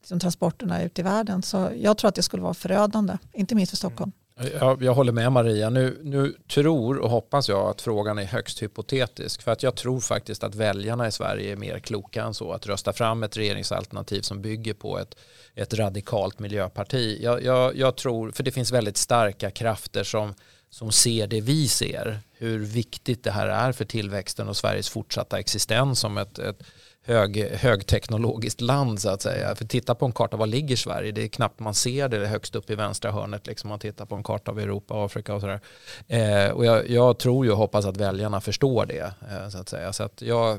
liksom, 0.00 0.20
transporterna 0.20 0.82
ut 0.82 0.98
i 0.98 1.02
världen. 1.02 1.42
Så 1.42 1.70
jag 1.76 1.98
tror 1.98 2.08
att 2.08 2.14
det 2.14 2.22
skulle 2.22 2.42
vara 2.42 2.54
förödande, 2.54 3.18
inte 3.32 3.54
minst 3.54 3.70
för 3.70 3.76
Stockholm. 3.76 4.12
Jag, 4.40 4.82
jag 4.82 4.94
håller 4.94 5.12
med 5.12 5.32
Maria. 5.32 5.70
Nu, 5.70 6.00
nu 6.02 6.34
tror 6.48 6.98
och 6.98 7.10
hoppas 7.10 7.48
jag 7.48 7.70
att 7.70 7.80
frågan 7.80 8.18
är 8.18 8.24
högst 8.24 8.62
hypotetisk. 8.62 9.42
För 9.42 9.52
att 9.52 9.62
jag 9.62 9.74
tror 9.74 10.00
faktiskt 10.00 10.44
att 10.44 10.54
väljarna 10.54 11.06
i 11.06 11.12
Sverige 11.12 11.52
är 11.52 11.56
mer 11.56 11.78
kloka 11.78 12.22
än 12.22 12.34
så. 12.34 12.52
Att 12.52 12.66
rösta 12.66 12.92
fram 12.92 13.22
ett 13.22 13.36
regeringsalternativ 13.36 14.20
som 14.20 14.42
bygger 14.42 14.74
på 14.74 14.98
ett, 14.98 15.14
ett 15.54 15.74
radikalt 15.74 16.38
miljöparti. 16.38 17.18
Jag, 17.22 17.42
jag, 17.42 17.76
jag 17.76 17.96
tror, 17.96 18.30
för 18.30 18.42
det 18.42 18.52
finns 18.52 18.72
väldigt 18.72 18.96
starka 18.96 19.50
krafter 19.50 20.04
som, 20.04 20.34
som 20.70 20.92
ser 20.92 21.26
det 21.26 21.40
vi 21.40 21.68
ser. 21.68 22.18
Hur 22.32 22.58
viktigt 22.58 23.24
det 23.24 23.30
här 23.30 23.48
är 23.48 23.72
för 23.72 23.84
tillväxten 23.84 24.48
och 24.48 24.56
Sveriges 24.56 24.88
fortsatta 24.88 25.38
existens 25.38 26.00
som 26.00 26.18
ett, 26.18 26.38
ett 26.38 26.62
hög, 27.04 27.36
högteknologiskt 27.36 28.60
land 28.60 29.00
så 29.00 29.08
att 29.08 29.22
säga. 29.22 29.54
För 29.54 29.64
titta 29.64 29.94
på 29.94 30.06
en 30.06 30.12
karta, 30.12 30.36
var 30.36 30.46
ligger 30.46 30.76
Sverige? 30.76 31.12
Det 31.12 31.22
är 31.22 31.28
knappt 31.28 31.60
man 31.60 31.74
ser 31.74 32.08
det 32.08 32.18
det 32.18 32.26
högst 32.26 32.54
upp 32.54 32.70
i 32.70 32.74
vänstra 32.74 33.12
hörnet. 33.12 33.46
Liksom 33.46 33.68
man 33.68 33.78
tittar 33.78 34.06
på 34.06 34.14
en 34.14 34.22
karta 34.22 34.50
av 34.50 34.58
Europa, 34.58 35.04
Afrika 35.04 35.34
och 35.34 35.40
sådär. 35.40 35.60
Eh, 36.06 36.50
och 36.50 36.64
jag, 36.64 36.90
jag, 36.90 37.18
tror 37.18 37.46
ju 37.46 37.52
och 37.52 37.58
hoppas 37.58 37.84
att 37.84 37.96
väljarna 37.96 38.40
förstår 38.40 38.86
det. 38.86 39.14
Eh, 39.30 39.48
så 39.48 39.58
att 39.58 39.68
säga. 39.68 39.92
Så 39.92 40.02
att 40.02 40.22
jag, 40.22 40.58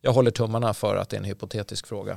jag 0.00 0.12
håller 0.12 0.30
tummarna 0.30 0.74
för 0.74 0.96
att 0.96 1.08
det 1.08 1.16
är 1.16 1.18
en 1.18 1.24
hypotetisk 1.24 1.86
fråga. 1.86 2.16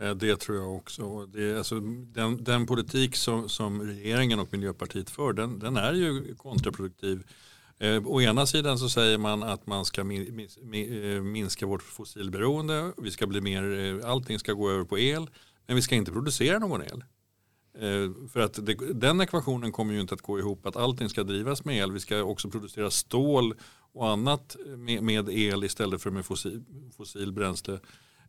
Eh, 0.00 0.10
det 0.10 0.40
tror 0.40 0.58
jag 0.58 0.76
också. 0.76 1.26
Det, 1.26 1.58
alltså, 1.58 1.80
den, 2.14 2.44
den 2.44 2.66
politik 2.66 3.16
som, 3.16 3.48
som 3.48 3.82
regeringen 3.82 4.40
och 4.40 4.48
Miljöpartiet 4.52 5.10
för 5.10 5.32
den, 5.32 5.58
den 5.58 5.76
är 5.76 5.92
ju 5.92 6.34
kontraproduktiv 6.34 7.22
Eh, 7.80 8.02
å 8.06 8.20
ena 8.20 8.46
sidan 8.46 8.78
så 8.78 8.88
säger 8.88 9.18
man 9.18 9.42
att 9.42 9.66
man 9.66 9.84
ska 9.84 10.00
eh, 10.00 11.22
minska 11.22 11.66
vårt 11.66 11.82
fossilberoende, 11.82 12.92
vi 12.96 13.10
ska 13.10 13.26
bli 13.26 13.40
mer, 13.40 13.62
eh, 13.78 14.10
allting 14.10 14.38
ska 14.38 14.52
gå 14.52 14.70
över 14.70 14.84
på 14.84 14.98
el, 14.98 15.30
men 15.66 15.76
vi 15.76 15.82
ska 15.82 15.94
inte 15.94 16.12
producera 16.12 16.58
någon 16.58 16.82
el. 16.82 17.04
Eh, 17.74 18.28
för 18.32 18.40
att 18.40 18.66
det, 18.66 18.74
den 18.94 19.20
ekvationen 19.20 19.72
kommer 19.72 19.94
ju 19.94 20.00
inte 20.00 20.14
att 20.14 20.22
gå 20.22 20.38
ihop 20.38 20.66
att 20.66 20.76
allting 20.76 21.08
ska 21.08 21.22
drivas 21.22 21.64
med 21.64 21.76
el. 21.76 21.92
Vi 21.92 22.00
ska 22.00 22.22
också 22.22 22.50
producera 22.50 22.90
stål 22.90 23.54
och 23.92 24.08
annat 24.08 24.56
med, 24.76 25.02
med 25.02 25.28
el 25.28 25.64
istället 25.64 26.02
för 26.02 26.10
med 26.10 26.26
fossil, 26.26 26.62
fossil 26.96 27.32
bränsle. 27.32 27.78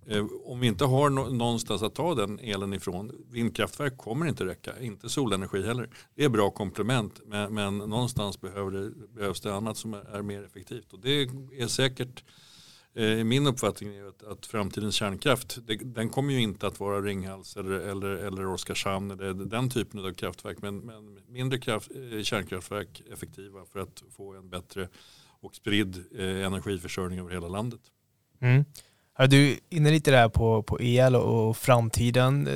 Eh, 0.06 0.26
om 0.44 0.60
vi 0.60 0.68
inte 0.68 0.86
har 0.86 1.10
någonstans 1.10 1.84
att 1.84 1.96
ta 1.96 2.16
den 2.16 2.40
elen 2.40 2.74
ifrån, 2.74 3.26
vindkraftverk 3.32 3.98
kommer 3.98 4.26
inte 4.26 4.46
räcka, 4.46 4.80
inte 4.80 5.10
solenergi 5.10 5.66
heller. 5.66 5.90
Det 6.16 6.24
är 6.24 6.30
bra 6.30 6.52
komplement 6.52 7.22
men, 7.26 7.54
men 7.54 7.78
någonstans 7.78 8.42
behöver 8.42 8.72
det, 8.72 8.92
behövs 9.16 9.42
det 9.42 9.54
annat 9.54 9.78
som 9.78 9.94
är, 9.94 10.16
är 10.16 10.22
mer 10.22 10.44
effektivt. 10.44 10.94
Och 10.94 11.00
det 11.00 11.22
är 11.58 11.68
säkert, 11.68 12.24
eh, 12.94 13.24
min 13.24 13.48
uppfattning 13.48 13.96
är 13.96 14.06
att, 14.06 14.24
att 14.24 14.46
framtidens 14.46 14.96
kärnkraft, 14.96 15.58
det, 15.68 15.76
den 15.76 16.10
kommer 16.10 16.34
ju 16.34 16.42
inte 16.42 16.68
att 16.68 16.80
vara 16.80 17.02
Ringhals 17.02 17.58
eller, 17.58 17.72
eller, 17.72 18.10
eller 18.10 18.48
Oskarshamn 18.48 19.12
eller 19.12 19.34
den 19.34 19.70
typen 19.70 20.06
av 20.06 20.14
kraftverk 20.14 20.58
men, 20.62 20.78
men 20.78 21.20
mindre 21.28 21.60
kraft, 21.60 21.92
eh, 21.92 22.22
kärnkraftverk 22.22 23.02
effektiva 23.14 23.66
för 23.66 23.80
att 23.80 24.04
få 24.18 24.34
en 24.34 24.50
bättre 24.50 24.90
och 25.42 25.56
spridd 25.56 26.04
eh, 26.16 26.46
energiförsörjning 26.46 27.20
över 27.20 27.32
hela 27.32 27.48
landet. 27.48 27.82
Mm. 28.40 28.66
Är 29.18 29.28
du 29.28 29.60
inne 29.70 29.92
lite 29.92 30.12
där 30.12 30.30
på, 30.30 30.64
på 30.64 30.82
el 30.82 31.16
och 31.16 31.58
framtiden. 31.58 32.50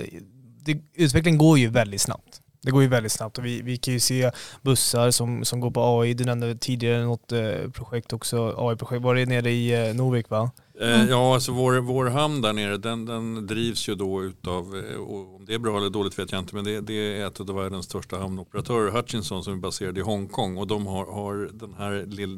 Det, 0.66 0.78
utvecklingen 0.94 1.38
går 1.38 1.60
ju 1.60 1.68
väldigt 1.68 2.02
snabbt. 2.02 2.42
Det 2.62 2.72
går 2.72 2.82
ju 2.82 2.88
väldigt 2.88 3.12
snabbt 3.12 3.38
och 3.38 3.46
vi, 3.46 3.62
vi 3.62 3.78
kan 3.78 3.94
ju 3.94 4.00
se 4.00 4.32
bussar 4.62 5.12
som, 5.12 5.46
som 5.46 5.60
går 5.60 5.72
på 5.72 6.00
AI. 6.00 6.14
Du 6.14 6.26
nämnde 6.26 6.56
tidigare 6.56 7.04
något 7.04 7.32
eh, 7.32 7.70
projekt 7.74 8.14
också, 8.14 8.56
AI-projekt. 8.58 9.04
Var 9.04 9.16
det 9.16 9.26
nere 9.26 9.52
i 9.52 9.90
eh, 9.90 9.96
Norvik 9.96 10.30
va? 10.30 10.52
Mm. 10.82 11.10
Ja, 11.10 11.34
alltså 11.34 11.52
vår, 11.52 11.78
vår 11.78 12.06
hamn 12.06 12.42
där 12.42 12.54
nere 12.54 12.78
den, 12.78 13.06
den 13.06 13.48
drivs 13.48 13.90
ju 13.90 13.96
då 13.96 14.24
utav, 14.24 14.84
om 15.08 15.46
det 15.46 15.54
är 15.54 15.60
bra 15.60 15.78
eller 15.78 15.90
dåligt 15.90 16.20
vet 16.20 16.32
jag 16.32 16.40
inte, 16.40 16.56
men 16.56 16.66
det, 16.66 16.82
det 16.82 16.94
är 16.94 17.28
ett 17.28 17.40
av 17.40 17.56
världens 17.56 17.86
största 17.86 18.18
hamnoperatörer, 18.18 18.92
Hutchinson, 18.92 19.44
som 19.44 19.54
är 19.54 19.58
baserad 19.58 19.98
i 19.98 20.02
Hongkong. 20.02 20.58
Och 20.58 20.68
de 20.68 20.88
har, 20.88 21.06
har 21.06 21.50
den 21.54 21.74
här, 21.74 21.92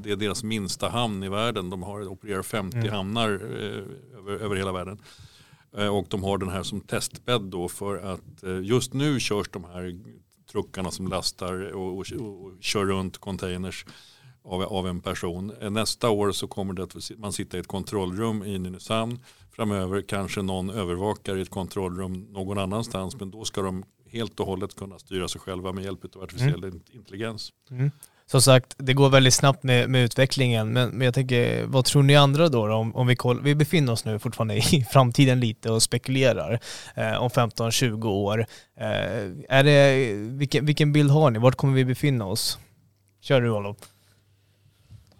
det 0.03 0.11
är 0.11 0.15
deras 0.15 0.43
minsta 0.43 0.89
hamn 0.89 1.23
i 1.23 1.29
världen. 1.29 1.69
De 1.69 1.83
har, 1.83 2.07
opererar 2.07 2.43
50 2.43 2.77
mm. 2.77 2.89
hamnar 2.89 3.29
eh, 3.29 4.17
över, 4.19 4.43
över 4.43 4.55
hela 4.55 4.71
världen. 4.71 4.97
Eh, 5.77 5.87
och 5.87 6.05
de 6.09 6.23
har 6.23 6.37
den 6.37 6.49
här 6.49 6.63
som 6.63 6.81
testbädd 6.81 7.41
då 7.41 7.67
för 7.67 7.97
att 7.97 8.43
eh, 8.43 8.59
just 8.61 8.93
nu 8.93 9.19
körs 9.19 9.49
de 9.49 9.63
här 9.63 9.99
truckarna 10.51 10.91
som 10.91 11.07
lastar 11.07 11.71
och, 11.71 11.97
och, 11.97 12.05
och 12.19 12.51
kör 12.61 12.85
runt 12.85 13.17
containers 13.17 13.85
av, 14.47 14.61
av 14.61 14.87
en 14.87 15.01
person. 15.01 15.51
Eh, 15.61 15.69
nästa 15.69 16.09
år 16.09 16.31
så 16.31 16.47
kommer 16.47 16.73
det 16.73 16.83
att 16.83 16.95
man 17.17 17.33
sitta 17.33 17.57
i 17.57 17.59
ett 17.59 17.67
kontrollrum 17.67 18.43
i 18.43 18.59
Nynäshamn. 18.59 19.19
Framöver 19.51 20.01
kanske 20.01 20.41
någon 20.41 20.69
övervakar 20.69 21.37
i 21.37 21.41
ett 21.41 21.49
kontrollrum 21.49 22.27
någon 22.29 22.57
annanstans 22.57 23.15
men 23.19 23.31
då 23.31 23.45
ska 23.45 23.61
de 23.61 23.83
helt 24.11 24.39
och 24.39 24.45
hållet 24.45 24.75
kunna 24.75 24.99
styra 24.99 25.27
sig 25.27 25.41
själva 25.41 25.71
med 25.71 25.83
hjälp 25.83 26.15
av 26.15 26.23
artificiell 26.23 26.63
mm. 26.63 26.81
intelligens. 26.91 27.51
Mm. 27.71 27.91
Som 28.25 28.41
sagt, 28.41 28.75
det 28.77 28.93
går 28.93 29.09
väldigt 29.09 29.33
snabbt 29.33 29.63
med, 29.63 29.89
med 29.89 30.03
utvecklingen, 30.03 30.73
men, 30.73 30.89
men 30.89 31.05
jag 31.05 31.13
tänker, 31.13 31.65
vad 31.65 31.85
tror 31.85 32.03
ni 32.03 32.15
andra 32.15 32.49
då? 32.49 32.67
då 32.67 32.73
om, 32.73 32.95
om 32.95 33.07
vi, 33.07 33.15
koll, 33.15 33.41
vi 33.41 33.55
befinner 33.55 33.93
oss 33.93 34.05
nu 34.05 34.19
fortfarande 34.19 34.55
i 34.55 34.85
framtiden 34.91 35.39
lite 35.39 35.71
och 35.71 35.83
spekulerar 35.83 36.59
eh, 36.95 37.23
om 37.23 37.29
15-20 37.29 38.05
år. 38.05 38.45
Eh, 38.79 38.87
är 39.49 39.63
det, 39.63 40.13
vilken, 40.13 40.65
vilken 40.65 40.91
bild 40.91 41.11
har 41.11 41.31
ni? 41.31 41.39
Vart 41.39 41.55
kommer 41.55 41.73
vi 41.73 41.85
befinna 41.85 42.25
oss? 42.25 42.59
Kör 43.21 43.41
du 43.41 43.49
Olof. 43.49 43.77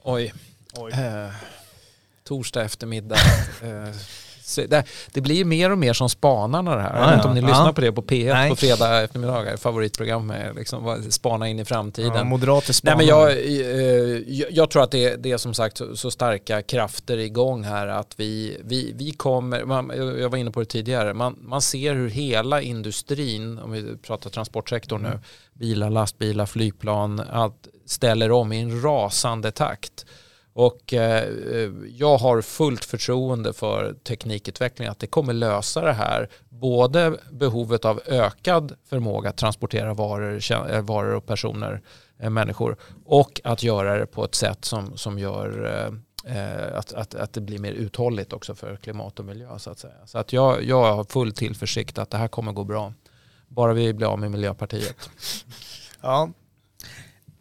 Oj. 0.08 0.32
Oj. 0.78 0.92
Eh, 0.92 1.34
torsdag 2.24 2.66
eftermiddag. 2.66 3.18
eh, 3.64 3.94
det, 4.56 4.84
det, 5.14 5.22
blir 5.22 5.46
mer 5.46 5.72
och 5.72 5.78
mer 5.78 5.94
som 5.94 6.10
Spanarna 6.10 6.76
det 6.76 6.82
här. 6.82 6.94
Ja, 6.94 7.00
jag 7.00 7.08
vet 7.08 7.16
inte 7.16 7.28
om 7.28 7.34
ni 7.34 7.42
ja. 7.42 7.48
lyssnar 7.48 7.74
på 7.74 7.82
det 7.82 7.92
på 7.92 8.02
P1 8.02 8.34
Nej. 8.34 8.50
på 8.50 8.56
fredag 8.56 9.02
eftermiddagar. 9.04 9.58
Favoritprogram 9.58 10.28
med 10.28 10.56
liksom, 10.56 11.04
spana 11.10 11.48
in 11.48 11.60
i 11.60 11.66
framtiden. 11.66 12.12
Ja, 12.16 12.24
moderater 12.24 12.74
spanar. 12.74 12.98
Nej, 12.98 13.06
men 13.06 13.16
jag, 13.16 13.32
eh, 13.32 14.18
jag, 14.28 14.52
jag, 14.52 14.70
tror 14.70 14.84
att 14.84 14.92
det, 14.92 15.16
det 15.16 15.32
är 15.32 15.38
som 15.38 15.54
sagt 15.54 15.82
så, 15.96 16.12
starka 16.12 16.62
krafter 16.62 17.18
igång 17.18 17.64
här 17.64 17.88
att 17.88 18.14
vi, 18.18 18.58
vi, 18.64 18.94
vi 18.96 19.12
kommer, 19.12 19.66
man, 19.66 19.92
jag 20.20 20.30
var 20.30 20.38
inne 20.38 20.52
på 20.52 20.60
det 20.60 20.66
tidigare, 20.66 21.14
man, 21.14 21.36
man 21.42 21.62
ser 21.62 21.94
hur 21.96 22.10
hela 22.10 22.62
industrin, 22.62 23.60
om 23.60 23.72
vi 23.72 23.98
pratar 23.98 24.30
transportsektor 24.30 24.98
nu, 24.98 25.08
mm. 25.08 25.20
bilar, 25.54 25.90
lastbilar, 25.90 26.46
flygplan, 26.46 27.22
allt 27.32 27.68
ställer 27.86 28.32
om 28.32 28.54
i 28.54 28.62
en 28.62 28.82
rasande 28.82 29.52
takt. 29.52 30.06
Och 30.58 30.94
eh, 30.94 31.24
eh, 31.24 31.72
jag 31.88 32.18
har 32.18 32.42
fullt 32.42 32.86
förtroende 32.86 33.54
för 33.54 33.94
teknikutvecklingen, 33.94 34.92
att 34.92 35.00
det 35.00 35.08
kommer 35.08 35.34
lösa 35.34 35.82
det 35.82 35.94
här. 35.94 36.30
Både 36.50 37.18
behovet 37.32 37.86
av 37.86 38.02
ökad 38.06 38.76
förmåga 38.90 39.30
att 39.30 39.38
transportera 39.38 39.94
varor, 39.94 40.42
eh, 40.52 40.82
varor 40.82 41.16
och 41.16 41.26
personer, 41.26 41.82
eh, 42.20 42.30
människor 42.30 42.78
och 43.06 43.42
att 43.44 43.64
göra 43.64 44.00
det 44.00 44.06
på 44.06 44.24
ett 44.24 44.36
sätt 44.36 44.66
som, 44.66 44.98
som 44.98 45.20
gör 45.20 45.66
eh, 46.26 46.38
eh, 46.38 46.78
att, 46.78 46.94
att, 46.94 47.16
att 47.16 47.34
det 47.34 47.42
blir 47.42 47.60
mer 47.60 47.72
uthålligt 47.72 48.34
också 48.34 48.56
för 48.56 48.76
klimat 48.76 49.20
och 49.20 49.26
miljö. 49.26 49.60
Så 49.60 49.70
att 49.70 49.80
säga. 49.80 50.06
Så 50.06 50.18
att 50.18 50.34
jag, 50.34 50.64
jag 50.64 50.94
har 50.96 51.04
full 51.04 51.32
tillförsikt 51.32 51.98
att 51.98 52.10
det 52.10 52.18
här 52.18 52.28
kommer 52.28 52.52
gå 52.52 52.64
bra. 52.64 52.94
Bara 53.48 53.74
vi 53.74 53.94
blir 53.94 54.08
av 54.08 54.20
med 54.20 54.32
Miljöpartiet. 54.32 55.10
Ja, 56.02 56.30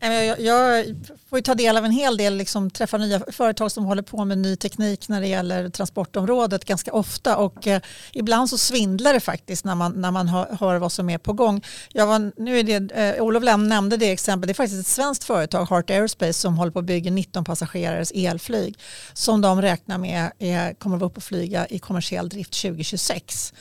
jag, 0.00 0.40
jag 0.40 0.84
får 1.30 1.38
ju 1.38 1.42
ta 1.42 1.54
del 1.54 1.76
av 1.76 1.84
en 1.84 1.90
hel 1.90 2.16
del, 2.16 2.36
liksom, 2.36 2.70
träffa 2.70 2.98
nya 2.98 3.20
företag 3.32 3.72
som 3.72 3.84
håller 3.84 4.02
på 4.02 4.24
med 4.24 4.38
ny 4.38 4.56
teknik 4.56 5.08
när 5.08 5.20
det 5.20 5.26
gäller 5.26 5.68
transportområdet 5.68 6.64
ganska 6.64 6.92
ofta 6.92 7.36
och 7.36 7.66
eh, 7.66 7.80
ibland 8.12 8.50
så 8.50 8.58
svindlar 8.58 9.12
det 9.12 9.20
faktiskt 9.20 9.64
när 9.64 9.74
man, 9.74 9.92
när 9.92 10.10
man 10.10 10.28
hör, 10.28 10.56
hör 10.60 10.76
vad 10.78 10.92
som 10.92 11.10
är 11.10 11.18
på 11.18 11.32
gång. 11.32 11.64
Jag 11.92 12.06
var, 12.06 12.32
nu 12.36 12.58
är 12.58 12.62
det, 12.62 12.94
eh, 12.94 13.22
Olof 13.22 13.44
Lem 13.44 13.68
nämnde 13.68 13.96
det 13.96 14.10
exempel, 14.10 14.46
det 14.46 14.52
är 14.52 14.54
faktiskt 14.54 14.80
ett 14.80 14.86
svenskt 14.86 15.24
företag, 15.24 15.66
Heart 15.70 15.90
Aerospace, 15.90 16.32
som 16.32 16.58
håller 16.58 16.72
på 16.72 16.78
att 16.78 16.84
bygga 16.84 17.10
19 17.10 17.44
passagerares 17.44 18.12
elflyg 18.14 18.78
som 19.12 19.40
de 19.40 19.62
räknar 19.62 19.98
med 19.98 20.30
är, 20.38 20.74
kommer 20.74 20.96
att 20.96 21.00
vara 21.00 21.10
uppe 21.10 21.16
och 21.16 21.24
flyga 21.24 21.66
i 21.66 21.78
kommersiell 21.78 22.28
drift 22.28 22.62
2026. 22.62 23.52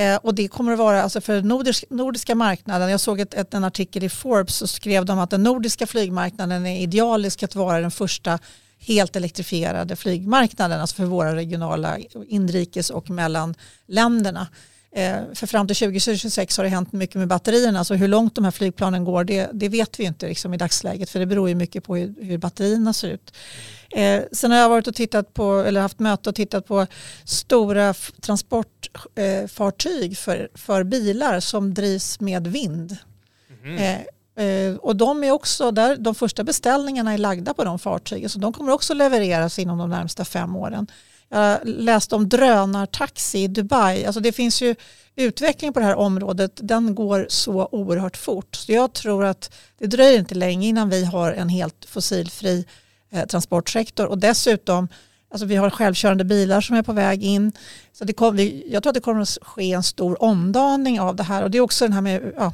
Eh, 0.00 0.16
och 0.16 0.34
det 0.34 0.48
kommer 0.48 0.72
att 0.72 0.78
vara 0.78 1.02
alltså 1.02 1.20
för 1.20 1.42
nordisk, 1.42 1.84
nordiska 1.90 2.34
marknaden. 2.34 2.90
Jag 2.90 3.00
såg 3.00 3.20
ett, 3.20 3.34
ett, 3.34 3.54
en 3.54 3.64
artikel 3.64 4.04
i 4.04 4.08
Forbes 4.08 4.56
så 4.56 4.66
skrev 4.66 5.04
de 5.04 5.18
att 5.18 5.30
den 5.30 5.42
nordiska 5.42 5.86
flygmarknaden 5.86 6.66
är 6.66 6.80
idealisk 6.80 7.42
att 7.42 7.54
vara 7.54 7.80
den 7.80 7.90
första 7.90 8.38
helt 8.78 9.16
elektrifierade 9.16 9.96
flygmarknaden, 9.96 10.80
alltså 10.80 10.96
för 10.96 11.04
våra 11.04 11.36
regionala 11.36 11.98
inrikes 12.28 12.90
och 12.90 13.10
mellan 13.10 13.54
länderna. 13.86 14.46
Eh, 14.92 15.20
för 15.34 15.46
fram 15.46 15.66
till 15.66 15.76
2026 15.76 16.56
har 16.56 16.64
det 16.64 16.70
hänt 16.70 16.92
mycket 16.92 17.16
med 17.16 17.28
batterierna, 17.28 17.84
så 17.84 17.94
hur 17.94 18.08
långt 18.08 18.34
de 18.34 18.44
här 18.44 18.50
flygplanen 18.50 19.04
går 19.04 19.24
det, 19.24 19.50
det 19.52 19.68
vet 19.68 20.00
vi 20.00 20.04
inte 20.04 20.28
liksom 20.28 20.54
i 20.54 20.56
dagsläget 20.56 21.10
för 21.10 21.18
det 21.18 21.26
beror 21.26 21.48
ju 21.48 21.54
mycket 21.54 21.84
på 21.84 21.96
hur, 21.96 22.14
hur 22.20 22.38
batterierna 22.38 22.92
ser 22.92 23.08
ut. 23.08 23.34
Eh, 23.90 24.22
sen 24.32 24.50
har 24.50 24.58
jag 24.58 24.68
varit 24.68 24.86
och 24.86 24.94
tittat 24.94 25.34
på, 25.34 25.58
eller 25.58 25.80
haft 25.80 25.98
möte 25.98 26.28
och 26.28 26.34
tittat 26.34 26.66
på 26.66 26.86
stora 27.24 27.94
transportfartyg 28.20 30.12
eh, 30.12 30.16
för, 30.16 30.48
för 30.54 30.84
bilar 30.84 31.40
som 31.40 31.74
drivs 31.74 32.20
med 32.20 32.46
vind. 32.46 32.96
Mm. 33.64 34.00
Eh, 34.36 34.76
och 34.76 34.96
de 34.96 35.24
är 35.24 35.30
också 35.30 35.70
där, 35.70 35.96
de 35.96 36.14
första 36.14 36.44
beställningarna 36.44 37.12
är 37.12 37.18
lagda 37.18 37.54
på 37.54 37.64
de 37.64 37.78
fartygen 37.78 38.30
så 38.30 38.38
de 38.38 38.52
kommer 38.52 38.72
också 38.72 38.94
levereras 38.94 39.58
inom 39.58 39.78
de 39.78 39.90
närmsta 39.90 40.24
fem 40.24 40.56
åren. 40.56 40.86
Jag 41.30 41.58
läste 41.64 42.14
om 42.14 42.28
drönartaxi 42.28 43.38
i 43.38 43.48
Dubai. 43.48 44.04
Alltså 44.04 44.20
det 44.20 44.32
finns 44.32 44.62
ju 44.62 44.74
utveckling 45.16 45.72
på 45.72 45.80
det 45.80 45.86
här 45.86 45.94
området. 45.94 46.52
Den 46.54 46.94
går 46.94 47.26
så 47.28 47.68
oerhört 47.72 48.16
fort. 48.16 48.54
Så 48.56 48.72
jag 48.72 48.92
tror 48.92 49.24
att 49.24 49.54
det 49.78 49.86
dröjer 49.86 50.18
inte 50.18 50.34
länge 50.34 50.68
innan 50.68 50.90
vi 50.90 51.04
har 51.04 51.32
en 51.32 51.48
helt 51.48 51.84
fossilfri 51.84 52.64
eh, 53.10 53.26
transportsektor. 53.26 54.06
Och 54.06 54.18
dessutom, 54.18 54.88
alltså 55.30 55.46
vi 55.46 55.56
har 55.56 55.70
självkörande 55.70 56.24
bilar 56.24 56.60
som 56.60 56.76
är 56.76 56.82
på 56.82 56.92
väg 56.92 57.22
in. 57.22 57.52
Så 57.92 58.04
det 58.04 58.12
kom, 58.12 58.38
jag 58.66 58.82
tror 58.82 58.90
att 58.90 58.94
det 58.94 59.00
kommer 59.00 59.20
att 59.20 59.38
ske 59.42 59.72
en 59.72 59.82
stor 59.82 60.22
omdaning 60.22 61.00
av 61.00 61.16
det 61.16 61.22
här. 61.22 61.42
Och 61.42 61.50
det 61.50 61.58
är 61.58 61.62
också 61.62 61.84
den 61.84 61.92
här 61.92 62.00
med 62.00 62.32
ja, 62.36 62.52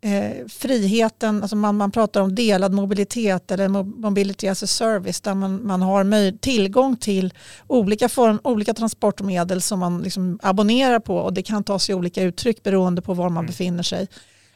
eh, 0.00 0.46
friheten, 0.48 1.42
alltså 1.42 1.56
man, 1.56 1.76
man 1.76 1.90
pratar 1.90 2.20
om 2.20 2.34
delad 2.34 2.72
mobilitet 2.72 3.50
eller 3.50 3.68
mobility 3.82 4.48
as 4.48 4.62
a 4.62 4.66
service 4.66 5.20
där 5.20 5.34
man, 5.34 5.66
man 5.66 5.82
har 5.82 6.38
tillgång 6.38 6.96
till 6.96 7.34
olika, 7.66 8.08
form, 8.08 8.40
olika 8.44 8.74
transportmedel 8.74 9.62
som 9.62 9.78
man 9.78 10.02
liksom 10.02 10.38
abonnerar 10.42 10.98
på 10.98 11.16
och 11.16 11.32
det 11.32 11.42
kan 11.42 11.64
ta 11.64 11.78
sig 11.78 11.94
olika 11.94 12.22
uttryck 12.22 12.62
beroende 12.62 13.02
på 13.02 13.14
var 13.14 13.28
man 13.28 13.36
mm. 13.36 13.46
befinner 13.46 13.82
sig. 13.82 14.08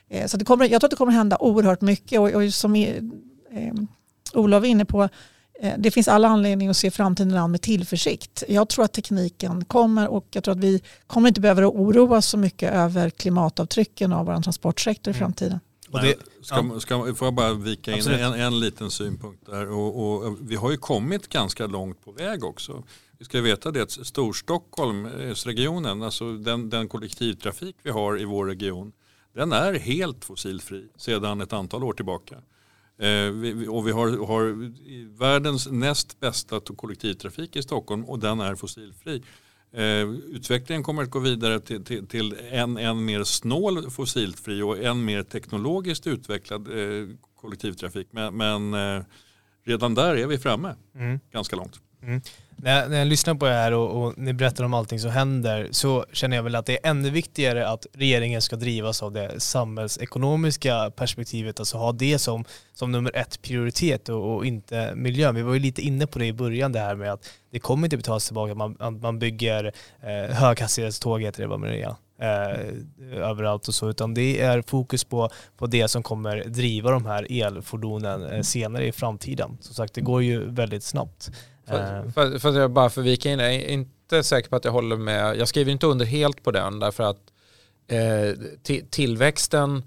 Eh, 0.09 0.26
så 0.26 0.36
det 0.36 0.45
kommer, 0.45 0.64
jag 0.68 0.80
tror 0.80 0.86
att 0.86 0.90
det 0.90 0.97
kommer 0.97 1.12
hända 1.12 1.36
oerhört 1.40 1.80
mycket 1.80 2.20
och, 2.20 2.28
och 2.30 2.55
som 2.55 2.76
är, 2.76 2.97
eh, 3.53 3.74
Olof 4.34 4.61
var 4.61 4.68
inne 4.68 4.84
på, 4.84 5.09
det 5.78 5.90
finns 5.90 6.09
alla 6.09 6.28
anledning 6.28 6.68
att 6.68 6.76
se 6.76 6.90
framtiden 6.90 7.36
an 7.36 7.50
med 7.50 7.62
tillförsikt. 7.62 8.42
Jag 8.48 8.68
tror 8.68 8.84
att 8.84 8.92
tekniken 8.92 9.64
kommer 9.64 10.09
och 10.09 10.26
jag 10.30 10.44
tror 10.44 10.52
att 10.52 10.61
vi 10.61 10.82
kommer 11.07 11.28
inte 11.28 11.40
behöva 11.40 11.66
oroa 11.66 12.18
oss 12.18 12.26
så 12.26 12.38
mycket 12.38 12.72
över 12.72 13.11
klimatavtrycken 13.11 14.12
av 14.12 14.26
vår 14.26 14.42
transportsektor 14.42 15.11
i 15.11 15.16
mm. 15.16 15.18
framtiden. 15.18 15.61
Och 15.90 16.00
det, 16.00 16.14
ska, 16.42 16.80
ska, 16.80 17.14
får 17.14 17.26
jag 17.26 17.34
bara 17.34 17.55
vika 17.55 17.96
in 17.96 18.09
en, 18.09 18.32
en 18.32 18.61
liten 18.61 18.90
synpunkt 18.90 19.46
där. 19.46 19.70
Och, 19.70 20.24
och, 20.24 20.36
vi 20.40 20.57
har 20.57 20.70
ju 20.70 20.76
kommit 20.76 21.28
ganska 21.28 21.66
långt 21.66 22.05
på 22.05 22.12
väg 22.12 22.44
också. 22.44 22.84
Vi 23.18 23.24
ska 23.24 23.40
veta 23.40 23.70
det 23.70 23.82
att 23.82 23.90
Storstockholmsregionen, 23.90 26.02
alltså 26.02 26.32
den, 26.32 26.70
den 26.70 26.88
kollektivtrafik 26.88 27.76
vi 27.82 27.90
har 27.90 28.20
i 28.20 28.24
vår 28.24 28.46
region, 28.46 28.92
den 29.34 29.52
är 29.52 29.74
helt 29.74 30.24
fossilfri 30.24 30.88
sedan 30.96 31.40
ett 31.40 31.52
antal 31.52 31.84
år 31.84 31.92
tillbaka. 31.92 32.36
Eh, 32.99 33.68
och 33.68 33.86
vi 33.86 33.92
har, 33.92 34.26
har 34.26 34.70
världens 35.18 35.70
näst 35.70 36.20
bästa 36.20 36.61
kollektivtrafik 36.61 37.57
i 37.57 37.62
Stockholm 37.62 38.05
och 38.05 38.18
den 38.18 38.40
är 38.40 38.55
fossilfri. 38.55 39.22
Eh, 39.72 40.03
utvecklingen 40.11 40.82
kommer 40.82 41.03
att 41.03 41.11
gå 41.11 41.18
vidare 41.18 41.61
till, 41.61 41.84
till, 41.84 42.07
till, 42.07 42.36
en, 42.51 42.76
en 42.76 43.05
mer 43.05 43.24
snål 43.24 43.90
fossilfri 43.90 44.62
och 44.62 44.78
en 44.78 45.05
mer 45.05 45.22
teknologiskt 45.22 46.07
utvecklad 46.07 46.68
eh, 46.68 47.09
kollektivtrafik. 47.40 48.09
Men, 48.11 48.36
men 48.36 49.05
redan 49.64 49.95
där 49.95 50.16
är 50.16 50.26
vi 50.26 50.38
framme 50.38 50.74
mm. 50.95 51.20
ganska 51.32 51.57
långt. 51.57 51.80
Mm. 52.03 52.20
När, 52.57 52.88
när 52.88 52.98
jag 52.98 53.07
lyssnar 53.09 53.34
på 53.34 53.46
det 53.46 53.52
här 53.52 53.72
och, 53.72 54.05
och, 54.05 54.18
ni 54.18 54.32
berättar 54.32 54.64
om 54.64 54.74
allting 54.74 55.00
som 55.00 55.11
händer 55.11 55.68
så 55.70 56.05
känner 56.12 56.36
jag 56.36 56.42
väl 56.42 56.55
att 56.55 56.66
det 56.66 56.72
är 56.72 56.90
ännu 56.90 57.11
viktigare 57.11 57.68
att 57.68 57.86
regeringen 57.92 58.42
ska 58.42 58.57
drivas 58.57 59.02
av 59.02 59.12
det 59.12 59.40
samhällsekonomiska 59.40 60.90
perspektivet, 60.96 61.61
alltså 61.61 61.78
ha 61.78 61.92
det 61.92 62.18
som, 62.18 62.44
som 62.74 62.92
nummer 62.92 63.16
ett 63.16 63.42
prioritet 63.42 64.09
och, 64.09 64.36
och 64.36 64.46
inte 64.46 64.94
miljön. 64.94 65.34
Vi 65.34 65.42
var 65.42 65.55
ju 65.55 65.61
lite 65.61 65.82
inne 65.82 66.07
på 66.07 66.18
det 66.18 66.26
i 66.26 66.32
början 66.32 66.72
det 66.72 66.80
här 66.80 66.94
med 66.94 67.12
att 67.12 67.28
det 67.50 67.59
kommer 67.59 67.86
inte 67.86 67.96
betalas 67.96 68.26
tillbaka, 68.26 68.55
man, 68.55 69.00
man 69.00 69.18
bygger 69.18 69.72
eh, 70.02 70.36
höghastighetståg 70.36 71.22
heter 71.22 71.42
det, 71.42 71.48
vad 71.48 71.61
Maria, 71.61 71.96
Eh, 72.18 72.74
överallt 73.12 73.68
och 73.68 73.74
så, 73.74 73.90
utan 73.90 74.14
det 74.14 74.40
är 74.40 74.62
fokus 74.62 75.05
på, 75.05 75.30
på 75.57 75.66
det 75.66 75.88
som 75.88 76.02
kommer 76.02 76.44
driva 76.44 76.90
de 76.90 77.07
här 77.07 77.42
elfordonen 77.42 78.24
eh, 78.24 78.42
senare 78.42 78.86
i 78.86 78.92
framtiden. 78.92 79.59
Som 79.61 79.74
sagt, 79.74 79.94
det 79.94 80.00
går 80.00 80.22
ju 80.22 80.50
väldigt 80.50 80.84
snabbt. 80.84 81.30
För, 81.66 82.04
eh. 82.04 82.12
för, 82.12 82.38
för 82.38 82.60
jag 82.60 82.70
bara 82.70 82.90
för 82.90 83.02
vika 83.02 83.30
in, 83.30 83.38
jag 83.38 83.54
är 83.54 83.68
inte 83.68 84.22
säker 84.22 84.48
på 84.48 84.56
att 84.56 84.64
jag 84.64 84.72
håller 84.72 84.96
med. 84.96 85.36
Jag 85.36 85.48
skriver 85.48 85.72
inte 85.72 85.86
under 85.86 86.04
helt 86.04 86.42
på 86.42 86.50
den 86.50 86.78
därför 86.78 87.04
att 87.04 87.20
eh, 87.88 88.78
tillväxten 88.90 89.82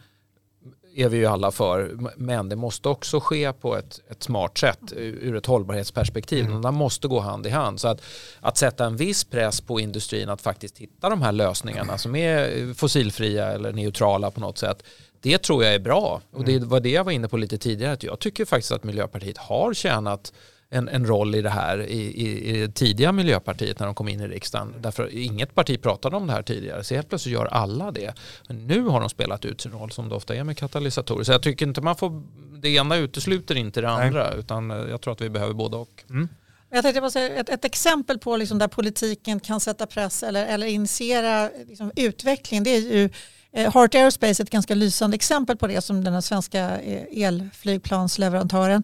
är 0.98 1.10
vi 1.10 1.18
ju 1.18 1.26
alla 1.26 1.52
för. 1.52 1.98
Men 2.18 2.50
det 2.50 2.56
måste 2.56 2.90
också 2.90 3.20
ske 3.20 3.54
på 3.54 3.78
ett, 3.78 4.02
ett 4.10 4.24
smart 4.24 4.58
sätt 4.58 4.80
ur 4.96 5.36
ett 5.36 5.46
hållbarhetsperspektiv. 5.46 6.46
Mm. 6.46 6.62
De 6.62 6.76
måste 6.76 7.08
gå 7.08 7.20
hand 7.20 7.48
i 7.48 7.50
hand. 7.50 7.80
Så 7.80 7.88
att, 7.88 8.02
att 8.40 8.58
sätta 8.58 8.86
en 8.86 8.96
viss 8.96 9.24
press 9.24 9.62
på 9.62 9.80
industrin 9.80 10.30
att 10.30 10.42
faktiskt 10.42 10.78
hitta 10.78 11.10
de 11.10 11.22
här 11.22 11.32
lösningarna 11.32 11.98
som 11.98 12.16
är 12.16 12.74
fossilfria 12.74 13.52
eller 13.52 13.74
neutrala 13.74 14.32
på 14.32 14.40
något 14.40 14.58
sätt. 14.58 14.84
Det 15.22 15.38
tror 15.38 15.64
jag 15.64 15.74
är 15.74 15.80
bra. 15.80 16.22
Och 16.32 16.46
det 16.46 16.56
mm. 16.56 16.70
var 16.70 16.80
det 16.80 16.90
jag 16.90 17.04
var 17.04 17.12
inne 17.12 17.28
på 17.28 17.38
lite 17.38 17.58
tidigare. 17.58 17.94
Att 17.94 18.04
jag 18.04 18.20
tycker 18.20 18.46
faktiskt 18.46 18.72
att 18.72 18.84
Miljöpartiet 18.84 19.38
har 19.38 19.74
tjänat 19.74 20.34
en, 20.70 20.90
en 20.90 21.06
roll 21.06 21.36
i 21.36 21.42
det 21.42 21.50
här 21.50 21.82
i, 21.82 22.02
i, 22.02 22.64
i 22.64 22.72
tidiga 22.72 23.12
Miljöpartiet 23.12 23.80
när 23.80 23.86
de 23.86 23.96
kom 23.96 24.08
in 24.08 24.22
i 24.22 24.28
riksdagen. 24.28 24.74
Därför 24.80 25.18
inget 25.18 25.56
parti 25.56 25.82
pratade 25.82 26.16
om 26.16 26.28
det 26.28 26.34
här 26.34 26.42
tidigare. 26.42 26.84
Så 26.84 26.96
helt 26.96 27.10
plötsligt 27.10 27.34
gör 27.34 27.46
alla 27.46 27.92
det. 27.92 28.14
Men 28.48 28.68
nu 28.68 28.82
har 28.82 29.00
de 29.00 29.10
spelat 29.10 29.46
ut 29.46 29.62
sin 29.62 29.72
roll 29.72 29.92
som 29.92 30.10
det 30.10 30.16
ofta 30.16 30.36
är 30.36 30.44
med 30.44 30.58
katalysatorer. 30.58 31.24
Så 31.24 31.32
jag 31.32 31.42
tycker 31.42 31.68
inte 31.68 31.82
man 31.82 31.96
får, 31.96 32.24
det 32.62 32.70
ena 32.70 32.96
utesluter 32.96 33.56
inte 33.56 33.82
det 33.82 33.90
andra. 33.90 34.30
Nej. 34.30 34.40
Utan 34.40 34.70
jag 34.70 35.02
tror 35.02 35.14
att 35.14 35.22
vi 35.22 35.30
behöver 35.30 35.54
både 35.54 35.78
och. 35.78 36.04
Mm. 36.10 36.30
Jag 36.70 36.84
tänkte 36.84 37.02
bara 37.02 37.12
säga 37.12 37.36
ett, 37.36 37.50
ett 37.50 37.66
exempel 37.66 38.20
på 38.20 38.38
liksom 38.38 38.60
där 38.60 38.68
politiken 38.68 39.40
kan 39.40 39.60
sätta 39.60 39.86
press 39.86 40.24
eller, 40.24 40.46
eller 40.46 40.68
initiera 40.68 41.50
liksom 41.68 41.92
utveckling. 41.96 42.64
Det 42.64 42.70
är 42.70 42.80
ju 42.80 43.04
eh, 43.04 43.12
Eh, 43.52 43.74
Heart 43.74 43.96
Aerospace 43.96 44.42
är 44.42 44.44
ett 44.44 44.50
ganska 44.50 44.76
lysande 44.76 45.16
exempel 45.16 45.58
på 45.58 45.68
det 45.68 45.82
som 45.82 46.04
den 46.04 46.22
svenska 46.22 46.80
eh, 46.80 47.24
elflygplansleverantören 47.24 48.84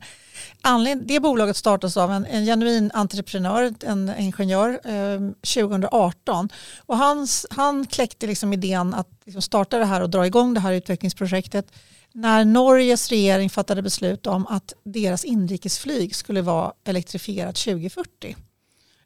det 1.05 1.19
bolaget 1.19 1.57
startades 1.57 1.97
av 1.97 2.11
en, 2.11 2.25
en 2.25 2.45
genuin 2.45 2.91
entreprenör, 2.93 3.73
en 3.83 4.13
ingenjör, 4.19 4.79
eh, 4.83 5.19
2018. 5.41 6.49
Och 6.85 6.97
hans, 6.97 7.45
han 7.49 7.85
kläckte 7.85 8.27
liksom 8.27 8.53
idén 8.53 8.93
att 8.93 9.07
liksom 9.25 9.41
starta 9.41 9.77
det 9.77 9.85
här 9.85 10.01
och 10.01 10.09
dra 10.09 10.25
igång 10.25 10.53
det 10.53 10.59
här 10.59 10.73
utvecklingsprojektet 10.73 11.65
när 12.11 12.45
Norges 12.45 13.09
regering 13.09 13.49
fattade 13.49 13.81
beslut 13.81 14.27
om 14.27 14.47
att 14.47 14.73
deras 14.83 15.23
inrikesflyg 15.23 16.15
skulle 16.15 16.41
vara 16.41 16.73
elektrifierat 16.85 17.55
2040. 17.55 18.35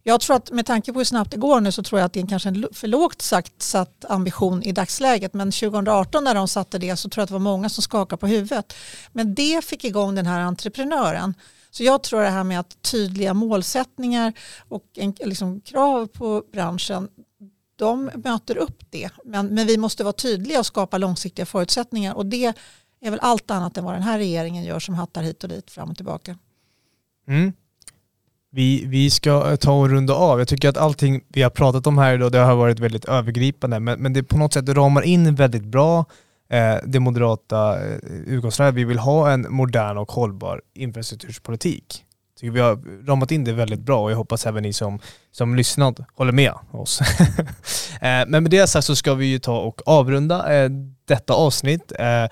Jag 0.08 0.22
tror 0.22 0.36
att 0.36 0.52
med 0.52 0.66
tanke 0.66 0.94
på 0.94 1.00
hur 1.00 1.06
snabbt 1.06 1.32
det 1.32 1.38
går 1.38 1.62
nu 1.62 1.72
så 1.72 1.84
tror 1.84 2.00
jag 2.00 2.06
att 2.06 2.14
det 2.14 2.20
är 2.20 2.28
kanske 2.28 2.50
en 2.50 2.68
för 2.72 2.88
lågt 2.88 3.22
sagt 3.22 3.62
satt 3.62 4.06
ambition 4.10 4.64
i 4.64 4.72
dagsläget. 4.72 5.34
Men 5.34 5.52
2018 5.52 6.24
när 6.24 6.36
de 6.36 6.48
satte 6.48 6.78
det 6.78 6.96
så 6.96 7.10
tror 7.10 7.22
jag 7.22 7.24
att 7.24 7.30
det 7.30 7.34
var 7.34 7.40
många 7.40 7.70
som 7.70 7.82
skakade 7.82 8.20
på 8.20 8.28
huvudet. 8.28 8.74
Men 9.12 9.36
det 9.36 9.66
fick 9.66 9.84
igång 9.84 10.16
den 10.16 10.26
här 10.26 10.40
entreprenören 10.40 11.34
Så 11.72 11.84
jag 11.84 12.04
tror 12.04 12.22
det 12.22 12.30
här 12.30 12.44
med 12.44 12.60
att 12.60 12.82
tydliga 12.82 13.34
målsättningar 13.34 14.34
och 14.68 14.84
en, 14.96 15.16
liksom, 15.20 15.62
krav 15.62 16.08
på 16.08 16.44
branschen 16.52 17.10
de 17.76 18.12
möter 18.16 18.58
upp 18.58 18.92
det. 18.92 19.10
Men, 19.26 19.48
men 19.48 19.68
vi 19.68 19.78
måste 19.78 20.04
vara 20.04 20.14
tydliga 20.14 20.60
och 20.60 20.66
skapa 20.66 20.98
långsiktiga 20.98 21.46
förutsättningar 21.46 22.14
och 22.14 22.26
det 22.26 22.54
är 23.02 23.12
väl 23.12 23.20
allt 23.20 23.52
annat 23.52 23.78
än 23.78 23.84
vad 23.84 23.94
den 23.94 24.04
här 24.04 24.18
regeringen 24.18 24.64
gör 24.64 24.80
som 24.80 24.96
hattar 24.96 25.24
hit 25.24 25.44
och 25.44 25.50
dit 25.50 25.72
fram 25.72 25.90
och 25.90 25.96
tillbaka. 25.96 26.38
Mm. 27.28 27.54
Vi, 28.52 28.86
vi 28.86 29.10
ska 29.10 29.50
eh, 29.52 29.56
ta 29.56 29.72
och 29.72 29.90
runda 29.90 30.14
av. 30.14 30.40
Jag 30.40 30.48
tycker 30.48 30.70
att 30.70 30.78
allting 30.78 31.22
vi 31.28 31.42
har 31.42 31.50
pratat 31.50 31.88
om 31.88 31.98
här 31.98 32.14
idag 32.14 32.32
det 32.32 32.40
har 32.40 32.56
varit 32.56 32.80
väldigt 32.80 33.06
övergripande 33.06 33.80
men, 33.80 34.02
men 34.02 34.14
det 34.14 34.24
på 34.24 34.38
något 34.38 34.54
sätt 34.54 34.70
ramar 34.70 35.02
in 35.02 35.36
väldigt 35.36 35.64
bra 35.64 36.06
eh, 36.50 36.76
det 36.86 37.00
moderata 37.00 37.86
eh, 37.86 37.98
utgångsläget. 38.26 38.76
Vi 38.76 38.84
vill 38.84 39.00
ha 39.00 39.32
en 39.32 39.48
modern 39.50 39.98
och 39.98 40.12
hållbar 40.12 40.62
infrastrukturpolitik. 40.74 42.04
Jag 42.34 42.40
Tycker 42.40 42.52
vi 42.52 42.60
har 42.60 43.06
ramat 43.08 43.32
in 43.32 43.44
det 43.44 43.54
väldigt 43.54 43.80
bra 43.80 44.04
och 44.04 44.12
jag 44.12 44.18
hoppas 44.18 44.46
även 44.46 44.64
ni 44.64 44.74
som, 44.74 45.00
som 45.32 45.56
lyssnat 45.56 46.00
håller 46.16 46.32
med 46.32 46.54
oss. 46.72 47.02
eh, 48.02 48.26
men 48.28 48.44
med 48.44 48.50
det 48.52 48.68
sagt 48.68 48.86
så 48.86 48.96
ska 48.96 49.14
vi 49.14 49.26
ju 49.26 49.40
ta 49.40 49.60
och 49.60 49.82
avrunda 49.86 50.56
eh, 50.56 50.70
detta 51.06 51.34
avsnitt. 51.34 51.92
Eh, 52.00 52.26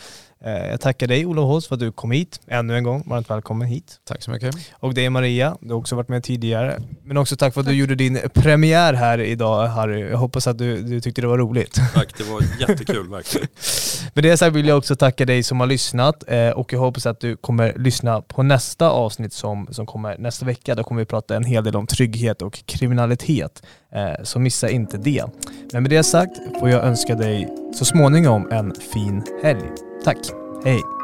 Eh, 0.46 0.68
jag 0.68 0.82
tackar 0.82 1.08
dig 1.08 1.26
Olof 1.26 1.46
Hås 1.46 1.68
för 1.68 1.76
att 1.76 1.80
du 1.80 1.92
kom 1.92 2.12
hit 2.12 2.40
ännu 2.48 2.78
en 2.78 2.84
gång. 2.84 3.04
Varmt 3.06 3.30
välkommen 3.30 3.68
hit. 3.68 4.00
Tack 4.04 4.22
så 4.22 4.32
mycket. 4.32 4.56
Och 4.74 4.94
dig 4.94 5.10
Maria, 5.10 5.58
du 5.62 5.70
har 5.74 5.80
också 5.80 5.96
varit 5.96 6.10
med 6.10 6.24
tidigare. 6.24 6.82
Men 7.04 7.18
också 7.18 7.36
tack 7.36 7.54
för 7.54 7.62
att 7.62 7.68
du 7.68 7.74
gjorde 7.74 7.96
din 7.96 8.20
premiär 8.34 8.94
här 8.94 9.20
idag 9.20 9.68
Harry. 9.68 10.10
Jag 10.10 10.18
hoppas 10.18 10.48
att 10.48 10.58
du, 10.58 10.82
du 10.82 11.02
tyckte 11.02 11.22
det 11.22 11.28
var 11.28 11.38
roligt. 11.38 11.80
Tack, 11.94 12.18
det 12.18 12.24
var 12.24 12.42
jättekul 12.70 13.10
verkligen. 13.10 13.48
Med 14.14 14.24
det 14.24 14.38
sagt 14.38 14.56
vill 14.56 14.68
jag 14.68 14.78
också 14.78 14.96
tacka 14.96 15.26
dig 15.26 15.44
som 15.44 15.60
har 15.60 15.68
lyssnat 15.68 16.24
eh, 16.28 16.50
och 16.50 16.74
jag 16.74 16.80
hoppas 16.80 17.06
att 17.06 17.20
du 17.20 17.38
kommer 17.38 17.74
lyssna 17.78 18.22
på 18.22 18.44
nästa 18.44 18.90
avsnitt 18.90 19.34
som, 19.34 19.68
som 19.72 19.86
kommer 19.86 20.18
nästa 20.18 20.46
vecka. 20.46 20.76
Då 20.76 20.84
kommer 20.84 21.02
vi 21.02 21.06
prata 21.06 21.36
en 21.36 21.44
hel 21.44 21.64
del 21.64 21.76
om 21.76 21.88
trygghet 21.88 22.42
och 22.42 22.66
kriminalitet. 22.66 23.64
Eh, 23.94 24.24
så 24.24 24.40
missa 24.40 24.70
inte 24.70 24.98
det. 24.98 25.26
Men 25.74 25.84
med 25.84 25.92
det 25.92 26.04
sagt 26.04 26.60
får 26.60 26.70
jag 26.70 26.84
önska 26.84 27.16
dig 27.16 27.48
så 27.76 27.86
småningom 27.86 28.52
en 28.52 28.74
fin 28.94 29.24
helg. 29.44 29.95
Tack. 30.06 30.22
Hej. 30.64 30.95